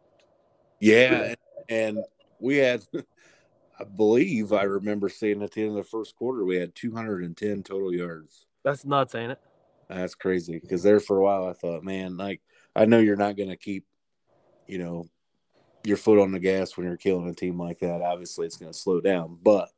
Yeah, 0.81 1.23
and, 1.23 1.37
and 1.69 2.05
we 2.39 2.59
had, 2.59 2.87
I 3.81 3.85
believe, 3.85 4.53
I 4.53 4.63
remember 4.63 5.09
seeing 5.09 5.43
at 5.43 5.53
the 5.53 5.63
end 5.63 5.71
of 5.71 5.77
the 5.77 5.85
first 5.85 6.17
quarter, 6.17 6.45
we 6.45 6.57
had 6.57 6.75
210 6.75 7.63
total 7.63 7.93
yards. 7.93 8.47
that's 8.63 8.85
nuts, 8.85 9.15
ain't 9.15 9.33
it? 9.33 9.41
That's 9.89 10.15
crazy 10.15 10.59
because 10.59 10.83
there 10.83 10.99
for 10.99 11.19
a 11.19 11.23
while 11.23 11.47
I 11.47 11.53
thought, 11.53 11.85
man, 11.85 12.17
like 12.17 12.41
I 12.77 12.85
know 12.85 12.99
you're 12.99 13.17
not 13.17 13.37
going 13.37 13.49
to 13.49 13.57
keep, 13.57 13.87
you 14.67 14.79
know, 14.79 15.09
your 15.83 15.97
foot 15.97 16.21
on 16.21 16.31
the 16.31 16.39
gas 16.39 16.77
when 16.77 16.87
you're 16.87 16.97
killing 16.97 17.29
a 17.29 17.35
team 17.35 17.59
like 17.59 17.79
that. 17.79 18.03
Obviously, 18.03 18.45
it's 18.47 18.59
going 18.59 18.71
to 18.71 18.79
slow 18.79 19.01
down. 19.01 19.39
But 19.43 19.71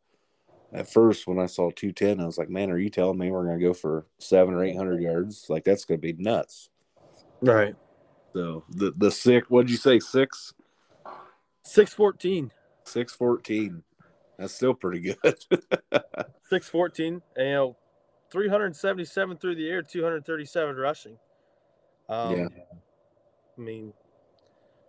at 0.72 0.90
first, 0.90 1.26
when 1.26 1.38
I 1.38 1.46
saw 1.46 1.70
210, 1.70 2.20
I 2.20 2.26
was 2.26 2.38
like, 2.38 2.50
man, 2.50 2.70
are 2.70 2.78
you 2.78 2.90
telling 2.90 3.18
me 3.18 3.30
we're 3.30 3.44
going 3.44 3.60
to 3.60 3.64
go 3.64 3.72
for 3.72 4.06
seven 4.18 4.54
or 4.54 4.64
800 4.64 5.00
yards? 5.00 5.46
Like 5.48 5.64
that's 5.64 5.84
going 5.84 6.00
to 6.00 6.12
be 6.12 6.20
nuts. 6.20 6.70
Right. 7.40 7.76
So 8.34 8.64
the 8.68 8.92
the 8.96 9.10
sick, 9.10 9.44
what'd 9.48 9.70
you 9.70 9.76
say, 9.76 10.00
six? 10.00 10.52
614. 11.64 12.50
Six 12.84 13.12
fourteen. 13.12 13.82
That's 14.38 14.54
still 14.54 14.74
pretty 14.74 15.00
good. 15.00 15.18
614. 16.48 17.22
And, 17.36 17.46
you 17.46 17.52
know, 17.52 17.76
377 18.30 19.36
through 19.38 19.56
the 19.56 19.68
air, 19.68 19.82
237 19.82 20.76
rushing. 20.76 21.18
Um, 22.08 22.36
Yeah. 22.36 22.48
I 23.58 23.60
mean, 23.60 23.92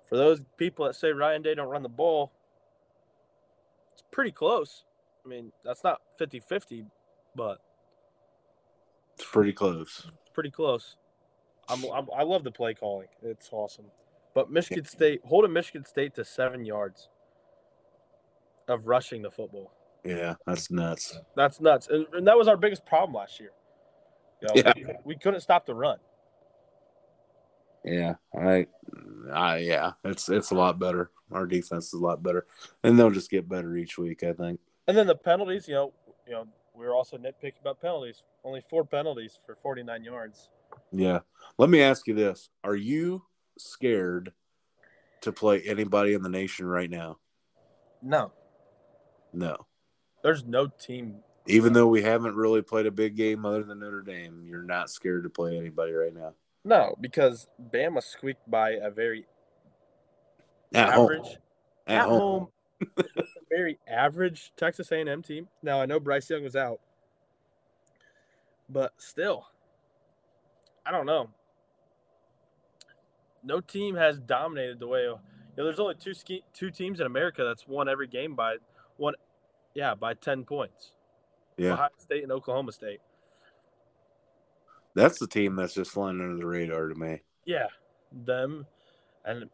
for 0.07 0.17
those 0.17 0.41
people 0.57 0.86
that 0.86 0.95
say 0.95 1.11
Ryan 1.11 1.41
Day 1.41 1.55
don't 1.55 1.67
run 1.70 1.84
the 1.84 1.89
ball, 1.89 2.32
it's 3.93 4.03
pretty 4.11 4.32
close. 4.32 4.86
I 5.26 5.28
mean, 5.28 5.51
that's 5.63 5.84
not 5.84 6.01
50 6.17 6.39
50, 6.39 6.86
but 7.36 7.59
it's 9.15 9.26
pretty 9.30 9.53
close. 9.53 10.05
it's 10.22 10.32
pretty 10.34 10.51
close. 10.51 10.95
I'm, 11.67 11.84
I'm, 11.93 12.07
I 12.15 12.24
love 12.24 12.43
the 12.43 12.51
play 12.51 12.74
calling. 12.74 13.07
It's 13.22 13.49
awesome. 13.51 13.86
But 14.34 14.49
Michigan 14.51 14.86
State, 14.86 15.22
holding 15.26 15.53
Michigan 15.53 15.86
State 15.86 16.15
to 16.15 16.24
seven 16.26 16.65
yards 16.65 17.09
of 18.67 18.88
rushing 18.88 19.22
the 19.22 19.32
football. 19.32 19.72
Yeah, 20.05 20.36
that's 20.47 20.72
nuts. 20.72 21.20
That's 21.36 21.59
nuts. 21.59 21.88
And, 21.89 22.07
and 22.13 22.26
that 22.28 22.38
was 22.38 22.47
our 22.47 22.55
biggest 22.57 22.86
problem 22.86 23.13
last 23.15 23.39
year. 23.39 23.51
You 24.41 24.47
know, 24.47 24.53
Yeah. 24.55 24.72
we, 24.76 24.86
we 25.05 25.15
couldn't 25.17 25.41
stop 25.41 25.65
the 25.65 25.76
run. 25.76 25.97
Yeah, 27.90 28.16
I, 28.40 28.68
I, 29.34 29.58
yeah, 29.58 29.92
it's 30.04 30.30
it's 30.30 30.52
a 30.52 30.56
lot 30.56 30.78
better. 30.78 31.10
Our 31.32 31.48
defense 31.48 31.88
is 31.88 31.94
a 31.94 32.04
lot 32.04 32.22
better, 32.22 32.46
and 32.84 32.98
they'll 33.00 33.10
just 33.10 33.32
get 33.32 33.50
better 33.50 33.76
each 33.76 33.98
week. 33.98 34.24
I 34.24 34.34
think. 34.34 34.60
And 34.88 34.96
then 34.96 35.08
the 35.08 35.16
penalties, 35.16 35.68
you 35.68 35.74
know, 35.74 35.94
you 36.28 36.34
know, 36.34 36.48
we 36.76 36.86
were 36.86 36.94
also 36.94 37.18
nitpicking 37.18 37.62
about 37.62 37.82
penalties. 37.82 38.24
Only 38.44 38.62
four 38.70 38.86
penalties 38.86 39.40
for 39.46 39.56
49 39.56 40.04
yards. 40.04 40.50
Yeah. 40.92 41.20
Let 41.58 41.70
me 41.70 41.82
ask 41.82 42.08
you 42.08 42.14
this: 42.14 42.50
Are 42.64 42.76
you 42.76 43.24
scared 43.58 44.34
to 45.22 45.32
play 45.32 45.62
anybody 45.64 46.14
in 46.14 46.22
the 46.22 46.30
nation 46.30 46.66
right 46.68 46.90
now? 46.90 47.18
No, 48.02 48.32
No. 49.34 49.66
there's 50.24 50.46
no 50.46 50.68
team. 50.68 51.16
Even 51.48 51.74
though 51.74 51.88
we 51.88 52.02
haven't 52.04 52.36
really 52.36 52.62
played 52.62 52.86
a 52.86 52.92
big 52.92 53.16
game 53.16 53.46
other 53.46 53.64
than 53.64 53.80
Notre 53.80 54.02
Dame, 54.02 54.44
you're 54.46 54.62
not 54.62 54.90
scared 54.90 55.24
to 55.24 55.30
play 55.30 55.58
anybody 55.58 55.92
right 55.94 56.14
now. 56.14 56.34
No, 56.64 56.95
because 56.99 57.47
Bama 57.72 58.03
squeaked 58.03 58.49
by 58.49 58.72
a 58.72 58.89
very 58.89 59.26
At 60.74 60.93
home. 60.93 61.05
average 61.05 61.38
At, 61.88 62.05
home. 62.07 62.47
very 63.49 63.78
average 63.88 64.51
Texas 64.55 64.91
A&M 64.91 65.22
team. 65.24 65.47
Now 65.64 65.82
I 65.82 65.86
know 65.86 65.99
Bryce 65.99 66.30
Young 66.30 66.43
was 66.43 66.55
out, 66.55 66.80
but 68.70 68.93
still, 68.97 69.47
I 70.86 70.91
don't 70.91 71.05
know. 71.05 71.30
No 73.43 73.62
team 73.62 73.95
has 73.95 74.20
dominated 74.20 74.80
the 74.80 74.88
way. 74.88 75.03
You 75.03 75.20
know, 75.57 75.64
there's 75.64 75.80
only 75.80 75.95
two 75.95 76.14
ski, 76.14 76.43
two 76.53 76.72
teams 76.72 76.99
in 76.99 77.05
America 77.05 77.43
that's 77.43 77.68
won 77.68 77.88
every 77.89 78.07
game 78.07 78.36
by 78.36 78.57
one, 78.97 79.14
yeah, 79.74 79.95
by 79.95 80.14
ten 80.14 80.43
points. 80.43 80.91
Yeah, 81.57 81.74
Ohio 81.74 81.89
State 81.97 82.24
and 82.24 82.32
Oklahoma 82.32 82.72
State. 82.72 82.99
That's 84.96 85.20
the 85.20 85.28
team 85.28 85.56
that's 85.56 85.74
just 85.74 85.92
flying 85.92 86.22
under 86.22 86.38
the 86.38 86.46
radar 86.46 86.88
to 86.88 86.96
me. 86.96 87.22
Yeah, 87.46 87.68
them, 88.12 88.66
and 89.26 89.50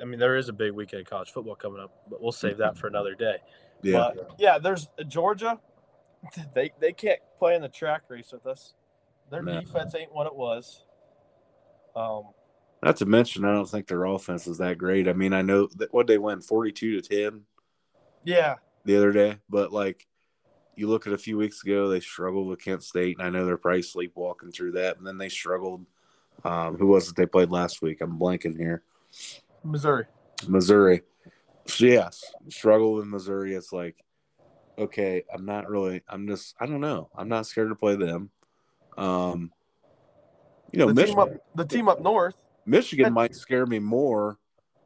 I 0.00 0.04
mean 0.04 0.18
there 0.18 0.36
is 0.36 0.48
a 0.48 0.52
big 0.52 0.72
weekend 0.72 1.02
of 1.02 1.08
college 1.08 1.30
football 1.30 1.54
coming 1.54 1.80
up, 1.80 2.06
but 2.10 2.22
we'll 2.22 2.32
save 2.32 2.58
that 2.58 2.76
for 2.76 2.86
another 2.86 3.14
day. 3.14 3.36
Yeah, 3.82 4.10
But, 4.14 4.34
yeah, 4.38 4.58
there's 4.58 4.88
Georgia. 5.08 5.60
They 6.54 6.72
they 6.80 6.92
can't 6.92 7.20
play 7.38 7.54
in 7.54 7.62
the 7.62 7.68
track 7.68 8.02
race 8.08 8.32
with 8.32 8.46
us. 8.46 8.74
Their 9.30 9.42
No. 9.42 9.60
defense 9.60 9.94
ain't 9.94 10.12
what 10.12 10.26
it 10.26 10.34
was. 10.34 10.84
Um, 11.94 12.30
not 12.82 12.96
to 12.96 13.06
mention, 13.06 13.44
I 13.44 13.52
don't 13.52 13.68
think 13.68 13.86
their 13.86 14.04
offense 14.04 14.46
is 14.46 14.58
that 14.58 14.76
great. 14.78 15.08
I 15.08 15.12
mean, 15.12 15.32
I 15.32 15.42
know 15.42 15.68
that 15.76 15.92
what 15.92 16.06
they 16.06 16.18
win 16.18 16.40
forty-two 16.40 17.00
to 17.00 17.08
ten 17.08 17.42
yeah, 18.24 18.56
the 18.84 18.96
other 18.96 19.12
day, 19.12 19.38
but 19.48 19.72
like 19.72 20.06
you 20.76 20.88
look 20.88 21.06
at 21.06 21.12
a 21.12 21.18
few 21.18 21.38
weeks 21.38 21.64
ago, 21.64 21.88
they 21.88 22.00
struggled 22.00 22.48
with 22.48 22.62
Kent 22.62 22.82
State, 22.82 23.18
and 23.18 23.26
I 23.26 23.30
know 23.30 23.46
they're 23.46 23.56
probably 23.56 23.82
sleepwalking 23.82 24.52
through 24.52 24.72
that. 24.72 24.98
And 24.98 25.06
then 25.06 25.18
they 25.18 25.28
struggled. 25.28 25.84
Um, 26.44 26.76
who 26.76 26.88
was 26.88 27.08
it 27.08 27.16
they 27.16 27.26
played 27.26 27.50
last 27.50 27.80
week? 27.80 28.00
I'm 28.02 28.18
blanking 28.18 28.56
here. 28.56 28.82
Missouri. 29.64 30.04
Missouri. 30.46 31.02
So 31.66 31.86
yes, 31.86 32.22
struggle 32.48 32.94
with 32.94 33.06
Missouri. 33.06 33.54
It's 33.54 33.72
like, 33.72 33.96
okay, 34.78 35.24
I'm 35.32 35.46
not 35.46 35.68
really. 35.68 36.02
I'm 36.08 36.28
just. 36.28 36.54
I 36.60 36.66
don't 36.66 36.82
know. 36.82 37.08
I'm 37.16 37.28
not 37.28 37.46
scared 37.46 37.70
to 37.70 37.74
play 37.74 37.96
them. 37.96 38.30
Um, 38.98 39.50
you 40.72 40.78
know, 40.78 40.92
the 40.92 41.06
team 41.06 41.16
Michigan, 41.16 41.34
up 41.34 41.56
the 41.56 41.64
team 41.64 41.88
up 41.88 42.02
north. 42.02 42.36
Michigan 42.66 43.12
might 43.12 43.34
scare 43.34 43.66
me 43.66 43.78
more. 43.78 44.38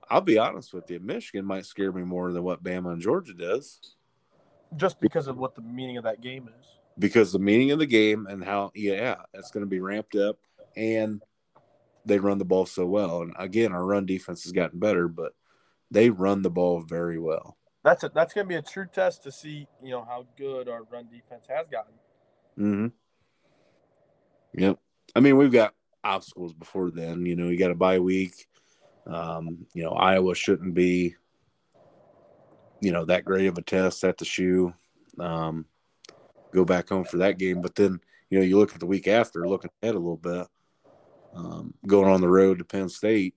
I'll 0.09 0.21
be 0.21 0.39
honest 0.39 0.73
with 0.73 0.91
you. 0.91 1.01
Michigan 1.01 1.45
might 1.45 1.67
scare 1.67 1.93
me 1.93 2.03
more 2.03 2.33
than 2.33 2.43
what 2.43 2.63
Bama 2.63 2.93
and 2.93 3.03
Georgia 3.03 3.35
does 3.35 3.97
Just 4.77 5.01
because 5.01 5.27
of 5.27 5.37
what 5.37 5.55
the 5.55 5.63
meaning 5.63 5.97
of 5.97 6.05
that 6.05 6.21
game 6.21 6.49
is. 6.61 6.67
because 6.99 7.33
the 7.33 7.39
meaning 7.39 7.71
of 7.71 7.79
the 7.79 7.87
game 7.87 8.27
and 8.29 8.45
how 8.45 8.71
yeah, 8.75 9.17
it's 9.35 9.51
going 9.51 9.65
to 9.65 9.69
be 9.71 9.81
ramped 9.81 10.15
up 10.15 10.37
and 10.77 11.23
they 12.05 12.19
run 12.19 12.39
the 12.39 12.45
ball 12.45 12.67
so 12.67 12.87
well. 12.87 13.23
And 13.23 13.35
again, 13.39 13.73
our 13.73 13.85
run 13.85 14.07
defense 14.07 14.45
has 14.45 14.53
gotten 14.53 14.79
better, 14.79 15.09
but 15.09 15.33
they 15.91 16.11
run 16.11 16.43
the 16.43 16.51
ball 16.51 16.81
very 16.81 17.19
well. 17.19 17.57
That's 17.83 18.05
a, 18.05 18.11
that's 18.15 18.35
going 18.35 18.47
to 18.47 18.49
be 18.49 18.57
a 18.57 18.63
true 18.63 18.87
test 18.93 19.23
to 19.25 19.33
see 19.33 19.67
you 19.83 19.91
know 19.91 20.05
how 20.05 20.27
good 20.37 20.69
our 20.69 20.85
run 20.85 21.09
defense 21.11 21.47
has 21.49 21.69
gotten. 21.69 21.95
Mm-hmm. 22.59 22.87
Yep. 24.61 24.79
I 25.17 25.21
mean, 25.21 25.37
we've 25.37 25.53
got 25.53 25.75
obstacles 26.05 26.53
before 26.53 26.91
then. 26.91 27.25
You 27.27 27.37
know, 27.37 27.49
you 27.49 27.59
got 27.59 27.71
a 27.71 27.75
bye 27.75 27.99
week. 27.99 28.49
Um, 29.07 29.67
you 29.75 29.83
know, 29.83 29.93
Iowa 29.93 30.35
shouldn't 30.35 30.75
be, 30.75 31.17
you 32.81 32.93
know, 32.93 33.05
that 33.05 33.25
great 33.25 33.47
of 33.47 33.59
a 33.59 33.63
test 33.63 34.05
at 34.05 34.19
the 34.19 34.25
shoe. 34.25 34.73
Um, 35.19 35.67
go 36.53 36.65
back 36.65 36.89
home 36.89 37.05
for 37.05 37.19
that 37.19 37.39
game. 37.39 37.61
But 37.61 37.75
then, 37.75 38.01
you 38.29 38.39
know, 38.39 38.45
you 38.45 38.59
look 38.59 38.73
at 38.73 38.81
the 38.81 38.87
week 38.87 39.09
after, 39.09 39.47
looking 39.47 39.71
ahead 39.83 39.95
a 39.95 39.99
little 39.99 40.17
bit, 40.17 40.47
um, 41.35 41.75
going 41.87 42.11
on 42.11 42.21
the 42.21 42.29
road 42.29 42.59
to 42.59 42.65
Penn 42.65 42.89
State. 42.89 43.35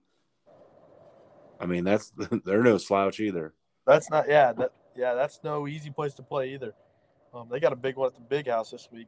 I 1.60 1.66
mean, 1.66 1.84
that's 1.84 2.12
they're 2.46 2.64
no 2.64 2.78
slouch 2.78 3.20
either. 3.20 3.54
That's 3.86 4.10
not 4.10 4.30
yeah 4.30 4.54
that 4.54 4.72
yeah 4.96 5.14
that's 5.14 5.41
no 5.44 5.68
easy 5.68 5.89
place 5.89 6.14
to 6.16 6.24
play 6.24 6.54
either. 6.54 6.74
Um, 7.34 7.48
they 7.50 7.60
got 7.60 7.74
a 7.74 7.78
big 7.78 7.96
one 7.96 8.08
at 8.08 8.16
the 8.16 8.22
big 8.22 8.48
house 8.48 8.72
this 8.72 8.88
week. 8.91 9.08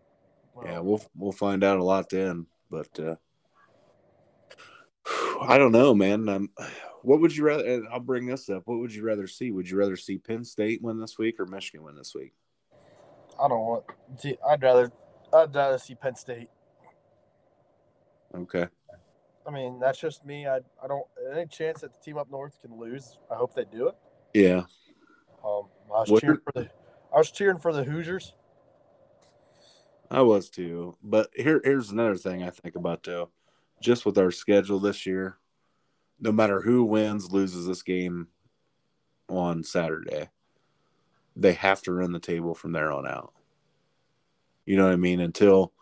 Yeah, 0.64 0.80
we'll 0.80 1.02
we'll 1.16 1.32
find 1.32 1.64
out 1.64 1.80
a 1.80 1.84
lot 1.84 2.10
then. 2.10 2.48
But 2.70 3.00
uh, 3.00 3.16
I 5.42 5.58
don't 5.58 5.72
know, 5.72 5.94
man. 5.94 6.28
Um, 6.30 6.50
what 7.06 7.22
would 7.22 7.36
you 7.36 7.44
rather? 7.46 7.66
and 7.66 7.88
I'll 7.92 8.00
bring 8.00 8.26
this 8.26 8.50
up. 8.50 8.64
What 8.66 8.80
would 8.80 8.94
you 8.94 9.04
rather 9.04 9.28
see? 9.28 9.52
Would 9.52 9.70
you 9.70 9.78
rather 9.78 9.96
see 9.96 10.18
Penn 10.18 10.44
State 10.44 10.82
win 10.82 11.00
this 11.00 11.18
week 11.18 11.40
or 11.40 11.46
Michigan 11.46 11.84
win 11.84 11.96
this 11.96 12.14
week? 12.16 12.34
I 13.42 13.48
don't 13.48 13.60
want. 13.60 13.84
See, 14.18 14.38
I'd 14.48 14.62
rather 14.64 14.92
I'd 15.34 15.54
rather 15.56 15.78
see 15.78 15.96
Penn 15.96 16.16
State. 16.16 16.50
Okay. 18.34 18.68
I 19.48 19.52
mean, 19.52 19.80
that's 19.80 20.00
just 20.00 20.26
me. 20.26 20.48
I 20.48 20.58
I 20.84 20.88
don't 20.88 21.06
any 21.34 21.46
chance 21.46 21.82
that 21.82 21.94
the 21.94 22.00
team 22.04 22.18
up 22.18 22.30
north 22.32 22.60
can 22.62 22.78
lose. 22.78 23.18
I 23.32 23.36
hope 23.36 23.54
they 23.54 23.66
do 23.66 23.88
it. 23.90 23.96
Yeah. 24.34 24.64
Um, 25.46 25.68
I 25.94 26.00
was 26.00 26.10
What- 26.10 26.22
cheering 26.22 26.40
for 26.44 26.52
the 26.54 26.70
I 27.14 27.18
was 27.18 27.32
cheering 27.32 27.60
for 27.60 27.72
the 27.72 27.84
Hoosiers. 27.84 28.34
I 30.12 30.22
was 30.22 30.50
too. 30.50 30.98
But 31.04 31.30
here 31.36 31.62
here's 31.64 31.92
another 31.92 32.16
thing 32.16 32.44
I 32.44 32.50
think 32.50 32.76
about 32.76 33.04
though. 33.04 33.30
Just 33.82 34.06
with 34.06 34.18
our 34.18 34.32
schedule 34.32 34.80
this 34.80 35.06
year, 35.06 35.38
no 36.20 36.32
matter 36.32 36.62
who 36.62 36.84
wins, 36.84 37.32
loses 37.32 37.68
this 37.68 37.84
game 37.84 38.28
on 39.30 39.64
Saturday, 39.64 40.30
they 41.36 41.54
have 41.54 41.82
to 41.84 41.94
run 41.94 42.12
the 42.12 42.20
table 42.20 42.56
from 42.56 42.72
there 42.72 42.92
on 42.92 43.08
out. 43.08 43.34
You 44.66 44.78
know 44.78 44.86
what 44.86 44.94
I 44.94 44.98
mean? 44.98 45.20
Until 45.20 45.74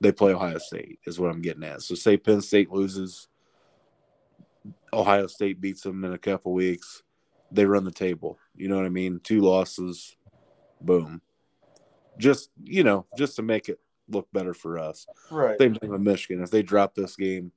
they 0.00 0.12
play 0.12 0.34
Ohio 0.34 0.58
State 0.58 0.98
is 1.06 1.18
what 1.18 1.30
I'm 1.30 1.40
getting 1.40 1.64
at. 1.64 1.82
So 1.82 1.94
say 1.94 2.16
Penn 2.16 2.40
State 2.42 2.70
loses, 2.70 3.28
Ohio 4.92 5.26
State 5.26 5.60
beats 5.60 5.82
them 5.82 6.04
in 6.04 6.12
a 6.12 6.18
couple 6.18 6.52
weeks, 6.52 7.02
they 7.50 7.64
run 7.64 7.84
the 7.84 7.90
table. 7.90 8.38
You 8.54 8.68
know 8.68 8.76
what 8.76 8.86
I 8.86 8.90
mean? 8.90 9.20
Two 9.22 9.40
losses, 9.40 10.16
boom. 10.80 11.22
Just 12.18 12.50
you 12.62 12.82
know, 12.82 13.06
just 13.16 13.36
to 13.36 13.42
make 13.42 13.68
it 13.68 13.78
look 14.08 14.28
better 14.32 14.54
for 14.54 14.78
us. 14.78 15.06
Right. 15.30 15.58
Same 15.60 15.74
thing 15.74 15.90
with 15.90 16.00
Michigan. 16.00 16.42
If 16.42 16.50
they 16.50 16.62
drop 16.62 16.94
this 16.94 17.16
game, 17.16 17.52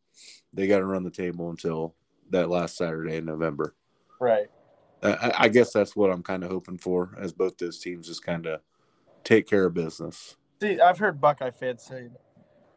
they 0.54 0.68
got 0.68 0.80
to 0.80 0.86
run 0.86 1.04
the 1.04 1.12
table 1.12 1.50
until 1.50 1.96
that 2.32 2.50
last 2.50 2.78
Saturday 2.78 3.18
in 3.18 3.26
November. 3.26 3.76
Right. 4.20 4.48
I, 5.02 5.34
I 5.38 5.50
guess 5.50 5.72
that's 5.72 5.96
what 5.96 6.12
I'm 6.12 6.24
kind 6.24 6.44
of 6.44 6.52
hoping 6.52 6.78
for, 6.78 7.16
as 7.20 7.32
both 7.32 7.58
those 7.58 7.80
teams 7.80 8.08
just 8.08 8.24
kind 8.24 8.46
of 8.46 8.62
take 9.24 9.48
care 9.48 9.66
of 9.66 9.74
business. 9.74 10.36
See, 10.62 10.80
I've 10.80 10.98
heard 10.98 11.22
Buckeye 11.22 11.52
fans 11.52 11.84
say, 11.84 12.10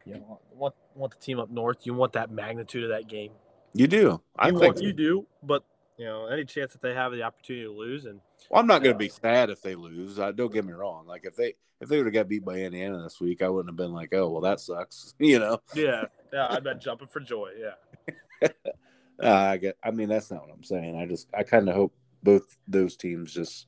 you 0.05 0.13
know, 0.13 0.39
want 0.53 0.75
want 0.95 1.11
the 1.11 1.19
team 1.19 1.39
up 1.39 1.49
north. 1.49 1.85
You 1.85 1.93
want 1.93 2.13
that 2.13 2.31
magnitude 2.31 2.83
of 2.83 2.89
that 2.91 3.07
game. 3.07 3.31
You 3.73 3.87
do. 3.87 4.21
I 4.37 4.47
you 4.47 4.59
think 4.59 4.75
want, 4.75 4.81
you 4.81 4.93
do, 4.93 5.27
but 5.41 5.63
you 5.97 6.05
know, 6.05 6.27
any 6.27 6.45
chance 6.45 6.71
that 6.73 6.81
they 6.81 6.93
have 6.93 7.11
the 7.11 7.23
opportunity 7.23 7.65
to 7.65 7.71
lose, 7.71 8.05
and 8.05 8.21
Well, 8.49 8.61
I'm 8.61 8.67
not 8.67 8.83
going 8.83 8.93
to 8.93 8.99
be 8.99 9.09
sad 9.09 9.49
if 9.49 9.61
they 9.61 9.75
lose. 9.75 10.19
I, 10.19 10.31
don't 10.31 10.53
get 10.53 10.65
me 10.65 10.73
wrong. 10.73 11.05
Like 11.05 11.25
if 11.25 11.35
they 11.35 11.55
if 11.81 11.89
they 11.89 11.97
would 11.97 12.05
have 12.05 12.13
got 12.13 12.29
beat 12.29 12.45
by 12.45 12.55
Indiana 12.59 13.01
this 13.03 13.19
week, 13.19 13.41
I 13.41 13.49
wouldn't 13.49 13.69
have 13.69 13.77
been 13.77 13.93
like, 13.93 14.13
oh 14.13 14.29
well, 14.29 14.41
that 14.41 14.59
sucks. 14.59 15.13
You 15.19 15.39
know. 15.39 15.59
yeah, 15.73 16.05
yeah, 16.31 16.47
I've 16.49 16.63
been 16.63 16.79
jumping 16.79 17.07
for 17.07 17.19
joy. 17.19 17.51
Yeah. 17.59 18.47
Uh, 19.21 19.29
I 19.31 19.57
get. 19.57 19.77
I 19.83 19.91
mean, 19.91 20.09
that's 20.09 20.31
not 20.31 20.41
what 20.41 20.51
I'm 20.55 20.63
saying. 20.63 20.97
I 20.97 21.05
just 21.05 21.27
I 21.33 21.43
kind 21.43 21.69
of 21.69 21.75
hope 21.75 21.93
both 22.23 22.57
those 22.67 22.95
teams 22.95 23.33
just 23.33 23.67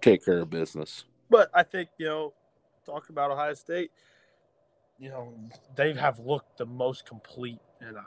take 0.00 0.24
care 0.24 0.38
of 0.40 0.50
business. 0.50 1.04
But 1.30 1.50
I 1.52 1.62
think 1.64 1.88
you 1.98 2.06
know, 2.06 2.32
talking 2.86 3.10
about 3.14 3.30
Ohio 3.30 3.54
State, 3.54 3.90
you 4.98 5.10
know, 5.10 5.34
they 5.74 5.92
have 5.94 6.18
looked 6.18 6.58
the 6.58 6.66
most 6.66 7.04
complete, 7.04 7.58
and 7.80 7.98
I, 7.98 8.02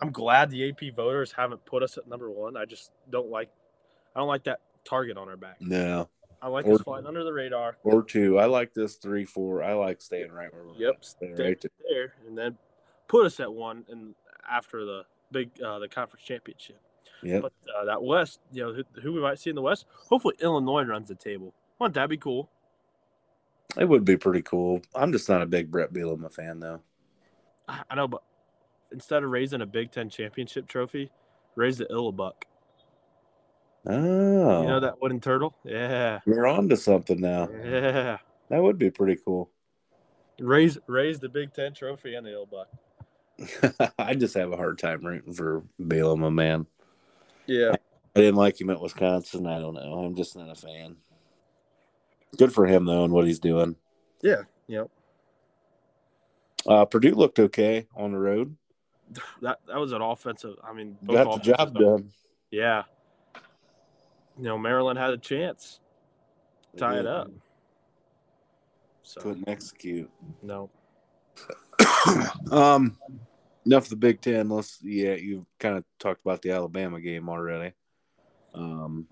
I'm 0.00 0.10
glad 0.10 0.50
the 0.50 0.68
AP 0.70 0.94
voters 0.96 1.32
haven't 1.32 1.64
put 1.66 1.82
us 1.82 1.96
at 1.98 2.08
number 2.08 2.30
one. 2.30 2.56
I 2.56 2.64
just 2.64 2.90
don't 3.10 3.30
like, 3.30 3.50
I 4.16 4.18
don't 4.20 4.28
like 4.28 4.44
that 4.44 4.60
target 4.84 5.16
on 5.16 5.28
our 5.28 5.36
back. 5.36 5.56
No, 5.60 6.08
I 6.42 6.48
like 6.48 6.66
Or- 6.66 6.74
us 6.74 6.82
flying 6.82 7.06
under 7.06 7.22
the 7.22 7.32
radar. 7.32 7.76
or 7.84 8.02
two. 8.02 8.38
I 8.38 8.46
like 8.46 8.74
this 8.74 8.96
three, 8.96 9.24
four. 9.24 9.62
I 9.62 9.74
like 9.74 10.00
staying 10.02 10.32
right 10.32 10.52
where 10.52 10.64
we're 10.64 10.74
Yep, 10.76 10.94
at. 10.96 11.04
Stay 11.04 11.28
right 11.32 11.60
there. 11.60 11.70
there, 11.88 12.14
and 12.26 12.36
then 12.36 12.58
put 13.08 13.24
us 13.26 13.38
at 13.40 13.52
one, 13.52 13.84
and 13.88 14.14
after 14.50 14.84
the 14.84 15.02
big 15.30 15.50
uh, 15.62 15.78
the 15.78 15.88
conference 15.88 16.24
championship. 16.24 16.80
Yep. 17.22 17.42
But 17.42 17.52
uh, 17.74 17.84
that 17.86 18.02
West, 18.02 18.40
you 18.52 18.62
know, 18.62 18.72
who, 18.74 18.84
who 19.00 19.12
we 19.12 19.20
might 19.20 19.38
see 19.38 19.50
in 19.50 19.56
the 19.56 19.62
West. 19.62 19.86
Hopefully, 20.08 20.34
Illinois 20.40 20.84
runs 20.84 21.08
the 21.08 21.14
table. 21.14 21.54
Wouldn't 21.78 21.94
that 21.94 22.08
be 22.08 22.16
cool? 22.16 22.50
It 23.78 23.88
would 23.88 24.04
be 24.04 24.16
pretty 24.16 24.42
cool. 24.42 24.82
I'm 24.94 25.10
just 25.10 25.28
not 25.28 25.42
a 25.42 25.46
big 25.46 25.70
Brett 25.70 25.92
Bielema 25.92 26.32
fan 26.32 26.60
though. 26.60 26.80
I 27.66 27.82
I 27.90 27.94
know, 27.94 28.06
but 28.08 28.22
instead 28.92 29.22
of 29.24 29.30
raising 29.30 29.62
a 29.62 29.66
Big 29.66 29.90
Ten 29.90 30.08
championship 30.10 30.68
trophy, 30.68 31.10
raise 31.56 31.78
the 31.78 31.86
Illibuck. 31.86 32.42
Oh, 33.86 34.62
You 34.62 34.68
know 34.68 34.80
that 34.80 35.00
wooden 35.00 35.20
turtle? 35.20 35.54
Yeah, 35.64 36.20
we're 36.26 36.46
on 36.46 36.68
to 36.70 36.76
something 36.76 37.20
now. 37.20 37.48
yeah. 37.64 38.18
That 38.50 38.62
would 38.62 38.78
be 38.78 38.90
pretty 38.90 39.18
cool. 39.24 39.50
Raise 40.38 40.78
raise 40.86 41.18
the 41.20 41.28
Big 41.28 41.52
Ten 41.54 41.72
trophy 41.74 42.14
and 42.14 42.26
the 42.26 42.30
Illibuck. 42.30 42.66
I 43.98 44.14
just 44.14 44.34
have 44.34 44.52
a 44.52 44.56
hard 44.56 44.78
time 44.78 45.04
rooting 45.04 45.32
for 45.32 45.62
Bielema, 45.80 46.32
man. 46.32 46.66
Yeah, 47.46 47.72
I 48.16 48.20
didn't 48.20 48.36
like 48.36 48.60
him 48.60 48.70
at 48.70 48.80
Wisconsin. 48.80 49.46
I 49.46 49.58
don't 49.58 49.74
know. 49.74 50.04
I'm 50.04 50.14
just 50.14 50.36
not 50.36 50.50
a 50.50 50.54
fan. 50.54 50.96
Good 52.36 52.52
for 52.52 52.66
him 52.66 52.84
though, 52.84 53.04
and 53.04 53.12
what 53.12 53.26
he's 53.26 53.38
doing. 53.40 53.76
yeah. 54.22 54.42
Yep. 54.66 54.88
Uh, 56.66 56.84
Purdue 56.86 57.14
looked 57.14 57.38
okay 57.38 57.86
on 57.94 58.12
the 58.12 58.18
road. 58.18 58.56
That 59.42 59.58
that 59.68 59.78
was 59.78 59.92
an 59.92 60.00
offensive. 60.00 60.56
I 60.64 60.72
mean, 60.72 60.96
both 61.02 61.16
Got 61.16 61.44
the 61.44 61.52
job 61.52 61.74
done. 61.78 62.10
Yeah. 62.50 62.84
You 64.38 64.44
know, 64.44 64.58
Maryland 64.58 64.98
had 64.98 65.10
a 65.10 65.18
chance. 65.18 65.80
tie 66.76 66.98
it 66.98 67.06
up. 67.06 67.30
So 69.02 69.20
Couldn't 69.20 69.48
execute. 69.48 70.10
no, 70.42 70.70
um, 72.50 72.96
enough 73.66 73.84
of 73.84 73.90
the 73.90 73.96
Big 73.96 74.20
Ten. 74.20 74.48
Let's 74.48 74.78
yeah, 74.82 75.14
you 75.14 75.46
kind 75.58 75.76
of 75.76 75.84
talked 75.98 76.20
about 76.24 76.42
the 76.42 76.50
Alabama 76.50 77.00
game 77.00 77.28
already. 77.28 77.74
Um, 78.54 79.06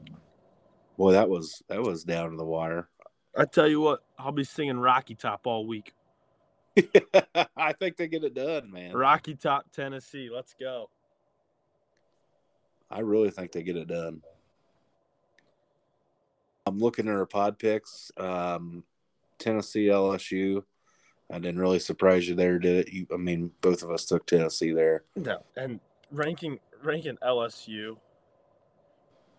boy, 0.96 1.12
that 1.12 1.28
was 1.28 1.62
that 1.68 1.82
was 1.82 2.04
down 2.04 2.30
to 2.30 2.36
the 2.36 2.44
wire. 2.44 2.88
I 3.36 3.46
tell 3.46 3.68
you 3.68 3.80
what, 3.80 4.04
I'll 4.18 4.32
be 4.32 4.44
singing 4.44 4.78
Rocky 4.78 5.14
Top 5.14 5.46
all 5.46 5.66
week. 5.66 5.94
I 7.56 7.72
think 7.72 7.96
they 7.96 8.08
get 8.08 8.24
it 8.24 8.34
done, 8.34 8.70
man. 8.70 8.94
Rocky 8.94 9.34
Top, 9.34 9.70
Tennessee. 9.72 10.30
Let's 10.32 10.54
go. 10.58 10.90
I 12.90 13.00
really 13.00 13.30
think 13.30 13.52
they 13.52 13.62
get 13.62 13.76
it 13.76 13.88
done. 13.88 14.22
I'm 16.66 16.78
looking 16.78 17.08
at 17.08 17.14
our 17.14 17.26
pod 17.26 17.58
picks. 17.58 18.12
Um, 18.16 18.84
Tennessee, 19.38 19.86
LSU. 19.86 20.62
I 21.32 21.38
didn't 21.38 21.60
really 21.60 21.78
surprise 21.78 22.28
you 22.28 22.34
there, 22.34 22.58
did 22.58 22.86
it? 22.86 22.92
You, 22.92 23.06
I 23.12 23.16
mean, 23.16 23.50
both 23.62 23.82
of 23.82 23.90
us 23.90 24.04
took 24.04 24.26
Tennessee 24.26 24.72
there. 24.72 25.04
No, 25.16 25.42
and 25.56 25.80
ranking 26.10 26.60
ranking 26.82 27.16
LSU, 27.24 27.96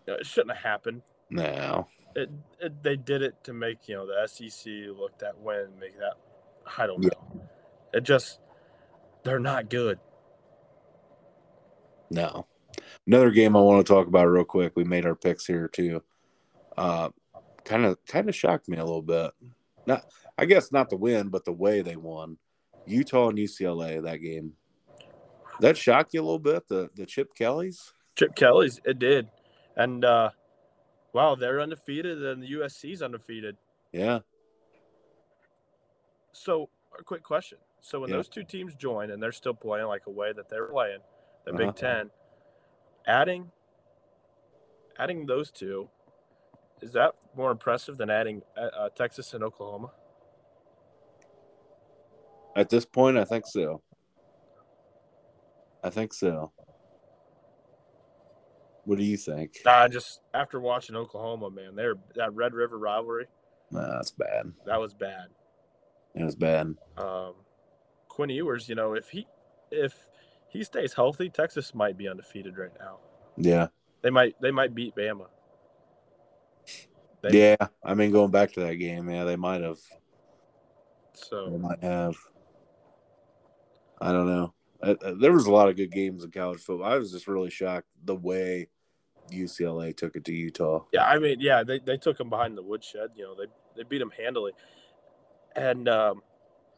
uh, 0.08 0.14
it 0.14 0.26
shouldn't 0.26 0.56
have 0.56 0.64
happened. 0.64 1.02
No, 1.30 1.86
It, 2.16 2.30
it 2.60 2.82
they 2.82 2.96
did 2.96 3.22
it 3.22 3.42
to 3.44 3.52
make 3.52 3.88
you 3.88 3.94
know 3.94 4.06
the 4.06 4.26
SEC 4.26 4.72
look 4.98 5.18
that 5.20 5.38
win, 5.38 5.68
make 5.80 5.96
that. 5.98 6.14
I 6.76 6.86
don't 6.86 7.00
know. 7.00 7.46
It 7.92 8.02
just 8.02 8.40
they're 9.22 9.38
not 9.38 9.70
good. 9.70 9.98
no. 12.10 12.46
Another 13.06 13.30
game 13.30 13.54
I 13.54 13.60
want 13.60 13.86
to 13.86 13.92
talk 13.92 14.06
about 14.06 14.24
real 14.26 14.44
quick. 14.44 14.72
We 14.76 14.84
made 14.84 15.04
our 15.04 15.14
picks 15.14 15.46
here 15.46 15.68
too. 15.68 16.02
Uh, 16.76 17.10
kind 17.64 17.84
of, 17.84 17.98
kind 18.06 18.28
of 18.28 18.34
shocked 18.34 18.66
me 18.68 18.78
a 18.78 18.84
little 18.84 19.02
bit. 19.02 19.30
Not, 19.86 20.06
I 20.36 20.44
guess 20.46 20.72
not 20.72 20.90
the 20.90 20.96
win, 20.96 21.28
but 21.28 21.44
the 21.44 21.52
way 21.52 21.80
they 21.82 21.96
won. 21.96 22.38
Utah 22.86 23.28
and 23.28 23.38
UCLA 23.38 24.02
that 24.02 24.18
game. 24.18 24.52
That 25.60 25.76
shocked 25.76 26.14
you 26.14 26.20
a 26.20 26.24
little 26.24 26.38
bit. 26.38 26.66
The 26.68 26.90
the 26.94 27.06
Chip 27.06 27.34
Kellys. 27.34 27.92
Chip 28.16 28.34
Kelly's 28.34 28.80
it 28.84 28.98
did, 28.98 29.28
and 29.76 30.04
uh, 30.04 30.30
wow, 31.12 31.34
they're 31.34 31.60
undefeated, 31.60 32.24
and 32.24 32.42
the 32.42 32.52
USC's 32.52 33.02
undefeated. 33.02 33.56
Yeah. 33.92 34.20
So, 36.32 36.68
a 36.98 37.02
quick 37.04 37.22
question: 37.22 37.58
So, 37.80 38.00
when 38.00 38.10
Yeah. 38.10 38.16
those 38.16 38.28
two 38.28 38.42
teams 38.42 38.74
join 38.74 39.10
and 39.10 39.22
they're 39.22 39.32
still 39.32 39.54
playing 39.54 39.86
like 39.86 40.06
a 40.06 40.10
way 40.10 40.32
that 40.32 40.48
they're 40.48 40.66
playing, 40.66 41.00
the 41.44 41.52
Uh-huh. 41.52 41.58
Big 41.58 41.76
Ten, 41.76 42.10
adding 43.06 43.50
adding 44.98 45.26
those 45.26 45.50
two, 45.50 45.88
is 46.80 46.92
that 46.92 47.14
more 47.36 47.50
impressive 47.50 47.96
than 47.96 48.10
adding 48.10 48.42
uh, 48.56 48.60
uh, 48.60 48.88
Texas 48.90 49.34
and 49.34 49.42
Oklahoma? 49.42 49.92
At 52.56 52.70
this 52.70 52.84
point, 52.84 53.16
I 53.18 53.24
think 53.24 53.46
so. 53.46 53.82
I 55.82 55.90
think 55.90 56.12
so. 56.14 56.52
What 58.84 58.98
do 58.98 59.04
you 59.04 59.16
think? 59.16 59.58
Nah, 59.64 59.88
just 59.88 60.20
after 60.34 60.60
watching 60.60 60.94
Oklahoma, 60.94 61.50
man, 61.50 61.74
they're 61.74 61.94
that 62.16 62.34
Red 62.34 62.54
River 62.54 62.78
rivalry 62.78 63.26
Nah, 63.70 63.96
that's 63.96 64.10
bad. 64.10 64.52
that 64.66 64.78
was 64.78 64.94
bad. 64.94 65.28
It 66.14 66.22
was 66.24 66.36
bad. 66.36 66.74
Um, 66.96 67.34
Quinn 68.08 68.30
Ewers, 68.30 68.68
you 68.68 68.74
know, 68.74 68.94
if 68.94 69.08
he 69.08 69.26
if 69.70 69.94
he 70.48 70.62
stays 70.62 70.92
healthy, 70.92 71.28
Texas 71.28 71.74
might 71.74 71.96
be 71.96 72.06
undefeated 72.08 72.56
right 72.56 72.70
now. 72.78 72.98
Yeah. 73.36 73.68
They 74.02 74.10
might 74.10 74.40
they 74.40 74.50
might 74.52 74.74
beat 74.74 74.94
Bama. 74.94 75.26
They- 77.22 77.56
Yeah. 77.58 77.66
I 77.82 77.94
mean, 77.94 78.12
going 78.12 78.30
back 78.30 78.52
to 78.52 78.60
that 78.60 78.74
game, 78.74 79.10
yeah, 79.10 79.24
they 79.24 79.36
might 79.36 79.62
have. 79.62 79.78
They 79.78 81.20
So 81.20 81.50
might 81.58 81.82
have. 81.82 82.14
I 84.04 84.12
don't 84.12 84.26
know. 84.26 84.54
Uh, 84.82 84.94
uh, 85.02 85.14
There 85.18 85.32
was 85.32 85.46
a 85.46 85.50
lot 85.50 85.68
of 85.68 85.76
good 85.76 85.90
games 85.90 86.24
in 86.24 86.30
college 86.30 86.60
football. 86.60 86.86
I 86.86 86.98
was 86.98 87.10
just 87.10 87.26
really 87.26 87.50
shocked 87.50 87.88
the 88.04 88.14
way 88.14 88.68
UCLA 89.30 89.96
took 89.96 90.14
it 90.14 90.24
to 90.26 90.32
Utah. 90.32 90.84
yeah, 90.92 91.06
I 91.06 91.18
mean, 91.18 91.40
yeah, 91.40 91.62
they, 91.62 91.78
they 91.78 91.96
took 91.96 92.18
them 92.18 92.28
behind 92.28 92.58
the 92.58 92.62
woodshed. 92.62 93.10
You 93.14 93.24
know, 93.24 93.34
they 93.34 93.46
they 93.76 93.82
beat 93.82 93.98
them 93.98 94.12
handily, 94.16 94.52
and 95.56 95.88
um, 95.88 96.22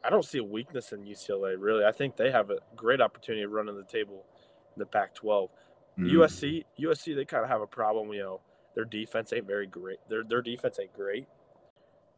I 0.05 0.11
don't 0.11 0.25
see 0.25 0.39
a 0.39 0.45
weakness 0.45 0.93
in 0.93 1.05
UCLA 1.05 1.57
really. 1.59 1.85
I 1.85 1.91
think 1.91 2.17
they 2.17 2.31
have 2.31 2.51
a 2.51 2.59
great 2.77 3.01
opportunity 3.01 3.43
of 3.43 3.51
running 3.51 3.77
the 3.77 3.83
table 3.83 4.25
in 4.77 4.81
the 4.81 4.87
Pac-12. 4.87 5.49
Mm. 5.99 6.13
USC, 6.13 6.65
USC, 6.81 7.17
they 7.17 7.25
kind 7.25 7.43
of 7.43 7.51
have 7.51 7.61
a 7.61 7.67
problem. 7.67 8.13
You 8.13 8.23
know, 8.23 8.41
their 8.77 8.85
defense 8.85 9.33
ain't 9.33 9.49
very 9.49 9.67
great. 9.67 9.99
Their 10.09 10.23
their 10.23 10.43
defense 10.43 10.79
ain't 10.81 10.95
great. 10.95 11.27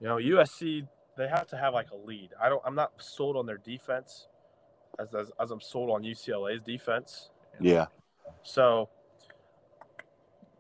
You 0.01 0.07
know, 0.07 0.17
USC, 0.17 0.87
they 1.17 1.29
have 1.29 1.47
to 1.49 1.57
have 1.57 1.73
like 1.73 1.91
a 1.93 1.97
lead. 1.97 2.31
I 2.41 2.51
don't. 2.51 2.63
I'm 2.67 2.75
not 2.75 2.93
sold 2.99 3.37
on 3.37 3.47
their 3.47 3.59
defense, 3.59 4.29
as 4.99 5.15
as, 5.15 5.31
as 5.41 5.51
I'm 5.51 5.61
sold 5.61 5.91
on 5.91 6.03
UCLA's 6.03 6.63
defense. 6.63 7.31
Yeah. 7.61 7.87
So 8.43 8.89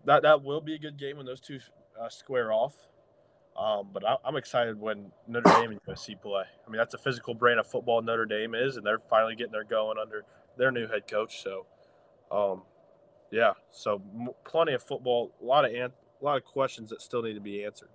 that 0.05 0.22
that 0.22 0.43
will 0.43 0.61
be 0.61 0.74
a 0.74 0.78
good 0.78 0.99
game 0.99 1.16
when 1.16 1.26
those 1.26 1.41
two 1.41 1.61
uh, 2.01 2.09
square 2.09 2.53
off. 2.53 2.74
Um, 3.59 3.89
but 3.93 4.07
I, 4.07 4.16
I'm 4.24 4.36
excited 4.36 4.78
when 4.78 5.11
Notre 5.26 5.53
Dame 5.61 5.72
and 5.72 5.82
USC 5.82 6.20
play. 6.20 6.45
I 6.66 6.70
mean, 6.70 6.78
that's 6.78 6.95
a 6.95 6.99
physical 6.99 7.34
brand 7.34 7.59
of 7.59 7.66
football 7.66 8.01
Notre 8.03 8.24
Dame 8.24 8.55
is, 8.55 8.76
and 8.76 8.86
they're 8.86 9.01
finally 9.01 9.34
getting 9.34 9.53
their 9.53 9.64
going 9.64 9.99
under 9.99 10.24
their 10.57 10.70
new 10.70 10.86
head 10.86 11.09
coach. 11.09 11.43
So, 11.43 11.66
um, 12.30 12.62
yeah, 13.32 13.55
so 13.70 14.01
m- 14.14 14.28
plenty 14.45 14.74
of 14.74 14.82
football, 14.82 15.34
a 15.43 15.45
lot 15.45 15.64
of 15.64 15.72
an- 15.72 15.93
a 16.20 16.24
lot 16.24 16.36
of 16.36 16.45
questions 16.45 16.91
that 16.91 17.03
still 17.03 17.22
need 17.22 17.34
to 17.34 17.41
be 17.41 17.64
answered. 17.64 17.91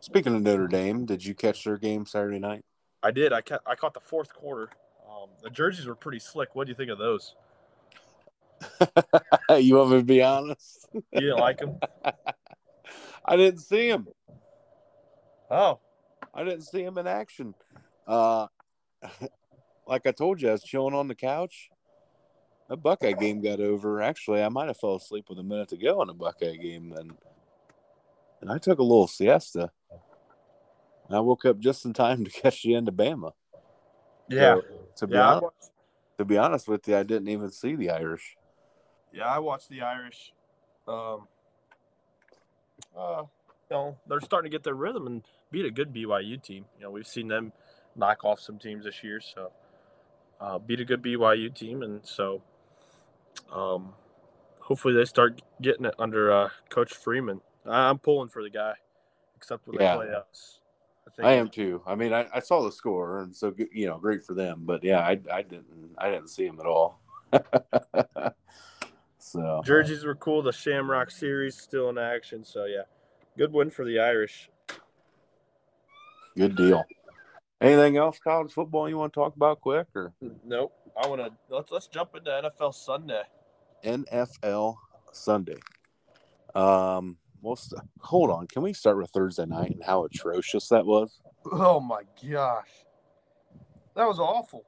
Speaking 0.00 0.34
of 0.34 0.42
Notre 0.42 0.68
Dame, 0.68 1.04
did 1.04 1.24
you 1.24 1.34
catch 1.34 1.64
their 1.64 1.76
game 1.76 2.06
Saturday 2.06 2.38
night? 2.38 2.64
I 3.02 3.10
did. 3.10 3.32
I 3.32 3.40
ca- 3.40 3.60
I 3.66 3.74
caught 3.74 3.94
the 3.94 4.00
fourth 4.00 4.32
quarter. 4.34 4.70
Um, 5.08 5.30
the 5.42 5.50
jerseys 5.50 5.86
were 5.86 5.94
pretty 5.94 6.18
slick. 6.18 6.54
What 6.54 6.66
do 6.66 6.70
you 6.70 6.76
think 6.76 6.90
of 6.90 6.98
those? 6.98 7.34
you 9.58 9.76
want 9.76 9.90
me 9.90 9.98
to 9.98 10.04
be 10.04 10.22
honest? 10.22 10.88
You 10.92 11.20
didn't 11.20 11.38
like 11.38 11.58
them? 11.58 11.78
I 13.24 13.36
didn't 13.36 13.60
see 13.60 13.88
him. 13.88 14.08
Oh, 15.50 15.78
I 16.34 16.44
didn't 16.44 16.62
see 16.62 16.82
him 16.82 16.98
in 16.98 17.06
action. 17.06 17.54
Uh, 18.06 18.46
like 19.86 20.06
I 20.06 20.12
told 20.12 20.42
you, 20.42 20.48
I 20.48 20.52
was 20.52 20.62
chilling 20.62 20.94
on 20.94 21.08
the 21.08 21.14
couch. 21.14 21.70
A 22.70 22.76
Buckeye 22.76 23.12
game 23.12 23.40
got 23.40 23.60
over. 23.60 24.02
Actually, 24.02 24.42
I 24.42 24.48
might 24.50 24.68
have 24.68 24.76
fell 24.76 24.96
asleep 24.96 25.26
with 25.30 25.38
a 25.38 25.42
minute 25.42 25.68
to 25.68 25.78
go 25.78 26.00
on 26.00 26.10
a 26.10 26.14
Buckeye 26.14 26.56
game, 26.56 26.92
and 26.92 27.12
and 28.40 28.50
I 28.50 28.58
took 28.58 28.78
a 28.78 28.82
little 28.82 29.06
siesta. 29.08 29.70
And 31.08 31.16
I 31.16 31.20
woke 31.20 31.44
up 31.46 31.58
just 31.58 31.84
in 31.84 31.92
time 31.92 32.24
to 32.24 32.30
catch 32.42 32.62
the 32.62 32.74
end 32.74 32.88
of 32.88 32.94
Bama. 32.94 33.32
yeah, 34.28 34.54
So, 34.56 34.64
to 34.96 35.06
be 35.06 35.14
yeah. 35.14 35.34
Honest, 35.34 35.72
to 36.18 36.24
be 36.24 36.36
honest 36.38 36.68
with 36.68 36.86
you, 36.88 36.96
I 36.96 37.02
didn't 37.02 37.28
even 37.28 37.50
see 37.50 37.76
the 37.76 37.90
Irish. 37.90 38.36
yeah, 39.12 39.26
I 39.26 39.38
watched 39.38 39.68
the 39.68 39.82
Irish. 39.82 40.32
Um, 40.86 41.28
uh, 42.96 43.22
you 43.70 43.76
know, 43.76 43.96
they're 44.08 44.20
starting 44.20 44.50
to 44.50 44.54
get 44.54 44.64
their 44.64 44.74
rhythm 44.74 45.06
and 45.06 45.22
beat 45.50 45.64
a 45.64 45.70
good 45.70 45.92
BYU 45.94 46.42
team. 46.42 46.64
You 46.76 46.84
know, 46.84 46.90
we've 46.90 47.06
seen 47.06 47.28
them 47.28 47.52
knock 47.94 48.24
off 48.24 48.40
some 48.40 48.58
teams 48.58 48.84
this 48.84 49.04
year, 49.04 49.20
so 49.20 49.52
uh, 50.40 50.58
beat 50.58 50.80
a 50.80 50.84
good 50.84 51.02
BYU 51.02 51.54
team, 51.54 51.82
and 51.82 52.00
so 52.04 52.42
um, 53.52 53.92
hopefully 54.60 54.94
they 54.94 55.04
start 55.04 55.40
getting 55.62 55.84
it 55.84 55.94
under 55.98 56.32
uh, 56.32 56.48
Coach 56.68 56.94
Freeman. 56.94 57.40
I- 57.66 57.88
I'm 57.90 57.98
pulling 57.98 58.28
for 58.28 58.42
the 58.42 58.50
guy, 58.50 58.74
except 59.36 59.66
when 59.66 59.76
Yeah. 59.78 59.96
they 59.96 60.04
play 60.06 60.14
us. 60.14 60.60
I, 61.22 61.34
am 61.34 61.48
too. 61.48 61.82
I 61.86 61.94
mean, 61.94 62.12
I, 62.12 62.26
I 62.32 62.40
saw 62.40 62.62
the 62.62 62.72
score, 62.72 63.20
and 63.20 63.34
so 63.34 63.54
you 63.72 63.86
know, 63.86 63.98
great 63.98 64.24
for 64.24 64.34
them. 64.34 64.62
But 64.64 64.84
yeah, 64.84 65.00
I, 65.00 65.18
I 65.32 65.42
didn't 65.42 65.94
I 65.98 66.10
didn't 66.10 66.28
see 66.28 66.46
him 66.46 66.60
at 66.60 66.66
all. 66.66 67.00
so 69.18 69.62
Jerseys 69.64 70.04
were 70.04 70.14
cool. 70.14 70.42
The 70.42 70.52
Shamrock 70.52 71.10
Series 71.10 71.56
still 71.56 71.88
in 71.90 71.98
action, 71.98 72.44
so 72.44 72.64
yeah, 72.64 72.82
good 73.36 73.52
win 73.52 73.70
for 73.70 73.84
the 73.84 73.98
Irish. 73.98 74.48
good 76.36 76.56
deal. 76.56 76.84
Anything 77.60 77.96
else 77.96 78.20
college 78.22 78.52
football 78.52 78.88
you 78.88 78.96
want 78.96 79.12
to 79.12 79.18
talk 79.18 79.34
about 79.34 79.60
quick 79.60 79.88
or 79.94 80.12
Nope. 80.44 80.72
I 81.00 81.06
want 81.06 81.20
to 81.20 81.32
let's 81.48 81.70
let's 81.70 81.86
jump 81.86 82.14
into 82.16 82.30
NFL 82.30 82.74
Sunday. 82.74 83.22
NFL 83.84 84.76
Sunday? 85.12 85.58
Um, 86.54 87.16
well, 87.40 87.56
st- 87.56 87.82
hold 88.00 88.30
on. 88.30 88.46
Can 88.46 88.62
we 88.62 88.72
start 88.72 88.96
with 88.98 89.10
Thursday 89.10 89.46
night 89.46 89.72
and 89.72 89.84
how 89.84 90.04
atrocious 90.04 90.68
that 90.68 90.86
was? 90.86 91.20
Oh 91.50 91.80
my 91.80 92.02
gosh, 92.30 92.68
that 93.94 94.06
was 94.06 94.18
awful. 94.18 94.64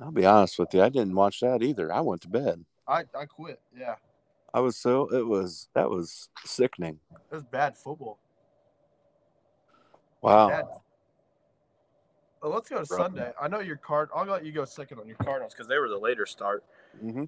I'll 0.00 0.10
be 0.10 0.26
honest 0.26 0.58
with 0.58 0.72
you. 0.72 0.82
I 0.82 0.88
didn't 0.88 1.14
watch 1.14 1.40
that 1.40 1.62
either. 1.62 1.92
I 1.92 2.00
went 2.00 2.22
to 2.22 2.28
bed. 2.28 2.64
I 2.88 3.04
I 3.14 3.26
quit. 3.26 3.60
Yeah, 3.76 3.96
I 4.52 4.60
was 4.60 4.76
so 4.76 5.08
it 5.14 5.26
was 5.26 5.68
that 5.74 5.90
was 5.90 6.28
sickening. 6.44 6.98
it 7.30 7.34
was 7.34 7.44
bad 7.44 7.76
football. 7.76 8.18
Wow. 10.22 10.48
Bad. 10.48 10.64
Well, 12.42 12.52
let's 12.52 12.68
go 12.70 12.76
to 12.76 12.80
Rough. 12.80 12.88
Sunday. 12.88 13.32
I 13.40 13.48
know 13.48 13.60
your 13.60 13.76
card. 13.76 14.08
I'll 14.14 14.24
let 14.24 14.44
you 14.44 14.52
go 14.52 14.64
second 14.64 14.98
on 14.98 15.06
your 15.06 15.16
Cardinals 15.16 15.52
because 15.52 15.68
they 15.68 15.78
were 15.78 15.88
the 15.88 15.98
later 15.98 16.24
start. 16.24 16.64
hmm 16.98 17.24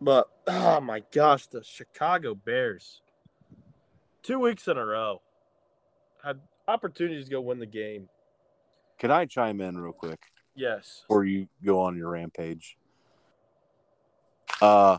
But 0.00 0.28
oh 0.46 0.80
my 0.80 1.02
gosh, 1.12 1.46
the 1.48 1.64
Chicago 1.64 2.34
Bears. 2.34 3.00
Two 4.22 4.38
weeks 4.38 4.68
in 4.68 4.76
a 4.76 4.84
row. 4.84 5.20
Had 6.22 6.40
opportunities 6.68 7.24
to 7.26 7.30
go 7.30 7.40
win 7.40 7.58
the 7.58 7.66
game. 7.66 8.08
Can 8.98 9.10
I 9.10 9.26
chime 9.26 9.60
in 9.60 9.76
real 9.76 9.92
quick 9.92 10.20
Yes. 10.54 11.02
before 11.08 11.24
you 11.24 11.48
go 11.64 11.80
on 11.80 11.96
your 11.96 12.10
rampage? 12.10 12.76
Uh, 14.60 14.98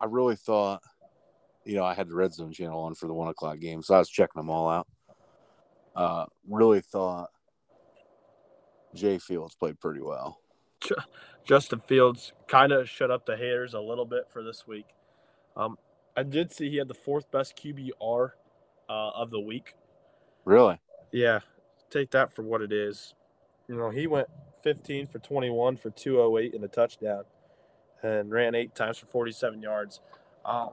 I 0.00 0.06
really 0.06 0.34
thought, 0.36 0.82
you 1.64 1.76
know, 1.76 1.84
I 1.84 1.94
had 1.94 2.08
the 2.08 2.14
Red 2.16 2.34
Zone 2.34 2.52
channel 2.52 2.80
on 2.80 2.94
for 2.94 3.06
the 3.06 3.14
one 3.14 3.28
o'clock 3.28 3.60
game, 3.60 3.82
so 3.82 3.94
I 3.94 3.98
was 3.98 4.08
checking 4.08 4.40
them 4.40 4.50
all 4.50 4.68
out. 4.68 4.88
Uh, 5.94 6.26
really 6.48 6.80
thought 6.80 7.30
Jay 8.94 9.18
Fields 9.18 9.54
played 9.54 9.78
pretty 9.78 10.00
well. 10.00 10.40
Justin 11.44 11.80
Fields 11.80 12.32
kind 12.48 12.72
of 12.72 12.88
shut 12.88 13.10
up 13.10 13.26
the 13.26 13.36
haters 13.36 13.74
a 13.74 13.80
little 13.80 14.04
bit 14.04 14.24
for 14.30 14.42
this 14.42 14.66
week. 14.66 14.86
Um, 15.56 15.78
I 16.16 16.22
did 16.22 16.52
see 16.52 16.70
he 16.70 16.76
had 16.76 16.88
the 16.88 16.94
fourth 16.94 17.30
best 17.30 17.56
QBR 17.56 18.30
uh, 18.88 19.10
of 19.10 19.30
the 19.30 19.40
week. 19.40 19.74
Really? 20.44 20.78
Yeah, 21.12 21.40
take 21.90 22.10
that 22.12 22.34
for 22.34 22.42
what 22.42 22.60
it 22.60 22.72
is. 22.72 23.14
You 23.68 23.76
know, 23.76 23.90
he 23.90 24.06
went 24.06 24.28
15 24.62 25.06
for 25.06 25.18
21 25.18 25.76
for 25.76 25.90
208 25.90 26.54
and 26.54 26.64
a 26.64 26.68
touchdown 26.68 27.24
and 28.02 28.30
ran 28.30 28.54
eight 28.54 28.74
times 28.74 28.98
for 28.98 29.06
47 29.06 29.62
yards. 29.62 30.00
Um, 30.44 30.70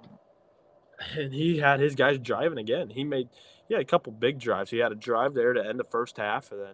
and 1.17 1.33
he 1.33 1.57
had 1.59 1.79
his 1.79 1.95
guys 1.95 2.19
driving 2.19 2.57
again. 2.57 2.89
He 2.89 3.03
made 3.03 3.29
he 3.67 3.73
had 3.73 3.81
a 3.81 3.85
couple 3.85 4.11
big 4.11 4.39
drives. 4.39 4.69
He 4.69 4.79
had 4.79 4.91
a 4.91 4.95
drive 4.95 5.33
there 5.33 5.53
to 5.53 5.65
end 5.65 5.79
the 5.79 5.85
first 5.85 6.17
half, 6.17 6.51
and 6.51 6.61
then 6.61 6.73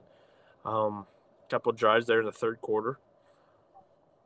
um, 0.66 1.06
a 1.46 1.50
couple 1.50 1.72
drives 1.72 2.08
there 2.08 2.20
in 2.20 2.26
the 2.26 2.32
third 2.32 2.60
quarter. 2.60 2.98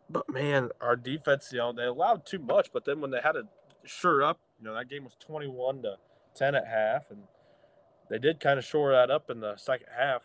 But 0.09 0.29
man, 0.29 0.69
our 0.79 0.95
defense, 0.95 1.49
you 1.51 1.59
know, 1.59 1.73
they 1.73 1.83
allowed 1.83 2.25
too 2.25 2.39
much. 2.39 2.71
But 2.71 2.85
then 2.85 3.01
when 3.01 3.11
they 3.11 3.19
had 3.21 3.33
to 3.33 3.43
sure 3.86 4.23
up, 4.23 4.39
you 4.59 4.65
know, 4.65 4.73
that 4.75 4.89
game 4.89 5.03
was 5.03 5.15
21 5.19 5.82
to 5.84 5.95
10 6.36 6.55
at 6.55 6.67
half, 6.67 7.09
and 7.11 7.23
they 8.09 8.17
did 8.19 8.39
kind 8.39 8.57
of 8.59 8.65
shore 8.65 8.91
that 8.91 9.09
up 9.11 9.29
in 9.29 9.39
the 9.39 9.55
second 9.57 9.88
half. 9.97 10.23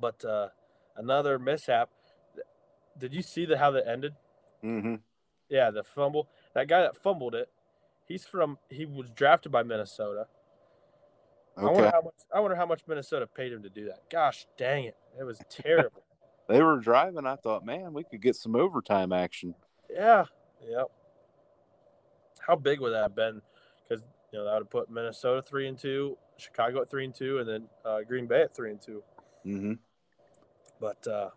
But 0.00 0.24
uh, 0.24 0.48
another 0.96 1.38
mishap. 1.38 1.90
Did 2.98 3.14
you 3.14 3.22
see 3.22 3.44
the 3.44 3.58
how 3.58 3.70
that 3.72 3.88
ended? 3.88 4.14
Mm-hmm. 4.64 4.96
Yeah, 5.48 5.70
the 5.70 5.82
fumble. 5.84 6.28
That 6.54 6.68
guy 6.68 6.80
that 6.82 6.96
fumbled 6.96 7.34
it, 7.34 7.48
he's 8.06 8.24
from. 8.24 8.58
He 8.68 8.84
was 8.86 9.10
drafted 9.10 9.52
by 9.52 9.62
Minnesota. 9.62 10.26
I 11.56 11.62
wonder 11.64 11.80
Okay. 11.86 11.90
how 11.92 12.02
much. 12.02 12.14
I 12.34 12.40
wonder 12.40 12.56
how 12.56 12.66
much 12.66 12.82
Minnesota 12.86 13.26
paid 13.26 13.52
him 13.52 13.62
to 13.62 13.68
do 13.68 13.86
that. 13.86 14.08
Gosh, 14.10 14.46
dang 14.56 14.84
it! 14.84 14.96
It 15.18 15.24
was 15.24 15.40
terrible. 15.50 16.02
They 16.48 16.62
were 16.62 16.78
driving. 16.78 17.26
I 17.26 17.36
thought, 17.36 17.64
man, 17.64 17.92
we 17.92 18.04
could 18.04 18.22
get 18.22 18.34
some 18.36 18.56
overtime 18.56 19.12
action. 19.12 19.54
yeah. 19.90 20.24
Yep. 20.68 20.86
How 22.48 22.56
big 22.56 22.80
would 22.80 22.94
that 22.94 23.02
have 23.02 23.14
been? 23.14 23.42
Because 23.86 24.02
you 24.32 24.38
know 24.38 24.46
that 24.46 24.54
would 24.54 24.62
have 24.62 24.70
put 24.70 24.90
Minnesota 24.90 25.42
three 25.42 25.68
and 25.68 25.78
two, 25.78 26.16
Chicago 26.38 26.80
at 26.80 26.90
three 26.90 27.04
and 27.04 27.14
two, 27.14 27.38
and 27.38 27.48
then 27.48 27.68
uh, 27.84 28.00
Green 28.00 28.26
Bay 28.26 28.40
at 28.42 28.56
three 28.56 28.70
and 28.70 28.80
two. 28.80 29.02
Mm-hmm. 29.46 29.74
But 30.80 31.06
uh, 31.06 31.30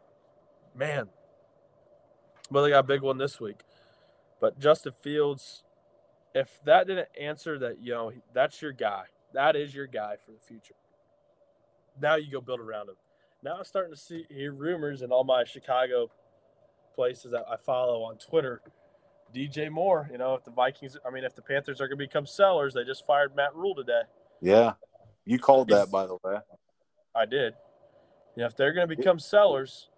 man, 0.74 1.09
well, 2.49 2.64
they 2.64 2.70
got 2.70 2.80
a 2.80 2.84
big 2.84 3.01
one 3.01 3.18
this 3.18 3.41
week. 3.41 3.59
But 4.39 4.57
Justin 4.57 4.93
Fields, 5.01 5.64
if 6.34 6.59
that 6.66 6.88
didn't 6.88 7.09
answer 7.20 7.59
that, 7.59 7.80
you 7.82 7.91
know, 7.91 8.12
that's 8.34 8.62
your 8.62 8.72
guy. 8.72 9.03
That 9.34 9.55
is 9.55 9.76
your 9.76 9.88
guy 9.88 10.16
for 10.26 10.32
the 10.32 10.39
future. 10.39 10.76
Now 12.01 12.16
you 12.16 12.32
go 12.32 12.41
build 12.41 12.62
around 12.62 12.89
him. 12.89 12.95
Now 13.43 13.57
I'm 13.57 13.66
starting 13.66 13.93
to 13.93 13.99
see 13.99 14.26
hear 14.30 14.53
rumors 14.53 15.01
in 15.01 15.12
all 15.12 15.26
my 15.26 15.43
Chicago 15.43 16.09
places 16.95 17.32
that 17.32 17.45
I 17.49 17.57
follow 17.57 18.03
on 18.03 18.18
Twitter. 18.18 18.62
DJ 19.34 19.69
Moore, 19.69 20.09
you 20.11 20.17
know, 20.17 20.36
if 20.36 20.43
the 20.43 20.51
Vikings, 20.51 20.97
I 21.05 21.11
mean, 21.11 21.23
if 21.23 21.36
the 21.36 21.41
Panthers 21.41 21.82
are 21.82 21.88
going 21.88 21.97
to 21.97 22.05
become 22.05 22.25
sellers, 22.25 22.73
they 22.73 22.84
just 22.84 23.05
fired 23.05 23.36
Matt 23.36 23.55
Rhule 23.55 23.75
today. 23.75 24.01
Yeah, 24.41 24.73
you 25.25 25.39
called 25.39 25.69
that, 25.69 25.91
by 25.91 26.07
the 26.07 26.17
way. 26.23 26.38
I 27.15 27.25
did. 27.25 27.53
You 28.36 28.41
know, 28.41 28.47
if 28.47 28.55
they're 28.55 28.73
going 28.73 28.88
to 28.88 28.95
become 28.95 29.19
sellers, 29.19 29.89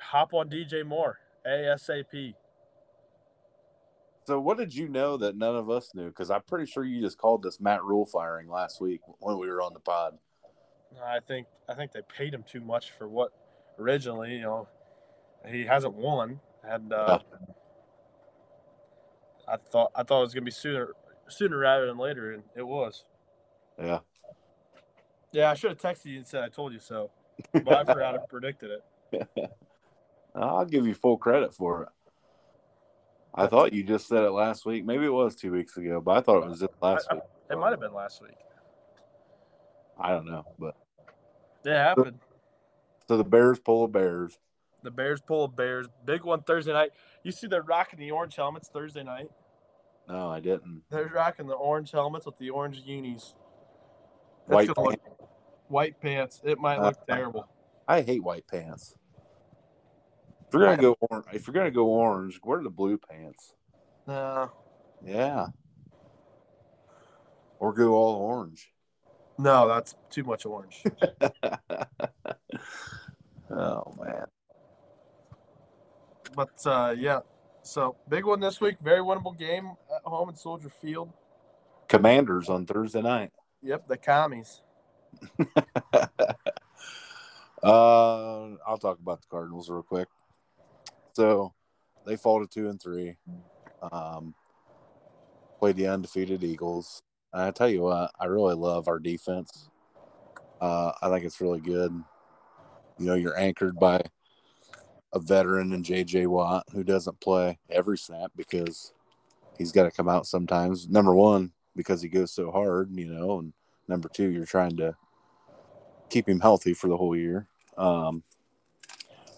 hop 0.00 0.32
on 0.34 0.48
DJ 0.48 0.84
Moore 0.84 1.18
ASAP. 1.46 2.34
So, 4.26 4.40
what 4.40 4.56
did 4.56 4.74
you 4.74 4.88
know 4.88 5.18
that 5.18 5.36
none 5.36 5.54
of 5.54 5.68
us 5.68 5.90
knew? 5.94 6.06
Because 6.06 6.30
I'm 6.30 6.42
pretty 6.42 6.70
sure 6.70 6.84
you 6.84 7.02
just 7.02 7.18
called 7.18 7.42
this 7.42 7.60
Matt 7.60 7.84
Rhule 7.84 8.06
firing 8.06 8.48
last 8.48 8.80
week 8.80 9.00
when 9.18 9.38
we 9.38 9.48
were 9.48 9.60
on 9.60 9.74
the 9.74 9.80
pod. 9.80 10.16
I 11.04 11.20
think 11.20 11.46
I 11.68 11.74
think 11.74 11.92
they 11.92 12.00
paid 12.16 12.32
him 12.32 12.44
too 12.48 12.60
much 12.60 12.92
for 12.92 13.08
what 13.08 13.32
originally, 13.78 14.32
you 14.32 14.42
know, 14.42 14.68
he 15.46 15.64
hasn't 15.64 15.94
won, 15.94 16.40
and 16.68 16.92
uh, 16.92 17.18
I 19.48 19.56
thought 19.56 19.90
I 19.94 20.02
thought 20.02 20.18
it 20.18 20.24
was 20.24 20.34
going 20.34 20.42
to 20.42 20.46
be 20.46 20.50
sooner 20.50 20.90
sooner 21.28 21.58
rather 21.58 21.86
than 21.86 21.98
later, 21.98 22.32
and 22.32 22.42
it 22.56 22.66
was. 22.66 23.04
Yeah. 23.78 24.00
Yeah, 25.32 25.50
I 25.50 25.54
should 25.54 25.70
have 25.70 25.78
texted 25.78 26.06
you 26.06 26.18
and 26.18 26.26
said 26.26 26.44
I 26.44 26.48
told 26.48 26.72
you 26.72 26.78
so, 26.78 27.10
but 27.52 27.72
I 27.72 27.84
forgot 27.84 28.12
to 28.12 28.20
predicted 28.28 28.70
it. 29.12 29.26
I'll 30.36 30.64
give 30.64 30.86
you 30.86 30.94
full 30.94 31.16
credit 31.16 31.52
for 31.54 31.82
it. 31.84 31.88
I 33.34 33.48
thought 33.48 33.72
you 33.72 33.82
just 33.82 34.06
said 34.06 34.22
it 34.22 34.30
last 34.30 34.64
week. 34.64 34.84
Maybe 34.84 35.06
it 35.06 35.12
was 35.12 35.34
two 35.34 35.50
weeks 35.50 35.76
ago, 35.76 36.00
but 36.00 36.16
I 36.16 36.20
thought 36.20 36.44
it 36.44 36.48
was 36.48 36.60
just 36.60 36.72
last 36.80 37.08
I- 37.10 37.14
week. 37.14 37.22
It 37.50 37.58
might 37.58 37.70
have 37.70 37.80
been 37.80 37.92
last 37.92 38.22
week. 38.22 38.36
I 40.00 40.10
don't 40.10 40.24
know, 40.26 40.44
but 40.58 40.74
It 41.64 41.74
happened. 41.76 42.18
so 43.06 43.16
the 43.16 43.24
Bears 43.24 43.58
pull 43.58 43.82
the 43.86 43.92
Bears. 43.92 44.38
The 44.84 44.90
Bears 44.90 45.20
pull 45.20 45.44
a 45.44 45.48
Bears. 45.48 45.88
Big 46.04 46.22
one 46.22 46.42
Thursday 46.42 46.72
night. 46.72 46.90
You 47.24 47.32
see 47.32 47.46
they're 47.48 47.62
rocking 47.62 47.98
the 47.98 48.10
orange 48.12 48.36
helmets 48.36 48.68
Thursday 48.68 49.02
night. 49.02 49.30
No, 50.08 50.28
I 50.30 50.38
didn't. 50.40 50.82
They're 50.90 51.10
rocking 51.12 51.46
the 51.46 51.54
orange 51.54 51.90
helmets 51.90 52.26
with 52.26 52.36
the 52.38 52.50
orange 52.50 52.82
unis. 52.84 53.34
That's 54.46 54.68
White 54.68 54.76
look- 54.78 55.00
white 55.68 56.00
pants. 56.00 56.40
It 56.44 56.58
might 56.58 56.80
look 56.80 56.98
Uh, 57.08 57.14
terrible. 57.14 57.48
I 57.88 58.02
hate 58.02 58.22
white 58.22 58.46
pants. 58.46 58.94
If 60.46 60.52
you're 60.52 60.62
gonna 60.66 60.80
go, 60.82 60.96
orange, 61.10 61.26
if 61.32 61.46
you're 61.46 61.54
gonna 61.54 61.70
go 61.70 61.86
orange, 61.88 62.38
wear 62.44 62.62
the 62.62 62.70
blue 62.70 62.98
pants. 62.98 63.54
No, 64.06 64.50
Yeah. 65.02 65.46
Or 67.58 67.72
go 67.72 67.94
all 67.94 68.16
orange. 68.16 68.70
no, 69.38 69.66
that's 69.66 69.94
too 70.10 70.22
much 70.24 70.44
orange. 70.46 70.84
oh 73.50 73.94
man. 73.98 74.26
But 76.34 76.66
uh, 76.66 76.94
yeah, 76.96 77.20
so 77.62 77.96
big 78.08 78.24
one 78.24 78.40
this 78.40 78.60
week. 78.60 78.78
Very 78.80 79.00
winnable 79.00 79.36
game 79.36 79.72
at 79.94 80.02
home 80.04 80.28
in 80.28 80.36
Soldier 80.36 80.68
Field. 80.68 81.10
Commanders 81.88 82.48
on 82.48 82.66
Thursday 82.66 83.02
night. 83.02 83.32
Yep, 83.62 83.88
the 83.88 83.96
commies. 83.96 84.62
uh, 85.92 86.08
I'll 87.62 88.78
talk 88.78 88.98
about 88.98 89.22
the 89.22 89.28
Cardinals 89.30 89.70
real 89.70 89.82
quick. 89.82 90.08
So 91.12 91.54
they 92.06 92.16
fall 92.16 92.40
to 92.40 92.46
two 92.46 92.68
and 92.68 92.80
three. 92.80 93.16
Um, 93.92 94.34
played 95.58 95.76
the 95.76 95.86
undefeated 95.86 96.44
Eagles. 96.44 97.02
And 97.32 97.42
I 97.42 97.50
tell 97.50 97.68
you 97.68 97.82
what, 97.82 98.10
I 98.18 98.26
really 98.26 98.54
love 98.54 98.88
our 98.88 98.98
defense. 98.98 99.68
Uh, 100.60 100.92
I 101.02 101.08
think 101.08 101.24
it's 101.24 101.40
really 101.40 101.60
good. 101.60 101.92
You 102.98 103.06
know, 103.06 103.14
you're 103.14 103.38
anchored 103.38 103.78
by 103.78 104.02
a 105.14 105.20
veteran 105.20 105.72
in 105.72 105.82
JJ 105.82 106.26
Watt 106.26 106.64
who 106.72 106.82
doesn't 106.82 107.20
play 107.20 107.58
every 107.70 107.96
snap 107.96 108.32
because 108.36 108.92
he's 109.56 109.72
got 109.72 109.84
to 109.84 109.90
come 109.90 110.08
out 110.08 110.26
sometimes. 110.26 110.88
Number 110.88 111.14
one, 111.14 111.52
because 111.76 112.02
he 112.02 112.08
goes 112.08 112.32
so 112.32 112.50
hard, 112.50 112.90
you 112.92 113.06
know, 113.06 113.38
and 113.38 113.52
number 113.88 114.08
two, 114.08 114.30
you're 114.30 114.44
trying 114.44 114.76
to 114.76 114.96
keep 116.10 116.28
him 116.28 116.40
healthy 116.40 116.74
for 116.74 116.88
the 116.88 116.96
whole 116.96 117.16
year. 117.16 117.46
Um, 117.78 118.24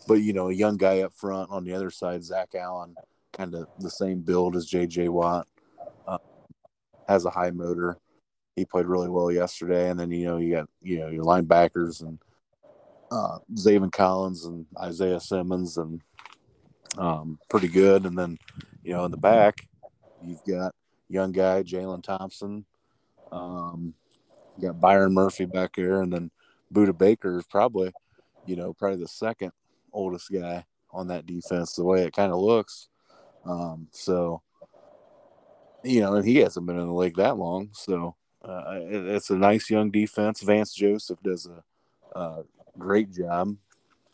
but 0.08 0.14
you 0.14 0.32
know, 0.32 0.48
a 0.48 0.54
young 0.54 0.78
guy 0.78 1.00
up 1.00 1.12
front 1.12 1.50
on 1.50 1.64
the 1.64 1.74
other 1.74 1.90
side, 1.90 2.24
Zach 2.24 2.54
Allen, 2.54 2.94
kind 3.32 3.54
of 3.54 3.68
the 3.78 3.90
same 3.90 4.20
build 4.20 4.56
as 4.56 4.70
JJ 4.70 5.10
Watt, 5.10 5.46
uh, 6.06 6.18
has 7.08 7.24
a 7.26 7.30
high 7.30 7.50
motor. 7.50 7.98
He 8.54 8.64
played 8.64 8.86
really 8.86 9.10
well 9.10 9.30
yesterday, 9.30 9.90
and 9.90 10.00
then 10.00 10.10
you 10.10 10.26
know 10.26 10.38
you 10.38 10.54
got 10.54 10.68
you 10.80 11.00
know 11.00 11.08
your 11.08 11.24
linebackers 11.24 12.00
and 12.00 12.18
uh, 13.16 13.88
Collins 13.90 14.44
and 14.44 14.66
Isaiah 14.80 15.20
Simmons, 15.20 15.76
and 15.76 16.00
um, 16.98 17.38
pretty 17.48 17.68
good. 17.68 18.04
And 18.04 18.18
then 18.18 18.38
you 18.82 18.92
know 18.92 19.04
in 19.04 19.10
the 19.10 19.16
back, 19.16 19.66
you've 20.22 20.44
got 20.44 20.74
young 21.08 21.32
guy 21.32 21.62
Jalen 21.62 22.02
Thompson. 22.02 22.64
Um, 23.32 23.94
you 24.56 24.68
got 24.68 24.80
Byron 24.80 25.14
Murphy 25.14 25.44
back 25.44 25.76
there, 25.76 26.02
and 26.02 26.12
then 26.12 26.30
Budda 26.72 26.96
Baker 26.96 27.38
is 27.38 27.46
probably, 27.46 27.92
you 28.46 28.56
know, 28.56 28.72
probably 28.72 28.98
the 28.98 29.08
second 29.08 29.52
oldest 29.92 30.30
guy 30.32 30.64
on 30.90 31.08
that 31.08 31.26
defense. 31.26 31.74
The 31.74 31.84
way 31.84 32.04
it 32.04 32.14
kind 32.14 32.32
of 32.32 32.40
looks, 32.40 32.88
um, 33.44 33.88
so 33.92 34.42
you 35.84 36.00
know, 36.00 36.14
and 36.14 36.26
he 36.26 36.36
hasn't 36.36 36.66
been 36.66 36.78
in 36.78 36.86
the 36.86 36.94
league 36.94 37.16
that 37.16 37.36
long, 37.36 37.70
so 37.72 38.16
uh, 38.44 38.78
it, 38.80 39.06
it's 39.06 39.30
a 39.30 39.36
nice 39.36 39.70
young 39.70 39.90
defense. 39.90 40.42
Vance 40.42 40.74
Joseph 40.74 41.20
does 41.22 41.46
a, 41.46 42.18
a 42.18 42.42
great 42.78 43.12
job 43.12 43.56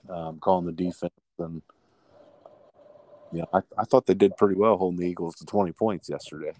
um, 0.08 0.38
calling 0.38 0.66
the 0.66 0.72
defense, 0.72 1.12
and 1.38 1.62
know, 3.32 3.46
I, 3.52 3.60
I 3.78 3.84
thought 3.84 4.06
they 4.06 4.14
did 4.14 4.36
pretty 4.36 4.56
well 4.56 4.76
holding 4.76 5.00
the 5.00 5.06
Eagles 5.06 5.36
to 5.36 5.46
twenty 5.46 5.72
points 5.72 6.08
yesterday. 6.08 6.52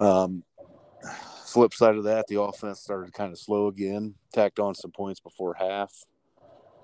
Um, 0.00 0.42
flip 1.44 1.74
side 1.74 1.96
of 1.96 2.04
that, 2.04 2.26
the 2.28 2.40
offense 2.40 2.80
started 2.80 3.12
kind 3.12 3.32
of 3.32 3.38
slow 3.38 3.66
again. 3.68 4.14
Tacked 4.32 4.58
on 4.58 4.74
some 4.74 4.90
points 4.90 5.20
before 5.20 5.54
half. 5.54 5.92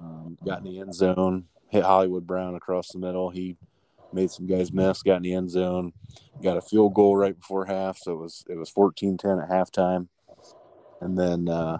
Um, 0.01 0.36
got 0.44 0.59
in 0.59 0.64
the 0.64 0.80
end 0.80 0.94
zone, 0.94 1.44
hit 1.68 1.84
Hollywood 1.84 2.26
Brown 2.26 2.55
across 2.55 2.88
the 2.88 2.99
middle. 2.99 3.30
He 3.30 3.57
made 4.12 4.30
some 4.30 4.47
guys 4.47 4.72
miss, 4.72 5.03
got 5.03 5.16
in 5.16 5.22
the 5.22 5.34
end 5.34 5.51
zone, 5.51 5.92
got 6.42 6.57
a 6.59 6.61
field 6.61 6.94
goal 6.94 7.16
right 7.16 7.38
before 7.38 7.64
half. 7.64 7.99
So 7.99 8.12
it 8.12 8.18
was 8.18 8.44
it 8.49 8.57
was 8.57 8.70
14-10 8.70 9.42
at 9.42 9.51
halftime. 9.51 10.09
And 11.01 11.18
then 11.18 11.49
uh, 11.49 11.78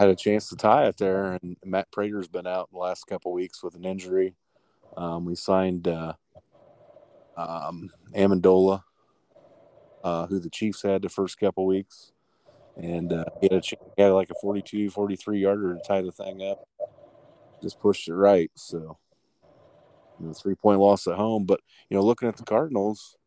had 0.00 0.08
a 0.08 0.16
chance 0.16 0.48
to 0.48 0.56
tie 0.56 0.86
it 0.86 0.96
there. 0.96 1.38
And 1.42 1.58
Matt 1.62 1.92
Prater's 1.92 2.26
been 2.26 2.46
out 2.46 2.70
the 2.72 2.78
last 2.78 3.06
couple 3.06 3.32
weeks 3.34 3.62
with 3.62 3.74
an 3.74 3.84
injury. 3.84 4.34
Um, 4.96 5.26
we 5.26 5.34
signed 5.34 5.86
uh, 5.86 6.14
um, 7.36 7.90
Ammendola, 8.16 8.82
uh, 10.02 10.26
who 10.26 10.38
the 10.38 10.48
Chiefs 10.48 10.82
had 10.82 11.02
the 11.02 11.10
first 11.10 11.38
couple 11.38 11.66
weeks. 11.66 12.12
And 12.78 13.12
uh, 13.12 13.26
he, 13.42 13.48
had 13.52 13.62
a, 13.62 13.76
he 13.96 14.02
had 14.02 14.12
like 14.12 14.30
a 14.30 14.40
42, 14.40 14.88
43 14.88 15.38
yarder 15.38 15.74
to 15.74 15.80
tie 15.86 16.00
the 16.00 16.12
thing 16.12 16.48
up. 16.48 16.66
Just 17.62 17.78
pushed 17.78 18.08
it 18.08 18.14
right. 18.14 18.50
So, 18.54 18.96
you 20.18 20.28
know, 20.28 20.32
three 20.32 20.54
point 20.54 20.80
loss 20.80 21.06
at 21.08 21.16
home. 21.16 21.44
But, 21.44 21.60
you 21.90 21.98
know, 21.98 22.02
looking 22.02 22.26
at 22.26 22.38
the 22.38 22.44
Cardinals, 22.44 23.18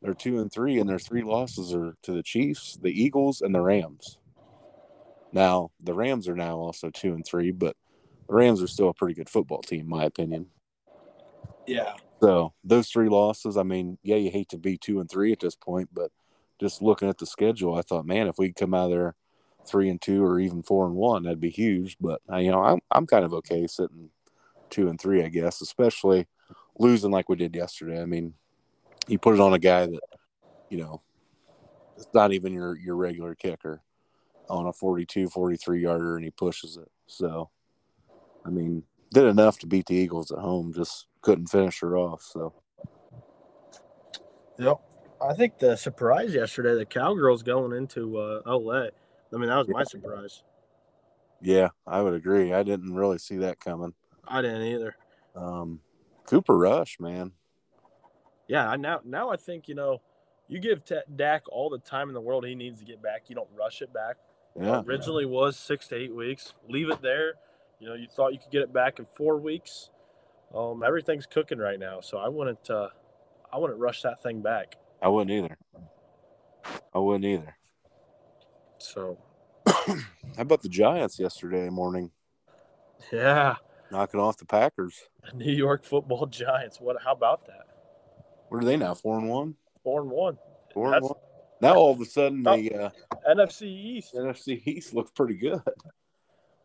they're 0.00 0.14
two 0.14 0.38
and 0.38 0.52
three, 0.52 0.78
and 0.78 0.88
their 0.88 1.00
three 1.00 1.24
losses 1.24 1.74
are 1.74 1.96
to 2.04 2.12
the 2.12 2.22
Chiefs, 2.22 2.78
the 2.80 2.88
Eagles, 2.92 3.40
and 3.40 3.52
the 3.52 3.60
Rams. 3.60 4.19
Now, 5.32 5.70
the 5.80 5.94
Rams 5.94 6.28
are 6.28 6.36
now 6.36 6.56
also 6.56 6.90
two 6.90 7.14
and 7.14 7.24
three, 7.24 7.50
but 7.50 7.76
the 8.28 8.34
Rams 8.34 8.62
are 8.62 8.66
still 8.66 8.88
a 8.88 8.94
pretty 8.94 9.14
good 9.14 9.28
football 9.28 9.62
team, 9.62 9.80
in 9.80 9.88
my 9.88 10.04
opinion. 10.04 10.46
Yeah. 11.66 11.94
So 12.20 12.52
those 12.64 12.88
three 12.88 13.08
losses, 13.08 13.56
I 13.56 13.62
mean, 13.62 13.98
yeah, 14.02 14.16
you 14.16 14.30
hate 14.30 14.48
to 14.50 14.58
be 14.58 14.76
two 14.76 15.00
and 15.00 15.10
three 15.10 15.32
at 15.32 15.40
this 15.40 15.54
point, 15.54 15.88
but 15.92 16.10
just 16.60 16.82
looking 16.82 17.08
at 17.08 17.18
the 17.18 17.26
schedule, 17.26 17.74
I 17.74 17.82
thought, 17.82 18.04
man, 18.04 18.26
if 18.26 18.36
we 18.38 18.52
come 18.52 18.74
out 18.74 18.86
of 18.86 18.90
there 18.90 19.14
three 19.66 19.88
and 19.88 20.00
two 20.00 20.24
or 20.24 20.38
even 20.38 20.62
four 20.62 20.86
and 20.86 20.94
one, 20.94 21.22
that'd 21.22 21.40
be 21.40 21.50
huge. 21.50 21.96
But 22.00 22.20
uh, 22.30 22.36
you 22.36 22.50
know, 22.50 22.62
I'm 22.62 22.80
I'm 22.90 23.06
kind 23.06 23.24
of 23.24 23.32
okay 23.34 23.66
sitting 23.66 24.10
two 24.68 24.88
and 24.88 25.00
three, 25.00 25.24
I 25.24 25.28
guess, 25.28 25.60
especially 25.60 26.26
losing 26.78 27.10
like 27.10 27.28
we 27.28 27.36
did 27.36 27.54
yesterday. 27.54 28.00
I 28.00 28.04
mean, 28.04 28.34
you 29.08 29.18
put 29.18 29.34
it 29.34 29.40
on 29.40 29.54
a 29.54 29.58
guy 29.58 29.86
that, 29.86 30.00
you 30.68 30.78
know, 30.78 31.02
it's 31.96 32.08
not 32.12 32.32
even 32.32 32.52
your 32.52 32.76
your 32.76 32.96
regular 32.96 33.34
kicker 33.34 33.82
on 34.50 34.66
a 34.66 34.72
42, 34.72 35.28
43 35.28 35.82
yarder, 35.82 36.16
and 36.16 36.24
he 36.24 36.30
pushes 36.30 36.76
it. 36.76 36.90
So, 37.06 37.50
I 38.44 38.50
mean, 38.50 38.82
did 39.12 39.24
enough 39.24 39.58
to 39.60 39.66
beat 39.66 39.86
the 39.86 39.94
Eagles 39.94 40.30
at 40.30 40.38
home, 40.38 40.72
just 40.74 41.06
couldn't 41.22 41.46
finish 41.46 41.80
her 41.80 41.96
off. 41.96 42.22
So, 42.22 42.52
yep. 44.58 44.80
I 45.22 45.34
think 45.34 45.58
the 45.58 45.76
surprise 45.76 46.34
yesterday, 46.34 46.74
the 46.74 46.86
Cowgirls 46.86 47.42
going 47.42 47.76
into 47.76 48.16
uh, 48.16 48.40
LA. 48.46 48.86
I 49.32 49.36
mean, 49.36 49.48
that 49.48 49.58
was 49.58 49.68
my 49.68 49.84
surprise. 49.84 50.42
Yeah, 51.42 51.68
I 51.86 52.00
would 52.02 52.14
agree. 52.14 52.52
I 52.52 52.62
didn't 52.62 52.94
really 52.94 53.18
see 53.18 53.36
that 53.38 53.60
coming. 53.60 53.94
I 54.26 54.42
didn't 54.42 54.62
either. 54.62 54.96
Um, 55.34 55.80
Cooper 56.26 56.56
Rush, 56.56 56.98
man. 57.00 57.32
Yeah, 58.48 58.68
I 58.68 58.76
now 58.76 59.00
now 59.04 59.30
I 59.30 59.36
think 59.36 59.68
you 59.68 59.74
know, 59.74 60.00
you 60.48 60.58
give 60.58 60.84
T- 60.84 60.96
Dak 61.16 61.42
all 61.50 61.70
the 61.70 61.78
time 61.78 62.08
in 62.08 62.14
the 62.14 62.20
world 62.20 62.46
he 62.46 62.54
needs 62.54 62.80
to 62.80 62.84
get 62.84 63.02
back. 63.02 63.24
You 63.28 63.36
don't 63.36 63.48
rush 63.56 63.82
it 63.82 63.92
back. 63.92 64.16
Yeah. 64.58 64.82
Originally 64.86 65.26
was 65.26 65.56
six 65.56 65.88
to 65.88 65.96
eight 65.96 66.14
weeks. 66.14 66.54
Leave 66.68 66.90
it 66.90 67.02
there. 67.02 67.34
You 67.78 67.88
know, 67.88 67.94
you 67.94 68.08
thought 68.14 68.32
you 68.32 68.38
could 68.38 68.50
get 68.50 68.62
it 68.62 68.72
back 68.72 68.98
in 68.98 69.06
four 69.16 69.38
weeks. 69.38 69.90
Um, 70.54 70.82
everything's 70.84 71.26
cooking 71.26 71.58
right 71.58 71.78
now, 71.78 72.00
so 72.00 72.18
I 72.18 72.28
wouldn't. 72.28 72.68
Uh, 72.68 72.88
I 73.52 73.58
wouldn't 73.58 73.78
rush 73.78 74.02
that 74.02 74.22
thing 74.22 74.42
back. 74.42 74.76
I 75.00 75.08
wouldn't 75.08 75.30
either. 75.30 75.56
I 76.94 76.98
wouldn't 76.98 77.24
either. 77.24 77.56
So, 78.78 79.18
how 79.66 79.96
about 80.38 80.62
the 80.62 80.68
Giants 80.68 81.18
yesterday 81.18 81.68
morning? 81.68 82.10
Yeah, 83.12 83.56
knocking 83.90 84.20
off 84.20 84.38
the 84.38 84.46
Packers. 84.46 85.00
New 85.34 85.52
York 85.52 85.84
Football 85.84 86.26
Giants. 86.26 86.80
What? 86.80 86.96
How 87.02 87.12
about 87.12 87.46
that? 87.46 87.66
What 88.48 88.62
are 88.62 88.66
they 88.66 88.76
now? 88.76 88.94
Four 88.94 89.18
and 89.18 89.28
one. 89.28 89.54
Four 89.84 90.00
and 90.00 90.10
one. 90.10 90.38
Four 90.74 90.92
and 90.92 91.04
one. 91.04 91.14
Now 91.60 91.74
all 91.74 91.92
of 91.92 92.00
a 92.00 92.04
sudden 92.04 92.42
the 92.42 92.74
uh, 92.74 92.90
NFC 93.28 93.62
East. 93.62 94.14
NFC 94.14 94.66
East 94.66 94.94
looks 94.94 95.10
pretty 95.10 95.36
good. 95.36 95.60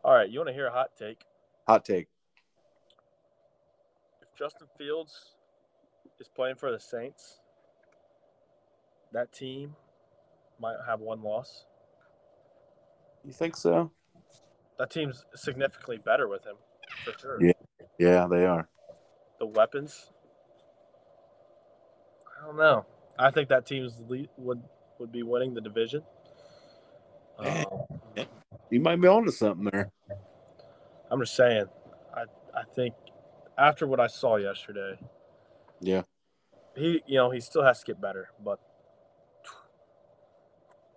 All 0.02 0.14
right, 0.14 0.28
you 0.28 0.38
want 0.38 0.48
to 0.48 0.54
hear 0.54 0.68
a 0.68 0.72
hot 0.72 0.90
take? 0.98 1.22
Hot 1.66 1.84
take. 1.84 2.08
If 4.22 4.28
Justin 4.38 4.68
Fields 4.78 5.34
is 6.20 6.28
playing 6.28 6.56
for 6.56 6.70
the 6.70 6.78
Saints, 6.78 7.40
that 9.12 9.32
team 9.32 9.74
might 10.60 10.76
have 10.86 11.00
one 11.00 11.22
loss. 11.22 11.66
You 13.24 13.32
think 13.32 13.56
so? 13.56 13.90
That 14.78 14.90
team's 14.90 15.24
significantly 15.34 15.98
better 15.98 16.28
with 16.28 16.44
him, 16.44 16.56
for 17.04 17.18
sure. 17.18 17.38
Yeah, 17.42 17.52
yeah, 17.98 18.26
they 18.30 18.46
are. 18.46 18.68
The 19.38 19.46
weapons. 19.46 20.10
I 22.40 22.46
don't 22.46 22.56
know. 22.56 22.86
I 23.18 23.30
think 23.30 23.48
that 23.48 23.66
team's 23.66 23.94
lead 24.08 24.28
would 24.36 24.62
would 24.98 25.12
be 25.12 25.22
winning 25.22 25.54
the 25.54 25.60
division. 25.60 26.02
Um, 27.38 27.64
you 28.70 28.80
might 28.80 29.00
be 29.00 29.08
onto 29.08 29.30
something 29.30 29.68
there. 29.72 29.90
I'm 31.10 31.20
just 31.20 31.36
saying. 31.36 31.66
I 32.14 32.22
I 32.54 32.62
think 32.74 32.94
after 33.58 33.86
what 33.86 34.00
I 34.00 34.06
saw 34.06 34.36
yesterday. 34.36 34.98
Yeah. 35.80 36.02
He 36.74 37.02
you 37.06 37.16
know 37.16 37.30
he 37.30 37.40
still 37.40 37.62
has 37.62 37.80
to 37.80 37.86
get 37.86 38.00
better, 38.00 38.30
but 38.44 38.58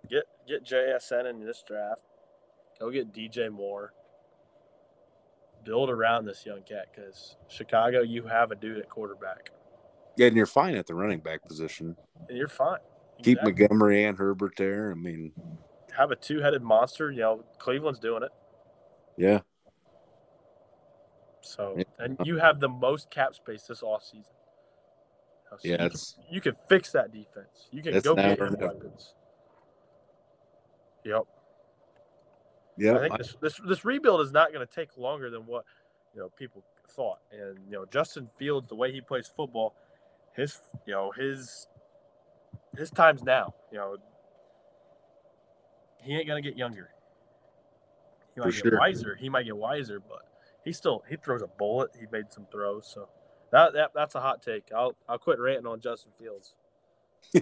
get 0.08 0.24
get 0.48 0.64
JSN 0.64 1.28
in 1.28 1.44
this 1.44 1.62
draft. 1.66 2.02
Go 2.78 2.90
get 2.90 3.12
DJ 3.12 3.50
Moore. 3.50 3.92
Build 5.64 5.90
around 5.90 6.24
this 6.24 6.46
young 6.46 6.62
cat 6.62 6.86
because 6.94 7.36
Chicago, 7.48 8.00
you 8.00 8.22
have 8.22 8.50
a 8.50 8.54
dude 8.54 8.78
at 8.78 8.88
quarterback. 8.88 9.50
Yeah, 10.16 10.28
and 10.28 10.36
you're 10.36 10.46
fine 10.46 10.74
at 10.74 10.86
the 10.86 10.94
running 10.94 11.20
back 11.20 11.46
position. 11.46 11.96
And 12.28 12.36
you're 12.36 12.48
fine. 12.48 12.78
Keep 13.22 13.38
exactly. 13.38 13.52
Montgomery 13.52 14.04
and 14.04 14.18
Herbert 14.18 14.54
there. 14.56 14.90
I 14.90 14.94
mean, 14.94 15.32
have 15.96 16.10
a 16.10 16.16
two-headed 16.16 16.62
monster. 16.62 17.10
You 17.10 17.20
know, 17.20 17.44
Cleveland's 17.58 18.00
doing 18.00 18.22
it. 18.22 18.30
Yeah. 19.16 19.40
So, 21.42 21.74
yeah. 21.76 21.84
and 21.98 22.16
you 22.24 22.36
have 22.38 22.60
the 22.60 22.68
most 22.68 23.10
cap 23.10 23.34
space 23.34 23.62
this 23.62 23.82
off 23.82 24.04
season. 24.04 24.32
So 25.50 25.56
yeah, 25.64 25.82
you 25.82 25.90
can, 25.90 26.00
you 26.30 26.40
can, 26.40 26.54
fix 26.68 26.92
that 26.92 27.12
defense. 27.12 27.68
You 27.72 27.82
can 27.82 27.98
go 28.00 28.14
get 28.14 28.38
your 28.38 28.50
weapons. 28.50 29.14
Yep. 31.04 31.22
Yeah. 32.78 32.94
I 32.94 33.00
think 33.00 33.18
this, 33.18 33.36
this 33.40 33.60
this 33.66 33.84
rebuild 33.84 34.20
is 34.20 34.32
not 34.32 34.52
going 34.52 34.64
to 34.64 34.72
take 34.72 34.96
longer 34.96 35.28
than 35.28 35.42
what 35.42 35.64
you 36.14 36.20
know 36.20 36.28
people 36.38 36.64
thought. 36.88 37.18
And 37.32 37.58
you 37.66 37.72
know, 37.72 37.84
Justin 37.84 38.28
Fields, 38.38 38.68
the 38.68 38.76
way 38.76 38.92
he 38.92 39.00
plays 39.00 39.28
football, 39.34 39.74
his 40.36 40.60
you 40.86 40.94
know 40.94 41.10
his 41.10 41.66
his 42.76 42.90
time's 42.90 43.22
now. 43.22 43.54
You 43.72 43.78
know, 43.78 43.96
he 46.02 46.16
ain't 46.16 46.26
gonna 46.26 46.42
get 46.42 46.56
younger. 46.56 46.90
He 48.34 48.40
might 48.40 48.46
For 48.46 48.52
get 48.52 48.70
sure. 48.70 48.78
wiser. 48.78 49.16
He 49.18 49.28
might 49.28 49.44
get 49.44 49.56
wiser, 49.56 50.00
but 50.00 50.22
he 50.64 50.72
still 50.72 51.02
he 51.08 51.16
throws 51.16 51.42
a 51.42 51.46
bullet. 51.46 51.90
He 51.98 52.06
made 52.10 52.32
some 52.32 52.46
throws, 52.50 52.90
so 52.92 53.08
that, 53.52 53.72
that 53.74 53.90
that's 53.94 54.14
a 54.14 54.20
hot 54.20 54.42
take. 54.42 54.68
I'll 54.74 54.96
I'll 55.08 55.18
quit 55.18 55.38
ranting 55.38 55.66
on 55.66 55.80
Justin 55.80 56.12
Fields. 56.18 56.54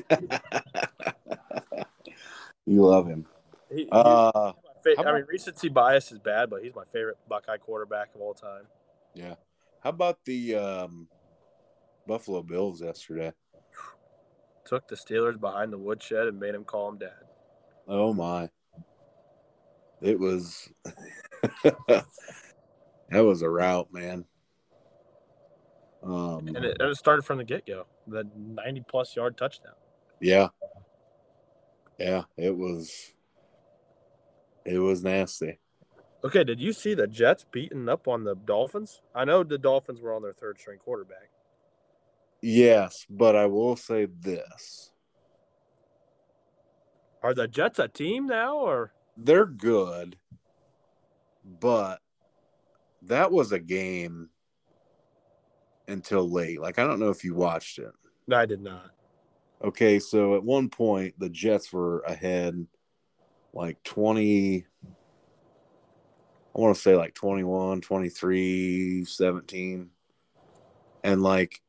you 2.66 2.82
love 2.82 3.06
him. 3.06 3.26
He, 3.70 3.88
uh, 3.92 4.52
fa- 4.82 4.94
I 4.98 5.12
mean, 5.12 5.24
recency 5.28 5.68
bias 5.68 6.10
is 6.10 6.18
bad, 6.18 6.50
but 6.50 6.62
he's 6.62 6.74
my 6.74 6.84
favorite 6.84 7.18
Buckeye 7.28 7.58
quarterback 7.58 8.14
of 8.14 8.20
all 8.20 8.34
time. 8.34 8.62
Yeah. 9.14 9.34
How 9.80 9.90
about 9.90 10.24
the 10.24 10.54
um, 10.56 11.08
Buffalo 12.06 12.42
Bills 12.42 12.82
yesterday? 12.82 13.32
Took 14.68 14.86
the 14.86 14.96
Steelers 14.96 15.40
behind 15.40 15.72
the 15.72 15.78
woodshed 15.78 16.26
and 16.26 16.38
made 16.38 16.54
him 16.54 16.64
call 16.64 16.90
him 16.90 16.98
dad. 16.98 17.24
Oh 17.88 18.12
my! 18.12 18.50
It 20.02 20.20
was 20.20 20.68
that 21.62 22.04
was 23.10 23.40
a 23.40 23.48
route, 23.48 23.88
man. 23.90 24.26
Um, 26.02 26.48
and 26.48 26.66
it, 26.66 26.76
it 26.78 26.96
started 26.98 27.22
from 27.22 27.38
the 27.38 27.44
get 27.44 27.66
go, 27.66 27.86
the 28.06 28.28
ninety 28.36 28.84
plus 28.86 29.16
yard 29.16 29.38
touchdown. 29.38 29.72
Yeah, 30.20 30.48
yeah, 31.98 32.24
it 32.36 32.54
was. 32.54 33.14
It 34.66 34.80
was 34.80 35.02
nasty. 35.02 35.60
Okay, 36.24 36.44
did 36.44 36.60
you 36.60 36.74
see 36.74 36.92
the 36.92 37.06
Jets 37.06 37.46
beating 37.50 37.88
up 37.88 38.06
on 38.06 38.24
the 38.24 38.34
Dolphins? 38.34 39.00
I 39.14 39.24
know 39.24 39.42
the 39.42 39.56
Dolphins 39.56 40.02
were 40.02 40.12
on 40.12 40.20
their 40.20 40.34
third 40.34 40.58
string 40.60 40.78
quarterback. 40.78 41.30
Yes, 42.40 43.06
but 43.10 43.34
I 43.34 43.46
will 43.46 43.76
say 43.76 44.06
this. 44.06 44.90
Are 47.22 47.34
the 47.34 47.48
Jets 47.48 47.78
a 47.78 47.88
team 47.88 48.26
now 48.26 48.56
or 48.58 48.92
they're 49.16 49.46
good, 49.46 50.16
but 51.44 51.98
that 53.02 53.32
was 53.32 53.50
a 53.50 53.58
game 53.58 54.30
until 55.88 56.30
late. 56.30 56.60
Like 56.60 56.78
I 56.78 56.86
don't 56.86 57.00
know 57.00 57.10
if 57.10 57.24
you 57.24 57.34
watched 57.34 57.78
it. 57.78 57.92
I 58.32 58.46
did 58.46 58.62
not. 58.62 58.90
Okay, 59.64 59.98
so 59.98 60.36
at 60.36 60.44
one 60.44 60.68
point 60.68 61.14
the 61.18 61.28
Jets 61.28 61.72
were 61.72 62.00
ahead 62.00 62.66
like 63.52 63.82
20 63.82 64.64
I 66.54 66.60
want 66.60 66.74
to 66.74 66.82
say 66.82 66.96
like 66.96 67.14
21, 67.14 67.80
23, 67.82 69.04
17. 69.04 69.90
And 71.04 71.22
like 71.22 71.60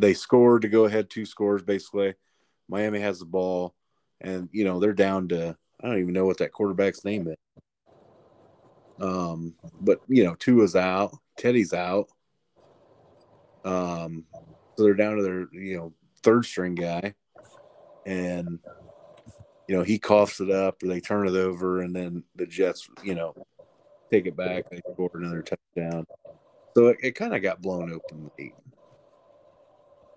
they 0.00 0.14
scored 0.14 0.62
to 0.62 0.68
go 0.68 0.84
ahead 0.84 1.10
two 1.10 1.26
scores 1.26 1.62
basically. 1.62 2.14
Miami 2.68 3.00
has 3.00 3.18
the 3.18 3.24
ball 3.24 3.74
and 4.20 4.48
you 4.52 4.64
know 4.64 4.78
they're 4.78 4.92
down 4.92 5.28
to 5.28 5.56
I 5.80 5.86
don't 5.86 6.00
even 6.00 6.12
know 6.12 6.26
what 6.26 6.38
that 6.38 6.52
quarterback's 6.52 7.04
name 7.04 7.28
is. 7.28 7.36
Um, 9.00 9.54
but 9.80 10.00
you 10.08 10.24
know, 10.24 10.34
Tua's 10.34 10.74
out, 10.74 11.16
Teddy's 11.36 11.72
out. 11.72 12.08
Um, 13.64 14.24
so 14.76 14.84
they're 14.84 14.94
down 14.94 15.16
to 15.16 15.22
their 15.22 15.48
you 15.52 15.76
know 15.76 15.94
third 16.22 16.44
string 16.44 16.74
guy, 16.74 17.14
and 18.06 18.58
you 19.68 19.76
know 19.76 19.82
he 19.82 19.98
coughs 19.98 20.40
it 20.40 20.50
up, 20.50 20.82
or 20.82 20.88
they 20.88 21.00
turn 21.00 21.28
it 21.28 21.36
over, 21.36 21.80
and 21.80 21.94
then 21.94 22.24
the 22.34 22.46
Jets 22.46 22.88
you 23.04 23.14
know 23.14 23.34
take 24.10 24.26
it 24.26 24.36
back, 24.36 24.68
they 24.70 24.80
score 24.92 25.10
another 25.14 25.42
touchdown. 25.42 26.06
So 26.74 26.88
it, 26.88 26.98
it 27.02 27.12
kind 27.12 27.34
of 27.34 27.42
got 27.42 27.62
blown 27.62 27.92
open 27.92 28.30
late. 28.38 28.54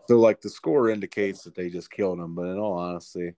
So 0.07 0.19
like 0.19 0.41
the 0.41 0.49
score 0.49 0.89
indicates 0.89 1.43
that 1.43 1.55
they 1.55 1.69
just 1.69 1.91
killed 1.91 2.19
them, 2.19 2.35
but 2.35 2.47
in 2.47 2.57
all 2.57 2.73
honesty, 2.73 3.33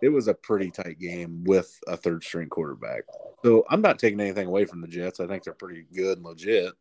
it 0.00 0.08
was 0.08 0.28
a 0.28 0.34
pretty 0.34 0.70
tight 0.70 0.98
game 0.98 1.44
with 1.44 1.78
a 1.86 1.96
third 1.96 2.22
string 2.22 2.48
quarterback. 2.48 3.02
So 3.44 3.64
I'm 3.68 3.80
not 3.80 3.98
taking 3.98 4.20
anything 4.20 4.46
away 4.46 4.64
from 4.64 4.80
the 4.80 4.88
Jets. 4.88 5.20
I 5.20 5.26
think 5.26 5.44
they're 5.44 5.54
pretty 5.54 5.86
good 5.94 6.18
and 6.18 6.26
legit. 6.26 6.72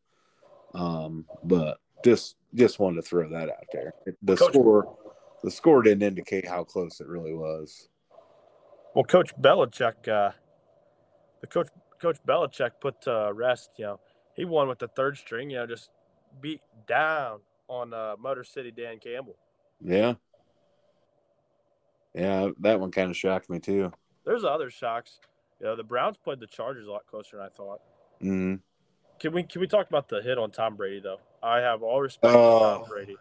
Um, 0.73 1.25
but 1.43 1.79
just 2.03 2.35
just 2.53 2.79
wanted 2.79 2.97
to 2.97 3.01
throw 3.01 3.29
that 3.29 3.49
out 3.49 3.65
there. 3.71 3.93
The 4.21 4.35
Coach, 4.35 4.53
score 4.53 4.97
the 5.43 5.51
score 5.51 5.81
didn't 5.81 6.03
indicate 6.03 6.47
how 6.47 6.63
close 6.63 6.99
it 6.99 7.07
really 7.07 7.33
was. 7.33 7.89
Well, 8.93 9.03
Coach 9.03 9.35
Belichick, 9.39 10.07
uh, 10.07 10.31
the 11.41 11.47
coach 11.47 11.69
Coach 12.01 12.17
Belichick 12.27 12.71
put 12.81 13.01
to 13.03 13.31
rest. 13.33 13.71
You 13.77 13.85
know, 13.85 13.99
he 14.35 14.45
won 14.45 14.67
with 14.67 14.79
the 14.79 14.87
third 14.87 15.17
string. 15.17 15.49
You 15.49 15.57
know, 15.57 15.67
just 15.67 15.89
beat 16.41 16.61
down 16.87 17.39
on 17.67 17.93
uh, 17.93 18.15
Motor 18.19 18.43
City 18.43 18.71
Dan 18.71 18.99
Campbell. 18.99 19.35
Yeah, 19.81 20.15
yeah, 22.17 22.49
that 22.61 22.79
one 22.79 22.91
kind 22.91 23.11
of 23.11 23.17
shocked 23.17 23.49
me 23.49 23.59
too. 23.59 23.91
There's 24.25 24.43
other 24.43 24.71
shocks. 24.71 25.19
You 25.59 25.67
know, 25.67 25.75
the 25.75 25.83
Browns 25.83 26.17
played 26.17 26.39
the 26.39 26.47
Chargers 26.47 26.87
a 26.87 26.91
lot 26.91 27.05
closer 27.05 27.37
than 27.37 27.45
I 27.45 27.49
thought. 27.49 27.81
Mm-hmm. 28.21 28.55
Can 29.19 29.33
we 29.33 29.43
can 29.43 29.61
we 29.61 29.67
talk 29.67 29.87
about 29.87 30.09
the 30.09 30.21
hit 30.21 30.37
on 30.37 30.51
Tom 30.51 30.75
Brady 30.75 30.99
though? 30.99 31.19
I 31.43 31.59
have 31.59 31.83
all 31.83 32.01
respect 32.01 32.33
for 32.33 32.59
Tom 32.59 32.83
oh. 32.83 32.87
Brady. 32.89 33.17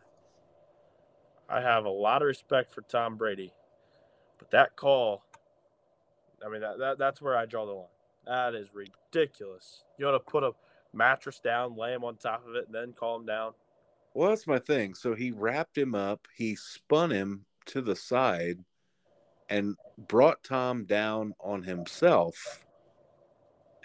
I 1.49 1.61
have 1.61 1.84
a 1.84 1.90
lot 1.90 2.22
of 2.22 2.26
respect 2.26 2.72
for 2.72 2.80
Tom 2.82 3.16
Brady, 3.16 3.53
but 4.38 4.51
that 4.51 4.74
call, 4.76 5.22
I 6.44 6.49
mean 6.49 6.62
that, 6.62 6.78
that 6.78 6.99
that's 6.99 7.20
where 7.20 7.36
I 7.36 7.47
draw 7.47 7.66
the 7.66 7.72
line. 7.72 7.86
That 8.26 8.55
is 8.55 8.68
ridiculous. 8.74 9.84
You 9.99 10.07
want 10.07 10.24
to 10.24 10.30
put 10.30 10.42
a 10.42 10.53
mattress 10.92 11.38
down, 11.38 11.76
lay 11.76 11.92
him 11.92 12.03
on 12.03 12.16
top 12.16 12.47
of 12.49 12.57
it, 12.57 12.66
and 12.66 12.74
then 12.74 12.92
call 12.92 13.16
him 13.16 13.26
down? 13.26 13.53
Well, 14.17 14.31
that's 14.31 14.47
my 14.47 14.59
thing. 14.59 14.95
So 14.95 15.14
he 15.14 15.31
wrapped 15.31 15.77
him 15.77 15.95
up, 15.95 16.27
he 16.35 16.57
spun 16.57 17.11
him 17.11 17.45
to 17.67 17.83
the 17.83 17.95
side, 17.95 18.64
and 19.51 19.77
brought 20.09 20.43
Tom 20.43 20.87
down 20.87 21.35
on 21.39 21.62
himself 21.62 22.64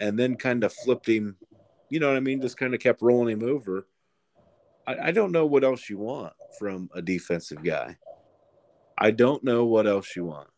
and 0.00 0.18
then 0.18 0.36
kind 0.36 0.64
of 0.64 0.72
flipped 0.72 1.06
him, 1.06 1.36
you 1.90 2.00
know 2.00 2.08
what 2.08 2.16
I 2.16 2.20
mean? 2.20 2.40
Just 2.40 2.56
kind 2.56 2.72
of 2.72 2.80
kept 2.80 3.02
rolling 3.02 3.40
him 3.40 3.46
over. 3.46 3.86
I, 4.86 5.08
I 5.08 5.10
don't 5.10 5.32
know 5.32 5.44
what 5.44 5.64
else 5.64 5.90
you 5.90 5.98
want 5.98 6.32
from 6.58 6.88
a 6.94 7.02
defensive 7.02 7.62
guy. 7.62 7.98
I 8.96 9.10
don't 9.10 9.44
know 9.44 9.66
what 9.66 9.86
else 9.86 10.16
you 10.16 10.24
want. 10.24 10.48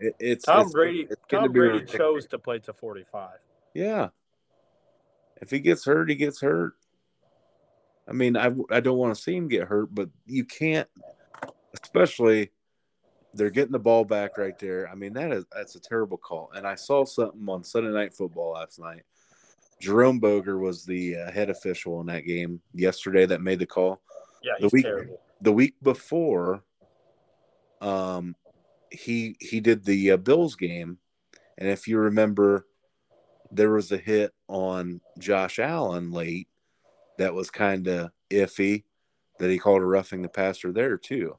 It, 0.00 0.16
it's 0.20 0.44
Tom 0.44 0.66
it's, 0.66 0.72
Brady. 0.74 1.06
It's 1.10 1.22
Tom 1.30 1.50
Brady 1.50 1.86
chose 1.86 2.26
to 2.26 2.38
play 2.38 2.58
to 2.58 2.74
forty-five. 2.74 3.38
Yeah. 3.72 4.08
If 5.40 5.50
he 5.50 5.60
gets 5.60 5.86
hurt, 5.86 6.10
he 6.10 6.16
gets 6.16 6.42
hurt. 6.42 6.74
I 8.10 8.12
mean, 8.12 8.36
I 8.36 8.50
I 8.70 8.80
don't 8.80 8.98
want 8.98 9.14
to 9.14 9.20
see 9.20 9.36
him 9.36 9.46
get 9.46 9.68
hurt, 9.68 9.94
but 9.94 10.10
you 10.26 10.44
can't, 10.44 10.88
especially 11.80 12.50
they're 13.34 13.50
getting 13.50 13.72
the 13.72 13.78
ball 13.78 14.04
back 14.04 14.36
right 14.36 14.58
there. 14.58 14.88
I 14.88 14.96
mean, 14.96 15.12
that 15.12 15.30
is 15.32 15.44
that's 15.54 15.76
a 15.76 15.80
terrible 15.80 16.18
call. 16.18 16.50
And 16.54 16.66
I 16.66 16.74
saw 16.74 17.04
something 17.04 17.48
on 17.48 17.62
Sunday 17.62 17.92
Night 17.92 18.12
Football 18.12 18.52
last 18.52 18.80
night. 18.80 19.02
Jerome 19.80 20.18
Boger 20.18 20.58
was 20.58 20.84
the 20.84 21.16
uh, 21.16 21.30
head 21.30 21.48
official 21.48 22.00
in 22.00 22.06
that 22.08 22.26
game 22.26 22.60
yesterday 22.74 23.26
that 23.26 23.40
made 23.40 23.60
the 23.60 23.66
call. 23.66 24.02
Yeah, 24.42 24.54
the 24.60 24.70
week 24.72 24.84
terrible. 24.84 25.20
the 25.40 25.52
week 25.52 25.74
before, 25.80 26.64
um, 27.80 28.34
he 28.90 29.36
he 29.38 29.60
did 29.60 29.84
the 29.84 30.12
uh, 30.12 30.16
Bills 30.16 30.56
game, 30.56 30.98
and 31.56 31.68
if 31.68 31.86
you 31.86 31.98
remember, 31.98 32.66
there 33.52 33.70
was 33.70 33.92
a 33.92 33.96
hit 33.96 34.32
on 34.48 35.00
Josh 35.18 35.58
Allen 35.60 36.10
late 36.10 36.48
that 37.20 37.34
was 37.34 37.50
kind 37.50 37.86
of 37.86 38.10
iffy 38.30 38.84
that 39.38 39.50
he 39.50 39.58
called 39.58 39.82
a 39.82 39.84
roughing 39.84 40.22
the 40.22 40.28
passer 40.28 40.72
there 40.72 40.96
too. 40.96 41.36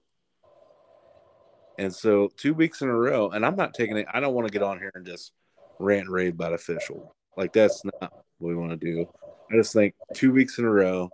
And 1.79 1.93
so 1.93 2.29
two 2.38 2.53
weeks 2.53 2.82
in 2.82 2.89
a 2.89 2.95
row, 2.95 3.29
and 3.32 3.43
I'm 3.43 3.55
not 3.55 3.73
taking 3.73 3.97
it. 3.97 4.05
I 4.13 4.19
don't 4.19 4.36
want 4.36 4.47
to 4.47 4.53
get 4.53 4.61
on 4.61 4.77
here 4.77 4.91
and 4.93 5.05
just 5.05 5.32
rant 5.79 6.05
and 6.05 6.13
rave 6.13 6.34
about 6.34 6.53
official. 6.53 7.15
Like 7.36 7.51
that's 7.51 7.84
not 7.84 8.13
what 8.38 8.49
we 8.49 8.55
want 8.55 8.71
to 8.71 8.77
do. 8.77 9.07
I 9.51 9.55
just 9.55 9.73
think 9.73 9.95
two 10.13 10.32
weeks 10.32 10.59
in 10.59 10.65
a 10.65 10.69
row, 10.69 11.09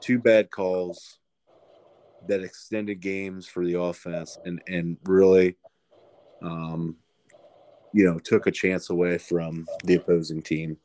two 0.00 0.20
bad 0.20 0.50
calls 0.52 1.18
that 2.28 2.44
extended 2.44 3.00
games 3.00 3.48
for 3.48 3.64
the 3.64 3.80
offense 3.80 4.38
and 4.44 4.60
and 4.66 4.96
really 5.04 5.56
um 6.42 6.96
you 7.92 8.04
know 8.04 8.18
took 8.18 8.46
a 8.46 8.50
chance 8.50 8.90
away 8.90 9.18
from 9.18 9.66
the 9.84 9.94
opposing 9.96 10.42
team. 10.42 10.76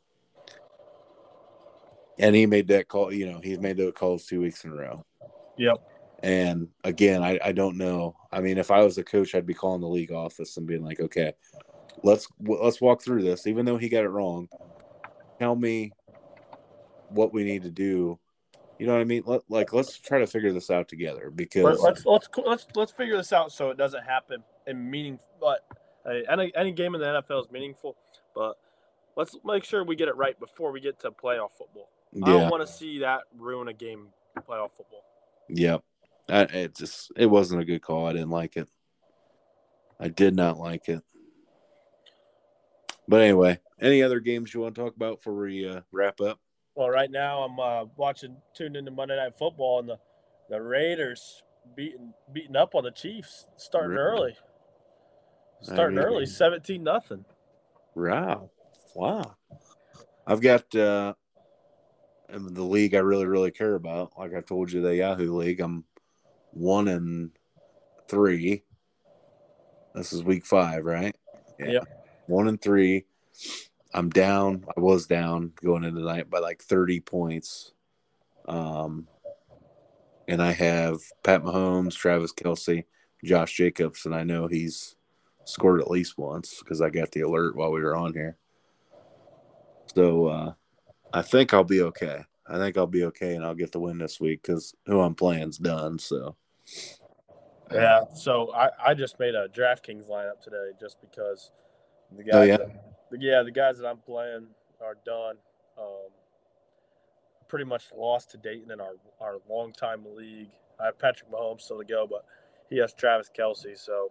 And 2.18 2.34
he 2.34 2.46
made 2.46 2.68
that 2.68 2.88
call, 2.88 3.12
you 3.12 3.26
know, 3.26 3.40
he's 3.42 3.58
made 3.58 3.76
those 3.76 3.92
calls 3.94 4.26
two 4.26 4.40
weeks 4.40 4.64
in 4.64 4.70
a 4.70 4.74
row. 4.74 5.04
Yep. 5.58 5.76
And 6.22 6.68
again, 6.84 7.22
I, 7.22 7.38
I 7.44 7.52
don't 7.52 7.76
know. 7.76 8.16
I 8.32 8.40
mean, 8.40 8.56
if 8.56 8.70
I 8.70 8.82
was 8.82 8.96
a 8.98 9.04
coach, 9.04 9.34
I'd 9.34 9.46
be 9.46 9.54
calling 9.54 9.80
the 9.80 9.88
league 9.88 10.12
office 10.12 10.56
and 10.56 10.66
being 10.66 10.82
like, 10.82 11.00
okay, 11.00 11.34
let's 12.02 12.28
let's 12.40 12.80
walk 12.80 13.02
through 13.02 13.22
this. 13.22 13.46
Even 13.46 13.66
though 13.66 13.76
he 13.76 13.88
got 13.88 14.04
it 14.04 14.08
wrong, 14.08 14.48
tell 15.38 15.54
me 15.54 15.92
what 17.08 17.32
we 17.32 17.44
need 17.44 17.62
to 17.64 17.70
do. 17.70 18.18
You 18.78 18.86
know 18.86 18.94
what 18.94 19.00
I 19.00 19.04
mean? 19.04 19.22
Let, 19.26 19.42
like, 19.48 19.72
let's 19.72 19.98
try 19.98 20.18
to 20.18 20.26
figure 20.26 20.52
this 20.52 20.70
out 20.70 20.88
together 20.88 21.30
because 21.30 21.80
let's 21.80 22.04
let's 22.06 22.28
let's 22.44 22.66
let's 22.74 22.92
figure 22.92 23.16
this 23.16 23.32
out 23.32 23.52
so 23.52 23.70
it 23.70 23.76
doesn't 23.76 24.04
happen 24.04 24.42
in 24.66 24.90
meaning. 24.90 25.18
But 25.40 25.60
any 26.30 26.52
any 26.56 26.72
game 26.72 26.94
in 26.94 27.00
the 27.00 27.22
NFL 27.22 27.44
is 27.44 27.50
meaningful, 27.50 27.96
but 28.34 28.54
let's 29.16 29.36
make 29.44 29.64
sure 29.64 29.84
we 29.84 29.96
get 29.96 30.08
it 30.08 30.16
right 30.16 30.38
before 30.38 30.72
we 30.72 30.80
get 30.80 31.00
to 31.00 31.10
playoff 31.10 31.52
football. 31.52 31.88
Yeah. 32.14 32.24
I 32.26 32.28
don't 32.28 32.50
want 32.50 32.66
to 32.66 32.72
see 32.72 33.00
that 33.00 33.22
ruin 33.36 33.68
a 33.68 33.72
game 33.72 34.08
playoff 34.48 34.70
football. 34.76 35.04
Yep. 35.48 35.82
I, 36.28 36.42
it 36.42 36.76
just 36.76 37.12
it 37.16 37.26
wasn't 37.26 37.60
a 37.60 37.64
good 37.64 37.82
call. 37.82 38.06
I 38.06 38.12
didn't 38.12 38.30
like 38.30 38.56
it. 38.56 38.68
I 40.00 40.08
did 40.08 40.34
not 40.34 40.58
like 40.58 40.88
it. 40.88 41.02
But 43.06 43.20
anyway, 43.20 43.60
any 43.80 44.02
other 44.02 44.20
games 44.20 44.54
you 44.54 44.60
want 44.60 44.74
to 44.74 44.80
talk 44.80 44.96
about 44.96 45.18
before 45.18 45.34
we 45.34 45.68
uh, 45.68 45.80
wrap 45.92 46.20
up? 46.20 46.38
Well, 46.74 46.88
right 46.88 47.10
now 47.10 47.42
I'm 47.42 47.60
uh, 47.60 47.84
watching, 47.96 48.36
tuned 48.56 48.76
into 48.76 48.90
Monday 48.90 49.16
Night 49.16 49.34
Football, 49.38 49.80
and 49.80 49.88
the, 49.90 49.98
the 50.50 50.60
Raiders 50.60 51.42
beating 51.76 52.12
beating 52.32 52.56
up 52.56 52.74
on 52.74 52.84
the 52.84 52.90
Chiefs, 52.90 53.46
starting 53.56 53.96
really? 53.96 54.08
early. 54.08 54.36
Starting 55.62 55.98
I 55.98 56.00
mean, 56.02 56.08
early, 56.08 56.26
seventeen 56.26 56.82
nothing. 56.82 57.24
Wow, 57.94 58.50
wow! 58.94 59.36
I've 60.26 60.40
got 60.40 60.74
uh, 60.74 61.14
the 62.28 62.62
league 62.62 62.94
I 62.94 62.98
really 62.98 63.26
really 63.26 63.50
care 63.50 63.74
about. 63.74 64.12
Like 64.18 64.34
I 64.34 64.40
told 64.40 64.72
you, 64.72 64.80
the 64.80 64.96
Yahoo 64.96 65.36
League. 65.36 65.60
I'm 65.60 65.84
one 66.52 66.88
and 66.88 67.30
three. 68.08 68.62
This 69.94 70.12
is 70.12 70.22
week 70.22 70.44
five, 70.44 70.84
right? 70.84 71.14
Yeah. 71.58 71.70
Yep. 71.70 71.88
One 72.26 72.48
and 72.48 72.60
three. 72.60 73.04
I'm 73.92 74.10
down. 74.10 74.64
I 74.76 74.80
was 74.80 75.06
down 75.06 75.52
going 75.62 75.84
into 75.84 76.00
the 76.00 76.06
night 76.06 76.28
by 76.28 76.40
like 76.40 76.62
30 76.62 77.00
points. 77.00 77.72
Um, 78.48 79.06
and 80.26 80.42
I 80.42 80.52
have 80.52 80.98
Pat 81.22 81.42
Mahomes, 81.44 81.94
Travis 81.94 82.32
Kelce, 82.32 82.84
Josh 83.24 83.56
Jacobs, 83.56 84.04
and 84.04 84.14
I 84.14 84.24
know 84.24 84.48
he's 84.48 84.96
scored 85.44 85.80
at 85.80 85.90
least 85.90 86.18
once 86.18 86.58
because 86.58 86.80
I 86.80 86.90
got 86.90 87.12
the 87.12 87.20
alert 87.20 87.56
while 87.56 87.70
we 87.70 87.82
were 87.82 87.96
on 87.96 88.12
here. 88.12 88.36
So 89.94 90.26
uh, 90.26 90.52
I 91.14 91.22
think 91.22 91.54
I'll 91.54 91.64
be 91.64 91.80
okay. 91.80 92.24
I 92.46 92.58
think 92.58 92.76
I'll 92.76 92.88
be 92.88 93.04
okay, 93.04 93.36
and 93.36 93.44
I'll 93.44 93.54
get 93.54 93.70
the 93.70 93.78
win 93.78 93.98
this 93.98 94.20
week 94.20 94.42
because 94.42 94.74
who 94.86 95.00
I'm 95.00 95.14
playing's 95.14 95.58
done. 95.58 95.98
So 95.98 96.34
yeah, 97.72 98.00
so 98.14 98.52
I, 98.52 98.70
I 98.84 98.94
just 98.94 99.18
made 99.20 99.36
a 99.36 99.48
DraftKings 99.48 100.08
lineup 100.08 100.42
today 100.42 100.70
just 100.78 101.00
because 101.00 101.52
the 102.16 102.24
guys, 102.24 102.34
oh, 102.34 102.42
yeah? 102.42 102.56
That, 102.56 103.22
yeah, 103.22 103.42
the 103.42 103.52
guys 103.52 103.78
that 103.78 103.86
I'm 103.86 103.98
playing 103.98 104.48
are 104.84 104.96
done. 105.06 105.36
Um, 105.78 106.10
pretty 107.48 107.64
much 107.64 107.84
lost 107.96 108.32
to 108.32 108.36
Dayton 108.36 108.72
in 108.72 108.80
our 108.80 108.96
our 109.20 109.36
longtime 109.48 110.04
league. 110.16 110.50
I 110.80 110.86
have 110.86 110.98
Patrick 110.98 111.30
Mahomes 111.30 111.60
still 111.60 111.78
to 111.78 111.84
go, 111.84 112.08
but 112.10 112.24
he 112.68 112.78
has 112.78 112.92
Travis 112.92 113.30
Kelce, 113.36 113.78
so 113.78 114.10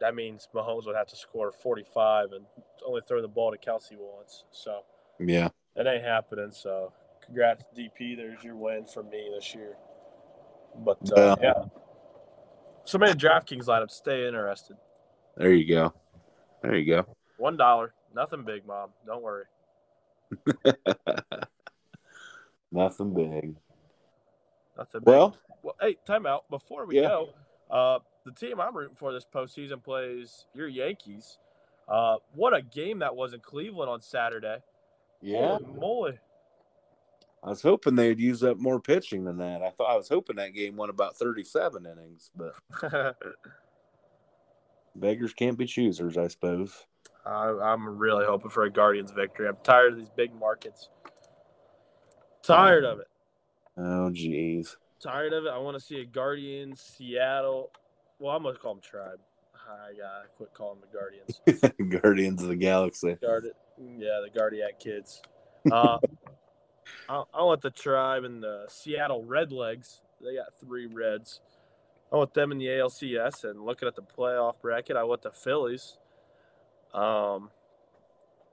that 0.00 0.14
means 0.14 0.48
Mahomes 0.54 0.86
would 0.86 0.94
have 0.94 1.08
to 1.08 1.16
score 1.16 1.50
45 1.50 2.32
and 2.32 2.44
only 2.86 3.00
throw 3.06 3.20
the 3.20 3.28
ball 3.28 3.50
to 3.50 3.58
Kelce 3.58 3.96
once. 3.98 4.44
So 4.52 4.82
Yeah. 5.18 5.48
That 5.76 5.86
ain't 5.86 6.04
happening. 6.04 6.50
So 6.52 6.92
congrats, 7.24 7.64
DP. 7.76 8.16
There's 8.16 8.42
your 8.42 8.56
win 8.56 8.84
for 8.84 9.02
me 9.02 9.30
this 9.34 9.54
year. 9.54 9.76
But 10.76 10.98
uh, 11.16 11.36
Yeah. 11.40 11.52
yeah, 11.56 11.64
so 12.84 12.98
many 12.98 13.12
DraftKings 13.14 13.66
lineups. 13.66 13.92
Stay 13.92 14.26
interested. 14.26 14.76
There 15.36 15.52
you 15.52 15.66
go. 15.68 15.92
There 16.62 16.76
you 16.76 16.86
go. 16.94 17.06
One 17.36 17.56
dollar, 17.56 17.94
nothing 18.14 18.44
big, 18.44 18.66
mom. 18.66 18.90
Don't 19.06 19.22
worry. 19.22 19.44
Nothing 22.72 23.14
big. 23.14 23.54
Nothing 24.76 25.00
big. 25.00 25.06
Well, 25.06 25.36
Well, 25.62 25.76
hey, 25.80 25.96
time 26.06 26.26
out. 26.26 26.48
Before 26.50 26.84
we 26.86 26.96
Yeah. 26.96 27.08
go, 27.08 27.34
uh, 27.70 28.00
the 28.24 28.32
team 28.32 28.60
I'm 28.60 28.76
rooting 28.76 28.96
for 28.96 29.12
this 29.12 29.24
postseason 29.24 29.82
plays 29.82 30.46
your 30.54 30.66
Yankees. 30.68 31.38
Uh, 31.88 32.16
what 32.34 32.52
a 32.54 32.62
game 32.62 32.98
that 32.98 33.14
was 33.14 33.32
in 33.32 33.40
Cleveland 33.40 33.88
on 33.90 34.00
Saturday. 34.00 34.62
Yeah. 35.24 35.58
Holy 35.58 35.80
moly. 35.80 36.18
I 37.42 37.50
was 37.50 37.62
hoping 37.62 37.94
they'd 37.94 38.18
use 38.18 38.42
up 38.42 38.58
more 38.58 38.80
pitching 38.80 39.24
than 39.24 39.36
that. 39.38 39.62
I 39.62 39.70
thought 39.70 39.90
I 39.90 39.96
was 39.96 40.08
hoping 40.08 40.36
that 40.36 40.54
game 40.54 40.76
went 40.76 40.90
about 40.90 41.16
37 41.16 41.84
innings, 41.84 42.30
but 42.34 42.54
beggars 44.96 45.34
can't 45.34 45.58
be 45.58 45.66
choosers, 45.66 46.16
I 46.16 46.28
suppose. 46.28 46.86
I, 47.26 47.48
I'm 47.48 47.98
really 47.98 48.24
hoping 48.24 48.50
for 48.50 48.64
a 48.64 48.70
Guardians 48.70 49.10
victory. 49.10 49.48
I'm 49.48 49.56
tired 49.62 49.92
of 49.92 49.98
these 49.98 50.10
big 50.10 50.34
markets. 50.34 50.88
Tired 52.42 52.84
of 52.84 53.00
it. 53.00 53.08
Oh, 53.76 54.10
geez. 54.10 54.76
Tired 55.00 55.32
of 55.32 55.44
it. 55.44 55.50
I 55.50 55.58
want 55.58 55.78
to 55.78 55.84
see 55.84 56.00
a 56.00 56.04
Guardians, 56.04 56.80
Seattle. 56.80 57.70
Well, 58.18 58.34
I'm 58.34 58.42
going 58.42 58.54
to 58.54 58.60
call 58.60 58.74
them 58.74 58.82
Tribe. 58.82 59.18
I 59.68 59.92
gotta 59.92 60.28
quit 60.36 60.52
calling 60.54 60.80
them 60.80 60.88
the 60.90 60.98
Guardians. 60.98 62.00
Guardians 62.00 62.42
of 62.42 62.48
the 62.48 62.56
Galaxy. 62.56 63.16
Guard 63.20 63.46
yeah, 63.78 64.20
the 64.22 64.30
Guardiac 64.30 64.78
kids. 64.78 65.22
Uh, 65.70 65.98
I, 67.08 67.22
I 67.32 67.42
want 67.42 67.62
the 67.62 67.70
tribe 67.70 68.24
and 68.24 68.42
the 68.42 68.66
Seattle 68.68 69.24
Redlegs. 69.24 70.00
They 70.20 70.36
got 70.36 70.58
three 70.60 70.86
Reds. 70.86 71.40
I 72.12 72.16
want 72.16 72.34
them 72.34 72.52
in 72.52 72.58
the 72.58 72.66
ALCS. 72.66 73.44
And 73.44 73.64
looking 73.64 73.88
at 73.88 73.96
the 73.96 74.02
playoff 74.02 74.60
bracket, 74.60 74.96
I 74.96 75.04
want 75.04 75.22
the 75.22 75.30
Phillies. 75.30 75.98
Um, 76.92 77.50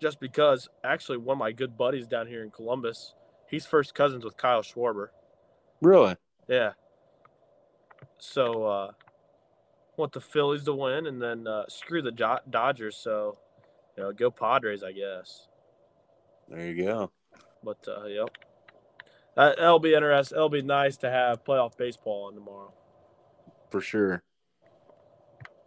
just 0.01 0.19
because 0.19 0.67
actually 0.83 1.19
one 1.19 1.35
of 1.35 1.39
my 1.39 1.51
good 1.51 1.77
buddies 1.77 2.07
down 2.07 2.27
here 2.27 2.43
in 2.43 2.49
Columbus, 2.49 3.13
he's 3.47 3.65
first 3.65 3.93
cousins 3.93 4.25
with 4.25 4.35
Kyle 4.35 4.63
Schwarber. 4.63 5.09
Really? 5.81 6.15
Yeah. 6.47 6.71
So 8.17 8.65
uh 8.65 8.91
want 10.01 10.11
the 10.11 10.19
Phillies 10.19 10.65
to 10.65 10.73
win 10.73 11.07
and 11.07 11.21
then 11.21 11.47
uh 11.47 11.63
screw 11.69 12.01
the 12.01 12.11
Dodgers, 12.11 12.97
so 12.97 13.37
you 13.95 14.03
know, 14.03 14.11
go 14.11 14.29
Padres, 14.29 14.83
I 14.83 14.91
guess. 14.91 15.47
There 16.49 16.67
you 16.67 16.83
go. 16.83 17.11
But 17.63 17.87
uh 17.87 18.05
yep. 18.05 18.29
That, 19.35 19.57
that'll 19.57 19.79
be 19.79 19.93
interesting. 19.93 20.35
It'll 20.35 20.49
be 20.49 20.61
nice 20.61 20.97
to 20.97 21.09
have 21.09 21.45
playoff 21.45 21.77
baseball 21.77 22.25
on 22.25 22.35
tomorrow. 22.35 22.73
For 23.69 23.79
sure. 23.79 24.23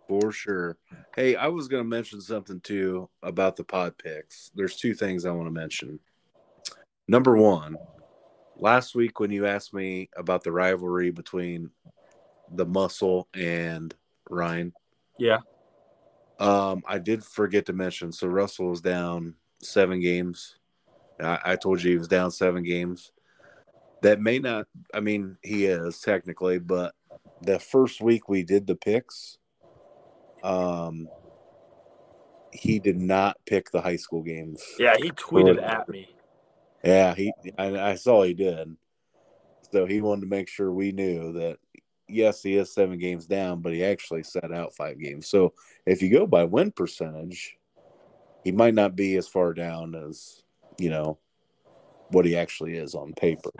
For 0.06 0.32
sure. 0.32 0.76
Hey, 1.16 1.34
I 1.34 1.46
was 1.46 1.66
going 1.66 1.82
to 1.82 1.88
mention 1.88 2.20
something 2.20 2.60
too 2.60 3.08
about 3.22 3.56
the 3.56 3.64
pod 3.64 3.96
picks. 3.96 4.50
There's 4.54 4.76
two 4.76 4.94
things 4.94 5.24
I 5.24 5.30
want 5.30 5.46
to 5.46 5.50
mention. 5.50 5.98
Number 7.08 7.38
one, 7.38 7.78
last 8.56 8.94
week 8.94 9.18
when 9.18 9.30
you 9.30 9.46
asked 9.46 9.72
me 9.72 10.10
about 10.14 10.44
the 10.44 10.52
rivalry 10.52 11.10
between 11.10 11.70
the 12.50 12.66
Russell 12.66 13.28
and 13.32 13.94
Ryan, 14.28 14.72
Yeah. 15.18 15.40
um, 16.38 16.82
I 16.86 16.98
did 16.98 17.24
forget 17.24 17.66
to 17.66 17.72
mention. 17.72 18.12
So 18.12 18.26
Russell 18.26 18.70
was 18.70 18.80
down 18.80 19.34
seven 19.62 20.00
games. 20.00 20.56
I, 21.20 21.38
I 21.44 21.56
told 21.56 21.82
you 21.82 21.90
he 21.92 21.98
was 21.98 22.08
down 22.08 22.30
seven 22.30 22.62
games. 22.62 23.12
That 24.02 24.20
may 24.20 24.38
not. 24.38 24.66
I 24.92 25.00
mean, 25.00 25.38
he 25.42 25.66
is 25.66 26.00
technically, 26.00 26.58
but 26.58 26.94
the 27.40 27.58
first 27.58 28.00
week 28.00 28.28
we 28.28 28.42
did 28.42 28.66
the 28.66 28.76
picks, 28.76 29.38
um, 30.42 31.08
he 32.52 32.78
did 32.78 33.00
not 33.00 33.36
pick 33.46 33.70
the 33.70 33.80
high 33.80 33.96
school 33.96 34.22
games. 34.22 34.62
Yeah, 34.78 34.96
he 34.96 35.10
tweeted 35.10 35.62
at 35.62 35.88
me. 35.88 36.08
Yeah, 36.82 37.14
he. 37.14 37.32
I, 37.56 37.92
I 37.92 37.94
saw 37.94 38.22
he 38.22 38.34
did. 38.34 38.76
So 39.72 39.86
he 39.86 40.00
wanted 40.00 40.22
to 40.22 40.26
make 40.26 40.48
sure 40.48 40.70
we 40.70 40.92
knew 40.92 41.32
that. 41.32 41.58
Yes, 42.08 42.42
he 42.42 42.56
is 42.56 42.72
seven 42.72 42.98
games 42.98 43.26
down, 43.26 43.60
but 43.60 43.72
he 43.72 43.84
actually 43.84 44.22
set 44.22 44.52
out 44.52 44.76
five 44.76 44.98
games. 44.98 45.26
So 45.26 45.54
if 45.86 46.02
you 46.02 46.10
go 46.10 46.26
by 46.26 46.44
win 46.44 46.70
percentage, 46.70 47.56
he 48.44 48.52
might 48.52 48.74
not 48.74 48.94
be 48.94 49.16
as 49.16 49.26
far 49.26 49.54
down 49.54 49.94
as 49.94 50.42
you 50.78 50.90
know 50.90 51.18
what 52.10 52.26
he 52.26 52.36
actually 52.36 52.76
is 52.76 52.94
on 52.94 53.14
paper. 53.14 53.50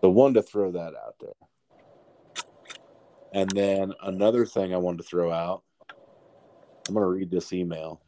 So 0.00 0.10
one 0.10 0.34
to 0.34 0.42
throw 0.42 0.72
that 0.72 0.94
out 0.94 1.16
there. 1.20 1.34
And 3.34 3.50
then 3.50 3.92
another 4.02 4.44
thing 4.46 4.74
I 4.74 4.78
wanted 4.78 4.98
to 4.98 5.08
throw 5.08 5.30
out. 5.30 5.62
I'm 6.88 6.94
going 6.94 7.04
to 7.04 7.08
read 7.08 7.30
this 7.30 7.52
email. 7.52 8.00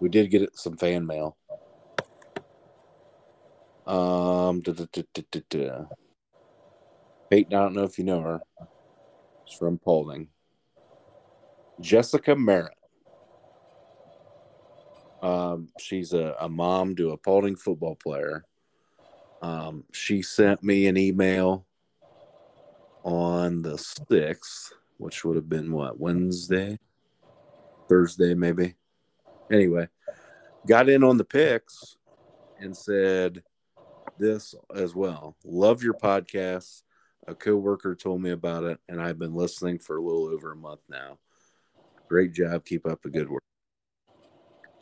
We 0.00 0.08
did 0.08 0.30
get 0.30 0.56
some 0.56 0.76
fan 0.76 1.06
mail. 1.06 1.36
Um, 3.86 4.60
duh, 4.60 4.72
duh, 4.72 5.40
duh. 5.48 5.84
Peyton, 7.30 7.54
I 7.54 7.60
don't 7.60 7.74
know 7.74 7.84
if 7.84 7.98
you 7.98 8.04
know 8.04 8.20
her. 8.20 8.40
It's 9.46 9.56
from 9.56 9.78
Paulding. 9.78 10.28
Jessica 11.80 12.34
Merritt. 12.34 12.74
Um, 15.22 15.68
she's 15.78 16.12
a, 16.12 16.36
a 16.40 16.48
mom 16.48 16.96
to 16.96 17.10
a 17.10 17.16
Paulding 17.16 17.56
football 17.56 17.96
player. 17.96 18.44
Um, 19.42 19.84
she 19.92 20.22
sent 20.22 20.62
me 20.62 20.86
an 20.86 20.96
email 20.96 21.66
on 23.04 23.62
the 23.62 23.74
6th, 23.74 24.72
which 24.98 25.24
would 25.24 25.36
have 25.36 25.48
been 25.48 25.72
what, 25.72 25.98
Wednesday? 25.98 26.78
Thursday, 27.88 28.34
maybe. 28.34 28.74
Anyway, 29.50 29.88
got 30.66 30.88
in 30.88 31.02
on 31.02 31.16
the 31.16 31.24
picks 31.24 31.96
and 32.60 32.76
said 32.76 33.42
this 34.18 34.54
as 34.74 34.94
well. 34.94 35.36
Love 35.44 35.82
your 35.82 35.94
podcast. 35.94 36.82
A 37.28 37.34
coworker 37.34 37.94
told 37.94 38.22
me 38.22 38.30
about 38.30 38.64
it, 38.64 38.78
and 38.88 39.02
I've 39.02 39.18
been 39.18 39.34
listening 39.34 39.78
for 39.78 39.98
a 39.98 40.02
little 40.02 40.28
over 40.28 40.52
a 40.52 40.56
month 40.56 40.80
now. 40.88 41.18
Great 42.08 42.32
job. 42.32 42.64
Keep 42.64 42.86
up 42.86 43.02
the 43.02 43.10
good 43.10 43.28
work. 43.28 43.42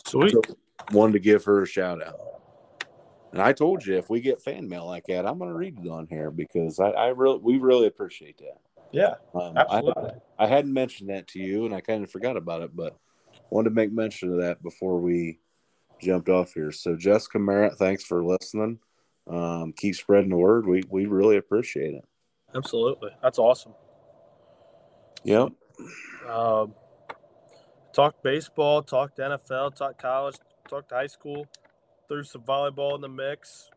Sweet. 0.07 0.31
So, 0.31 0.43
wanted 0.93 1.15
to 1.15 1.19
give 1.19 1.45
her 1.45 1.63
a 1.63 1.67
shout 1.67 2.01
out. 2.07 2.21
And 3.33 3.43
I 3.43 3.53
told 3.53 3.85
you 3.85 3.99
if 3.99 4.09
we 4.09 4.21
get 4.21 4.41
fan 4.41 4.69
mail 4.69 4.87
like 4.87 5.07
that, 5.07 5.27
I'm 5.27 5.39
going 5.39 5.51
to 5.51 5.57
read 5.57 5.81
it 5.83 5.89
on 5.89 6.07
here 6.09 6.31
because 6.31 6.79
I, 6.79 6.91
I 6.91 7.09
really, 7.09 7.41
we 7.43 7.59
really 7.59 7.89
appreciate 7.89 8.39
that. 8.39 8.59
Yeah, 8.93 9.15
Um, 9.35 9.55
I, 9.57 9.61
absolutely. 9.63 10.11
I 10.39 10.47
hadn't 10.47 10.73
mentioned 10.73 11.11
that 11.11 11.27
to 11.29 11.41
you, 11.41 11.67
and 11.67 11.75
I 11.75 11.81
kind 11.81 12.05
of 12.05 12.11
forgot 12.11 12.37
about 12.37 12.63
it, 12.63 12.77
but 12.77 12.97
wanted 13.51 13.71
to 13.71 13.75
make 13.75 13.91
mention 13.91 14.33
of 14.33 14.39
that 14.39 14.63
before 14.63 15.01
we 15.01 15.41
jumped 16.01 16.29
off 16.29 16.55
here. 16.55 16.71
So, 16.71 16.95
Jessica 16.95 17.41
Merritt, 17.41 17.77
thanks 17.77 18.05
for 18.05 18.25
listening. 18.25 18.79
Um, 19.29 19.73
keep 19.77 19.97
spreading 19.97 20.31
the 20.31 20.37
word. 20.37 20.67
We 20.67 20.85
we 20.89 21.07
really 21.07 21.37
appreciate 21.37 21.95
it. 21.95 22.05
Absolutely. 22.55 23.11
That's 23.23 23.39
awesome. 23.39 23.75
Yep. 25.25 25.49
Um, 26.29 26.75
talked 27.93 28.23
baseball, 28.23 28.83
talked 28.83 29.19
NFL, 29.19 29.75
talked 29.77 30.01
college, 30.01 30.37
talked 30.69 30.91
high 30.91 31.07
school, 31.07 31.47
threw 32.09 32.23
some 32.23 32.43
volleyball 32.43 32.95
in 32.95 33.01
the 33.01 33.09
mix. 33.09 33.71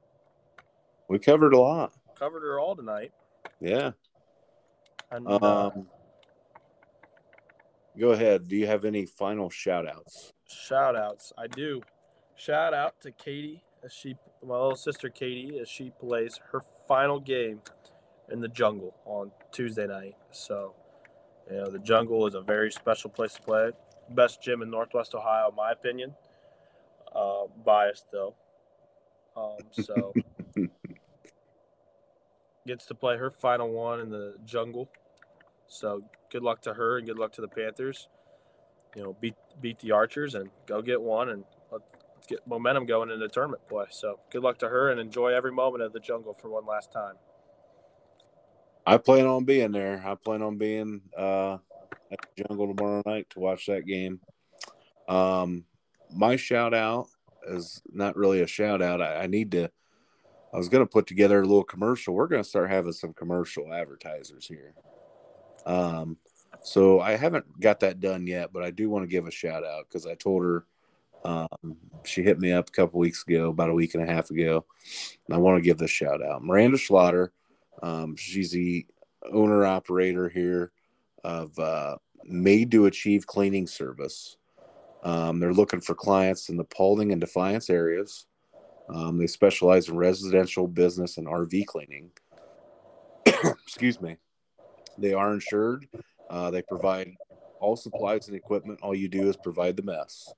We 1.07 1.19
covered 1.19 1.53
a 1.53 1.59
lot. 1.59 1.93
Covered 2.17 2.41
her 2.41 2.59
all 2.59 2.75
tonight. 2.75 3.11
Yeah. 3.59 3.91
And 5.11 5.27
uh, 5.27 5.71
Um, 5.75 5.87
go 7.99 8.11
ahead. 8.11 8.47
Do 8.47 8.55
you 8.55 8.67
have 8.67 8.85
any 8.85 9.05
final 9.05 9.49
shout 9.49 9.87
outs? 9.87 10.31
shout 10.47 10.95
outs. 10.95 11.31
I 11.37 11.47
do. 11.47 11.81
Shout 12.35 12.73
out 12.73 12.99
to 13.01 13.11
Katie 13.11 13.63
as 13.83 13.93
she 13.93 14.15
my 14.45 14.53
little 14.53 14.75
sister 14.75 15.09
Katie 15.09 15.59
as 15.59 15.67
she 15.69 15.91
plays 15.99 16.39
her 16.51 16.61
final 16.87 17.19
game 17.19 17.61
in 18.31 18.39
the 18.41 18.47
jungle 18.47 18.95
on 19.05 19.31
Tuesday 19.51 19.87
night. 19.87 20.15
So 20.31 20.73
you 21.49 21.57
know 21.57 21.69
the 21.69 21.79
jungle 21.79 22.27
is 22.27 22.35
a 22.35 22.41
very 22.41 22.71
special 22.71 23.09
place 23.09 23.33
to 23.33 23.41
play. 23.41 23.71
Best 24.11 24.41
gym 24.41 24.61
in 24.61 24.69
Northwest 24.69 25.13
Ohio, 25.13 25.49
in 25.49 25.55
my 25.55 25.71
opinion. 25.71 26.15
Uh, 27.15 27.43
biased 27.65 28.05
though. 28.11 28.35
Um, 29.35 29.57
so 29.71 30.13
gets 32.67 32.85
to 32.85 32.95
play 32.95 33.17
her 33.17 33.31
final 33.31 33.69
one 33.69 33.99
in 33.99 34.09
the 34.09 34.35
jungle. 34.45 34.89
So 35.67 36.03
good 36.31 36.43
luck 36.43 36.61
to 36.63 36.73
her 36.73 36.97
and 36.97 37.07
good 37.07 37.17
luck 37.17 37.31
to 37.33 37.41
the 37.41 37.47
Panthers. 37.47 38.07
You 38.95 39.03
know, 39.03 39.17
beat 39.19 39.35
beat 39.61 39.79
the 39.79 39.91
Archers 39.91 40.35
and 40.35 40.49
go 40.65 40.81
get 40.81 41.01
one 41.01 41.29
and 41.29 41.43
let, 41.71 41.81
let's 42.15 42.27
get 42.27 42.45
momentum 42.47 42.85
going 42.85 43.11
in 43.11 43.19
the 43.19 43.27
tournament 43.27 43.61
play. 43.67 43.85
So 43.91 44.19
good 44.31 44.41
luck 44.41 44.57
to 44.59 44.69
her 44.69 44.89
and 44.89 44.99
enjoy 44.99 45.33
every 45.33 45.51
moment 45.51 45.83
of 45.83 45.93
the 45.93 45.99
jungle 45.99 46.33
for 46.33 46.49
one 46.49 46.65
last 46.65 46.91
time. 46.91 47.15
I 48.89 48.97
plan 48.97 49.27
on 49.27 49.45
being 49.45 49.71
there. 49.71 50.01
I 50.03 50.15
plan 50.15 50.41
on 50.41 50.57
being 50.57 51.01
uh, 51.15 51.59
at 52.11 52.19
the 52.21 52.43
jungle 52.43 52.73
tomorrow 52.73 53.03
night 53.05 53.29
to 53.29 53.39
watch 53.39 53.67
that 53.67 53.85
game. 53.85 54.19
Um, 55.07 55.65
my 56.11 56.37
shout 56.37 56.73
out 56.73 57.05
is 57.47 57.83
not 57.93 58.15
really 58.15 58.41
a 58.41 58.47
shout 58.47 58.81
out. 58.81 58.99
I, 58.99 59.17
I 59.17 59.27
need 59.27 59.51
to. 59.51 59.69
I 60.51 60.57
was 60.57 60.69
going 60.69 60.83
to 60.83 60.91
put 60.91 61.05
together 61.05 61.39
a 61.39 61.45
little 61.45 61.63
commercial. 61.63 62.15
We're 62.15 62.25
going 62.25 62.41
to 62.41 62.49
start 62.49 62.71
having 62.71 62.93
some 62.93 63.13
commercial 63.13 63.71
advertisers 63.71 64.47
here. 64.47 64.73
Um, 65.67 66.17
so 66.63 66.99
I 66.99 67.15
haven't 67.15 67.59
got 67.59 67.81
that 67.81 67.99
done 67.99 68.25
yet, 68.25 68.51
but 68.51 68.63
I 68.63 68.71
do 68.71 68.89
want 68.89 69.03
to 69.03 69.07
give 69.07 69.27
a 69.27 69.31
shout 69.31 69.63
out 69.63 69.85
because 69.87 70.07
I 70.07 70.15
told 70.15 70.43
her 70.43 70.65
um, 71.23 71.77
she 72.03 72.23
hit 72.23 72.39
me 72.39 72.53
up 72.53 72.69
a 72.69 72.71
couple 72.71 72.99
weeks 72.99 73.23
ago, 73.27 73.49
about 73.49 73.69
a 73.69 73.75
week 73.75 73.93
and 73.93 74.01
a 74.01 74.11
half 74.11 74.31
ago. 74.31 74.65
And 75.27 75.35
I 75.35 75.37
want 75.37 75.57
to 75.57 75.61
give 75.61 75.77
this 75.77 75.91
shout 75.91 76.23
out. 76.23 76.43
Miranda 76.43 76.79
Schlatter, 76.79 77.29
um, 77.81 78.15
she's 78.15 78.51
the 78.51 78.85
owner 79.31 79.65
operator 79.65 80.29
here 80.29 80.71
of 81.23 81.57
uh, 81.59 81.97
Made 82.23 82.71
to 82.71 82.85
Achieve 82.85 83.27
Cleaning 83.27 83.67
Service. 83.67 84.37
Um, 85.03 85.39
they're 85.39 85.53
looking 85.53 85.81
for 85.81 85.95
clients 85.95 86.49
in 86.49 86.57
the 86.57 86.63
Paulding 86.63 87.11
and 87.11 87.21
Defiance 87.21 87.69
areas. 87.69 88.25
Um, 88.89 89.17
they 89.17 89.27
specialize 89.27 89.87
in 89.87 89.95
residential, 89.95 90.67
business, 90.67 91.17
and 91.17 91.27
RV 91.27 91.65
cleaning. 91.67 92.11
Excuse 93.25 94.01
me. 94.01 94.17
They 94.97 95.13
are 95.13 95.33
insured. 95.33 95.87
Uh, 96.29 96.51
they 96.51 96.61
provide 96.63 97.15
all 97.59 97.75
supplies 97.75 98.27
and 98.27 98.35
equipment. 98.35 98.79
All 98.81 98.95
you 98.95 99.07
do 99.07 99.29
is 99.29 99.37
provide 99.37 99.77
the 99.77 99.83
mess. 99.83 100.33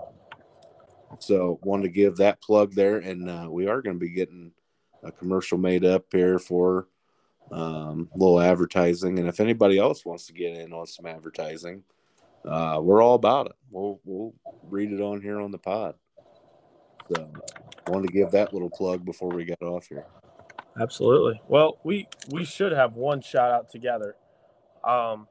So, 1.21 1.61
wanted 1.63 1.85
to 1.85 1.91
give 1.91 2.17
that 2.17 2.43
plug 2.43 2.75
there, 2.75 2.99
and 2.99 3.31
uh, 3.31 3.47
we 3.49 3.69
are 3.69 3.81
going 3.81 3.95
to 3.97 4.01
be 4.01 4.11
getting 4.11 4.51
a 5.05 5.13
commercial 5.13 5.59
made 5.59 5.85
up 5.85 6.07
here 6.11 6.41
for 6.41 6.89
um, 7.53 8.09
a 8.13 8.19
little 8.19 8.41
advertising. 8.41 9.19
And 9.19 9.29
if 9.29 9.39
anybody 9.39 9.79
else 9.79 10.05
wants 10.05 10.27
to 10.27 10.33
get 10.33 10.57
in 10.57 10.73
on 10.73 10.87
some 10.87 11.07
advertising, 11.07 11.85
uh, 12.45 12.79
we're 12.83 13.03
all 13.03 13.15
about 13.15 13.47
it. 13.47 13.53
We'll 13.71 14.01
we'll 14.05 14.35
read 14.69 14.93
it 14.93 15.01
on 15.01 15.21
here 15.21 15.41
on 15.41 15.51
the 15.51 15.59
pod. 15.59 15.95
So, 17.13 17.31
wanted 17.89 18.09
to 18.09 18.13
give 18.13 18.31
that 18.31 18.53
little 18.53 18.71
plug 18.71 19.05
before 19.05 19.29
we 19.31 19.45
got 19.45 19.61
off 19.63 19.89
here. 19.89 20.07
Absolutely. 20.81 21.41
Well, 21.49 21.79
we 21.85 22.09
we 22.31 22.45
should 22.45 22.73
have 22.73 22.97
one 22.97 23.21
shout 23.21 23.51
out 23.51 23.71
together. 23.71 24.17
Um, 24.83 25.29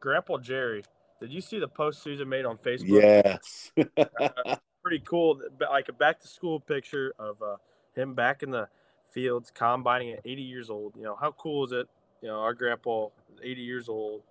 Grandpa 0.00 0.38
Jerry, 0.38 0.82
did 1.20 1.32
you 1.32 1.40
see 1.40 1.58
the 1.58 1.68
post 1.68 2.02
Susan 2.02 2.28
made 2.28 2.44
on 2.44 2.56
Facebook? 2.58 2.88
Yes. 2.88 3.72
Pretty 4.82 5.02
cool. 5.04 5.40
Like 5.60 5.88
a 5.88 5.92
back 5.92 6.20
to 6.20 6.28
school 6.28 6.58
picture 6.58 7.12
of 7.18 7.40
uh, 7.42 7.56
him 7.94 8.14
back 8.14 8.42
in 8.42 8.50
the 8.50 8.68
fields 9.12 9.52
combining 9.54 10.12
at 10.12 10.20
80 10.24 10.42
years 10.42 10.70
old. 10.70 10.94
You 10.96 11.02
know, 11.02 11.16
how 11.20 11.32
cool 11.32 11.64
is 11.66 11.72
it? 11.72 11.88
You 12.22 12.28
know, 12.28 12.40
our 12.40 12.54
grandpa 12.54 13.08
80 13.42 13.60
years 13.60 13.88
old. 13.88 14.22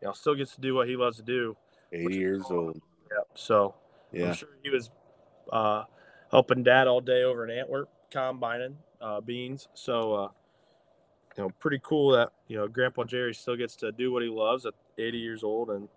You 0.00 0.08
know, 0.08 0.12
still 0.12 0.34
gets 0.34 0.54
to 0.54 0.60
do 0.60 0.74
what 0.74 0.88
he 0.88 0.96
loves 0.96 1.16
to 1.16 1.22
do. 1.22 1.56
80 1.92 2.14
years 2.14 2.42
cool. 2.44 2.58
old. 2.58 2.80
Yep. 3.10 3.28
So 3.34 3.74
yeah. 4.12 4.28
I'm 4.28 4.34
sure 4.34 4.48
he 4.62 4.70
was 4.70 4.90
uh, 5.52 5.84
helping 6.30 6.62
dad 6.62 6.86
all 6.86 7.00
day 7.00 7.22
over 7.22 7.44
in 7.44 7.58
Antwerp 7.58 7.88
combining 8.10 8.76
uh, 9.00 9.20
beans. 9.20 9.68
So, 9.74 10.14
uh, 10.14 10.28
you 11.36 11.44
know, 11.44 11.50
pretty 11.60 11.80
cool 11.82 12.12
that 12.12 12.32
you 12.48 12.56
know 12.56 12.68
Grandpa 12.68 13.04
Jerry 13.04 13.34
still 13.34 13.56
gets 13.56 13.76
to 13.76 13.92
do 13.92 14.12
what 14.12 14.22
he 14.22 14.28
loves 14.28 14.66
at 14.66 14.74
80 14.98 15.18
years 15.18 15.44
old, 15.44 15.70
and 15.70 15.88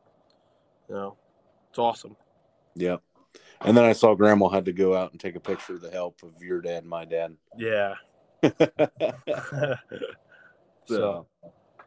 you 0.87 0.95
know, 0.95 1.15
it's 1.69 1.79
awesome. 1.79 2.15
Yep. 2.75 3.01
And 3.61 3.75
then 3.75 3.83
I 3.83 3.93
saw 3.93 4.15
Grandma 4.15 4.49
had 4.49 4.65
to 4.65 4.73
go 4.73 4.95
out 4.95 5.11
and 5.11 5.19
take 5.19 5.35
a 5.35 5.39
picture 5.39 5.73
of 5.73 5.81
the 5.81 5.91
help 5.91 6.23
of 6.23 6.41
your 6.41 6.61
dad 6.61 6.83
and 6.83 6.89
my 6.89 7.05
dad. 7.05 7.35
Yeah. 7.57 7.95
so, 10.85 11.27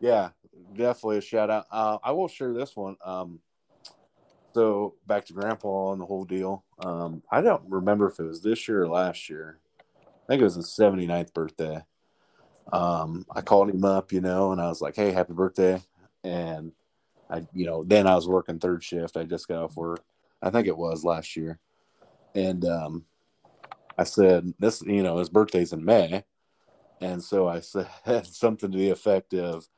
yeah, 0.01 0.31
definitely 0.75 1.19
a 1.19 1.23
shout 1.23 1.51
out. 1.51 1.67
Uh, 1.71 1.99
I 2.03 2.13
will 2.13 2.29
share 2.29 2.53
this 2.53 2.77
one. 2.77 2.97
Um, 3.05 3.41
so 4.55 4.95
back 5.07 5.25
to 5.27 5.33
Grandpa 5.33 5.93
and 5.93 6.01
the 6.01 6.07
whole 6.07 6.25
deal. 6.25 6.65
Um, 6.79 7.23
I 7.31 7.41
don't 7.41 7.63
remember 7.69 8.09
if 8.09 8.19
it 8.19 8.25
was 8.25 8.43
this 8.43 8.69
year 8.69 8.83
or 8.83 8.89
last 8.89 9.31
year. 9.31 9.59
I 10.01 10.27
think 10.29 10.41
it 10.41 10.45
was 10.45 10.55
his 10.55 10.67
79th 10.67 11.33
birthday. 11.33 11.83
Um, 12.73 13.27
I 13.35 13.41
called 13.41 13.71
him 13.71 13.85
up, 13.85 14.13
you 14.13 14.21
know, 14.21 14.53
and 14.53 14.61
I 14.61 14.69
was 14.69 14.81
like, 14.81 14.97
"Hey, 14.97 15.11
happy 15.11 15.33
birthday!" 15.33 15.83
And 16.23 16.73
I, 17.29 17.47
you 17.53 17.67
know, 17.67 17.83
then 17.83 18.07
I 18.07 18.15
was 18.15 18.29
working 18.29 18.59
third 18.59 18.85
shift. 18.85 19.17
I 19.17 19.25
just 19.25 19.49
got 19.49 19.65
off 19.65 19.77
work. 19.77 20.05
I 20.41 20.51
think 20.51 20.67
it 20.67 20.77
was 20.77 21.05
last 21.05 21.37
year, 21.37 21.59
and 22.35 22.65
um, 22.65 23.05
I 23.99 24.05
said, 24.05 24.55
"This, 24.59 24.83
you 24.83 25.03
know, 25.03 25.19
his 25.19 25.29
birthday's 25.29 25.73
in 25.73 25.85
May," 25.85 26.25
and 27.01 27.23
so 27.23 27.49
I 27.49 27.61
said 27.61 27.89
something 28.27 28.71
to 28.71 28.79
the 28.79 28.91
effect 28.91 29.35
of, 29.35 29.69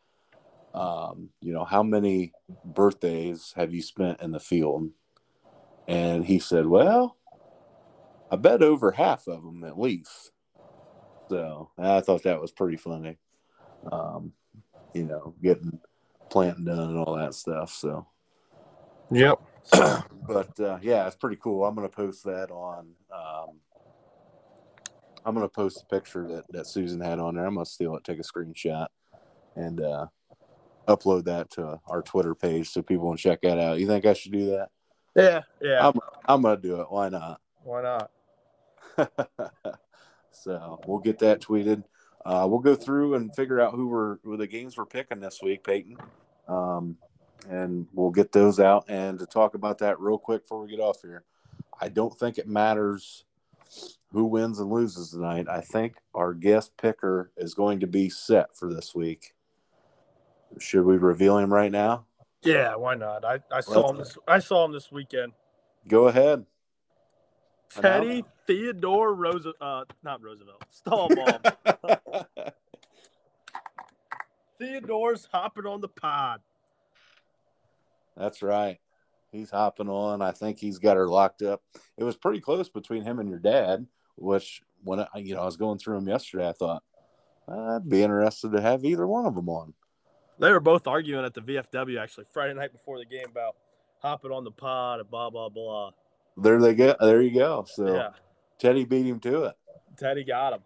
um, 0.74 1.30
"You 1.40 1.52
know, 1.52 1.64
how 1.64 1.82
many 1.82 2.32
birthdays 2.64 3.52
have 3.56 3.72
you 3.72 3.82
spent 3.82 4.20
in 4.20 4.32
the 4.32 4.40
field?" 4.40 4.90
And 5.88 6.24
he 6.24 6.38
said, 6.38 6.66
"Well, 6.66 7.16
I 8.30 8.36
bet 8.36 8.62
over 8.62 8.92
half 8.92 9.26
of 9.28 9.42
them 9.42 9.64
at 9.64 9.78
least." 9.78 10.32
So 11.28 11.70
I 11.78 12.01
thought 12.01 12.24
that 12.24 12.40
was 12.40 12.52
pretty 12.52 12.76
funny. 12.76 13.18
Um, 13.90 14.32
you 14.92 15.05
know, 15.05 15.34
getting 15.42 15.80
planting 16.30 16.64
done 16.64 16.90
and 16.90 16.98
all 16.98 17.16
that 17.16 17.34
stuff. 17.34 17.70
So, 17.70 18.06
yep. 19.10 19.40
but 19.72 20.59
uh, 20.60 20.78
yeah, 20.82 21.06
it's 21.06 21.16
pretty 21.16 21.36
cool. 21.36 21.64
I'm 21.64 21.74
going 21.74 21.88
to 21.88 21.94
post 21.94 22.24
that 22.24 22.51
on. 22.51 22.90
Um, 23.14 23.60
I'm 25.24 25.34
going 25.34 25.46
to 25.46 25.52
post 25.52 25.82
a 25.82 25.86
picture 25.86 26.26
that, 26.28 26.44
that 26.51 26.66
Susan 26.66 27.01
had 27.01 27.18
on 27.18 27.34
there. 27.34 27.46
I'm 27.46 27.55
going 27.55 27.64
to 27.64 27.70
steal 27.70 27.96
it, 27.96 28.05
take 28.05 28.18
a 28.18 28.22
screenshot, 28.22 28.88
and 29.56 29.80
uh, 29.80 30.06
upload 30.86 31.24
that 31.24 31.51
to 31.52 31.81
our 31.86 32.02
Twitter 32.02 32.35
page 32.35 32.70
so 32.70 32.82
people 32.82 33.09
can 33.11 33.16
check 33.16 33.40
that 33.43 33.59
out. 33.59 33.78
You 33.78 33.86
think 33.86 34.06
I 34.06 34.12
should 34.12 34.32
do 34.32 34.47
that? 34.51 34.69
Yeah, 35.15 35.43
yeah. 35.61 35.89
I'm, 35.89 35.98
I'm 36.27 36.43
going 36.43 36.56
to 36.56 36.62
do 36.62 36.81
it. 36.81 36.86
Why 36.90 37.09
not? 37.09 37.40
Why 37.62 37.82
not? 37.82 38.11
So 40.44 40.81
we'll 40.86 40.98
get 40.98 41.20
that 41.20 41.40
tweeted. 41.40 41.85
Uh, 42.24 42.47
we'll 42.48 42.61
go 42.61 42.74
through 42.74 43.15
and 43.15 43.35
figure 43.35 43.61
out 43.61 43.74
who 43.74 43.86
we're 43.86 44.19
who 44.24 44.36
the 44.36 44.47
games 44.47 44.77
we're 44.77 44.86
picking 44.86 45.20
this 45.20 45.40
week, 45.43 45.65
Peyton. 45.65 45.97
Um, 46.48 46.97
and 47.48 47.86
we'll 47.93 48.11
get 48.11 48.32
those 48.32 48.61
out. 48.61 48.85
And 48.89 49.19
to 49.19 49.27
talk 49.27 49.55
about 49.55 49.78
that 49.78 50.01
real 50.01 50.19
quick 50.19 50.43
before 50.43 50.62
we 50.62 50.70
get 50.70 50.81
off 50.81 51.02
here, 51.02 51.24
I 51.81 51.89
don't 51.89 52.16
think 52.19 52.39
it 52.39 52.48
matters 52.48 53.24
who 54.12 54.24
wins 54.24 54.59
and 54.59 54.70
loses 54.70 55.11
tonight. 55.11 55.47
I 55.48 55.61
think 55.61 55.97
our 56.15 56.35
guest 56.35 56.73
picker 56.77 57.31
is 57.36 57.55
going 57.55 57.81
to 57.81 57.86
be 57.86 58.09
set 58.09 58.56
for 58.56 58.73
this 58.73 58.94
week. 58.94 59.35
Should 60.59 60.85
we 60.85 60.97
reveal 60.97 61.39
him 61.39 61.52
right 61.52 61.72
now? 61.72 62.06
Yeah, 62.43 62.76
why 62.76 62.94
not? 62.94 63.24
I, 63.24 63.40
I 63.51 63.60
saw 63.60 63.90
him 63.90 63.97
this 63.97 64.18
I 64.28 64.39
saw 64.39 64.64
him 64.64 64.72
this 64.72 64.93
weekend. 64.93 65.32
Go 65.89 66.09
ahead. 66.09 66.44
Teddy 67.70 68.24
Theodore 68.47 69.14
Roosevelt, 69.14 69.56
uh, 69.60 69.85
not 70.02 70.22
Roosevelt, 70.22 70.62
Stahlbaum. 70.86 72.24
Theodore's 74.59 75.28
hopping 75.32 75.66
on 75.66 75.81
the 75.81 75.89
pod. 75.89 76.40
That's 78.16 78.43
right. 78.43 78.78
He's 79.32 79.51
hopping 79.51 79.89
on. 79.89 80.22
I 80.22 80.31
think 80.31 80.60
he's 80.60 80.78
got 80.78 80.97
her 80.97 81.09
locked 81.09 81.43
up. 81.43 81.62
It 81.98 82.05
was 82.05 82.16
pretty 82.16 82.40
close 82.40 82.68
between 82.68 83.02
him 83.02 83.18
and 83.18 83.28
your 83.28 83.40
dad, 83.40 83.86
which 84.16 84.62
when 84.85 85.01
I, 85.01 85.06
you 85.16 85.35
know 85.35 85.43
I 85.43 85.47
was 85.47 85.56
going 85.56 85.78
through 85.78 85.97
them 85.97 86.09
yesterday, 86.09 86.48
I 86.48 86.52
thought 86.52 86.85
I'd 87.48 87.89
be 87.89 88.02
interested 88.02 88.52
to 88.52 88.60
have 88.60 88.85
either 88.85 89.06
one 89.06 89.26
of 89.26 89.35
them 89.35 89.48
on. 89.48 89.74
They 90.39 90.51
were 90.51 90.61
both 90.61 90.86
arguing 90.86 91.24
at 91.24 91.35
the 91.35 91.40
VFW 91.40 92.01
actually 92.01 92.27
Friday 92.32 92.55
night 92.55 92.73
before 92.73 92.98
the 92.98 93.05
game 93.05 93.27
about 93.31 93.56
hopping 94.01 94.32
on 94.32 94.44
the 94.44 94.51
pod 94.51 95.01
and 95.01 95.11
blah 95.11 95.31
blah 95.31 95.48
blah. 95.48 95.90
There 96.36 96.61
they 96.61 96.74
go. 96.74 96.97
There 97.01 97.23
you 97.23 97.32
go. 97.32 97.65
So 97.69 97.94
yeah. 97.94 98.11
Teddy 98.59 98.85
beat 98.85 99.06
him 99.06 99.20
to 99.20 99.44
it. 99.44 99.55
Teddy 99.97 100.24
got 100.24 100.55
him. 100.55 100.61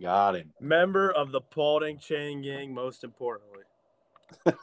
Got 0.00 0.36
him. 0.36 0.52
Member 0.60 1.10
of 1.10 1.32
the 1.32 1.40
Paulding 1.40 1.98
Chain 1.98 2.42
Gang, 2.42 2.72
most 2.72 3.04
importantly. 3.04 3.62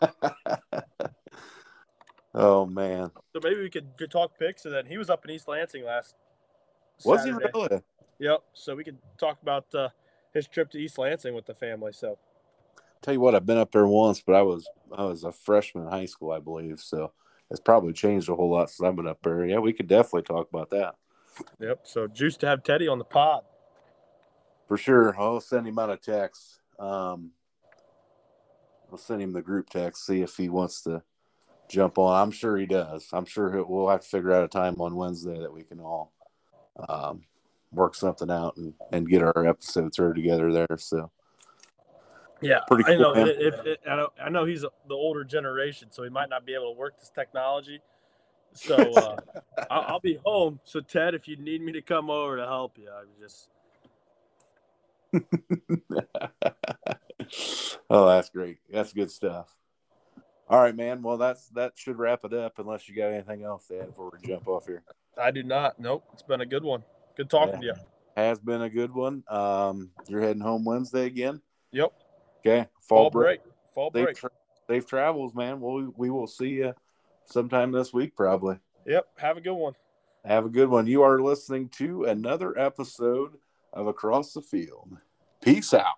oh 2.34 2.66
man. 2.66 3.12
So 3.34 3.40
maybe 3.44 3.62
we 3.62 3.70
could, 3.70 3.90
could 3.98 4.10
talk 4.10 4.40
picks, 4.40 4.66
and 4.66 4.74
then 4.74 4.88
he 4.88 4.98
was 4.98 5.10
up 5.12 5.24
in 5.26 5.32
East 5.32 5.48
Lansing 5.48 5.86
last. 5.86 6.16
Was 7.06 7.22
Saturday. 7.22 7.46
he 7.54 7.60
really? 7.60 7.82
Yep. 8.18 8.44
So 8.54 8.76
we 8.76 8.84
could 8.84 8.98
talk 9.20 9.40
about 9.44 9.74
uh, 9.76 9.90
his 10.34 10.48
trip 10.48 10.72
to 10.72 10.80
East 10.80 10.98
Lansing 10.98 11.36
with 11.36 11.46
the 11.46 11.54
family. 11.54 11.92
So. 11.94 12.18
Tell 13.02 13.14
you 13.14 13.22
what, 13.22 13.36
I've 13.36 13.46
been 13.46 13.58
up 13.58 13.72
there 13.72 13.88
once, 13.88 14.22
but 14.22 14.36
I 14.36 14.42
was 14.42 14.70
I 14.96 15.04
was 15.04 15.24
a 15.24 15.32
freshman 15.32 15.86
in 15.86 15.92
high 15.92 16.06
school, 16.06 16.32
I 16.32 16.40
believe. 16.40 16.80
So 16.80 17.14
it's 17.50 17.60
probably 17.60 17.94
changed 17.94 18.30
a 18.30 18.36
whole 18.36 18.52
lot 18.52 18.70
since 18.70 18.86
I've 18.86 18.96
been 18.96 19.08
up 19.08 19.20
there. 19.24 19.46
Yeah, 19.46 19.60
we 19.60 19.74
could 19.74 19.88
definitely 19.88 20.24
talk 20.24 20.50
about 20.50 20.70
that. 20.72 20.96
Yep. 21.60 21.82
So 21.84 22.08
juice 22.08 22.38
to 22.38 22.48
have 22.48 22.64
Teddy 22.64 22.88
on 22.88 22.98
the 22.98 23.06
pod. 23.06 23.44
For 24.68 24.78
sure. 24.78 25.20
I'll 25.20 25.40
send 25.40 25.68
him 25.68 25.80
out 25.80 25.90
a 25.90 25.98
text. 25.98 26.60
Um, 26.78 27.32
I'll 28.92 28.98
send 28.98 29.22
him 29.22 29.34
the 29.34 29.42
group 29.42 29.70
text, 29.70 30.06
see 30.06 30.22
if 30.22 30.36
he 30.36 30.50
wants 30.50 30.82
to 30.84 31.04
jump 31.70 31.98
on. 31.98 32.22
I'm 32.22 32.32
sure 32.32 32.58
he 32.58 32.66
does. 32.66 33.08
I'm 33.14 33.26
sure 33.26 33.64
we'll 33.66 33.90
have 33.90 34.02
to 34.02 34.08
figure 34.08 34.34
out 34.34 34.44
a 34.44 34.48
time 34.48 34.80
on 34.80 34.96
Wednesday 34.96 35.40
that 35.40 35.54
we 35.54 35.64
can 35.64 35.80
all 35.80 36.14
um, 36.88 37.22
work 37.72 37.96
something 37.96 38.32
out 38.32 38.58
and, 38.58 38.74
and 38.92 39.10
get 39.10 39.24
our 39.24 39.46
episodes 39.46 39.96
thrown 39.96 40.16
together 40.16 40.52
there. 40.52 40.78
So, 40.78 41.12
yeah, 42.42 42.60
pretty 42.68 42.84
cool. 42.84 42.94
I 42.94 42.98
know. 42.98 43.14
If, 43.16 43.66
if, 43.66 43.78
I 43.90 43.96
know. 43.96 44.10
I 44.24 44.30
know 44.30 44.46
he's 44.46 44.62
the 44.62 44.94
older 44.94 45.24
generation, 45.24 45.90
so 45.92 46.04
he 46.04 46.10
might 46.10 46.30
not 46.30 46.46
be 46.46 46.54
able 46.54 46.74
to 46.74 46.80
work 46.80 47.00
this 47.00 47.12
technology. 47.14 47.82
So 48.54 48.76
uh, 48.76 49.18
I'll, 49.70 49.86
I'll, 49.88 50.00
be 50.00 50.20
home. 50.26 50.60
So 50.64 50.80
Ted, 50.80 51.14
if 51.14 51.28
you 51.28 51.38
need 51.38 51.62
me 51.62 51.72
to 51.74 51.82
come 51.82 52.10
over 52.10 52.38
to 52.38 52.46
help 52.46 52.78
you, 52.78 52.90
I'm 52.90 53.08
just. 53.20 53.50
oh, 57.90 58.08
that's 58.08 58.30
great. 58.30 58.60
That's 58.72 58.94
good 58.94 59.12
stuff. 59.12 59.54
All 60.48 60.60
right, 60.60 60.76
man. 60.76 61.02
Well, 61.02 61.18
that's 61.18 61.50
that 61.50 61.74
should 61.76 61.98
wrap 61.98 62.26
it 62.26 62.34
up. 62.34 62.60
Unless 62.60 62.90
you 62.90 62.96
got 62.96 63.12
anything 63.12 63.44
else 63.44 63.68
to 63.68 63.82
add 63.82 63.88
before 63.88 64.12
we 64.12 64.28
jump 64.28 64.48
off 64.48 64.66
here. 64.66 64.84
I 65.20 65.32
do 65.32 65.44
not. 65.44 65.80
Nope. 65.80 66.06
It's 66.14 66.24
been 66.24 66.42
a 66.42 66.46
good 66.46 66.64
one. 66.64 66.84
Good 67.18 67.30
talking 67.30 67.62
yeah, 67.62 67.74
to 67.74 67.80
you. 67.80 67.86
Has 68.16 68.40
been 68.40 68.62
a 68.62 68.70
good 68.70 68.94
one. 68.94 69.24
Um, 69.30 69.92
you're 70.08 70.22
heading 70.22 70.42
home 70.42 70.66
Wednesday 70.66 71.06
again. 71.06 71.42
Yep. 71.72 71.92
Okay. 72.40 72.68
Fall, 72.82 73.04
Fall 73.04 73.10
break. 73.10 73.44
break. 73.44 73.54
Fall 73.74 73.92
safe 73.92 74.04
break. 74.04 74.18
Tra- 74.18 74.30
safe 74.68 74.86
travels, 74.86 75.36
man. 75.36 75.60
We'll 75.60 75.94
we 75.98 76.10
will 76.10 76.28
see 76.28 76.50
you 76.50 76.74
sometime 77.26 77.72
this 77.72 77.94
week, 77.94 78.16
probably. 78.16 78.60
Yep. 78.86 79.08
Have 79.18 79.38
a 79.38 79.42
good 79.42 79.54
one. 79.54 79.74
Have 80.26 80.46
a 80.46 80.50
good 80.50 80.70
one. 80.70 80.88
You 80.88 81.04
are 81.04 81.22
listening 81.22 81.70
to 81.78 82.04
another 82.04 82.58
episode 82.58 83.34
of 83.72 83.88
Across 83.88 84.34
the 84.34 84.42
Field. 84.42 84.98
Peace 85.42 85.74
out. 85.74 85.96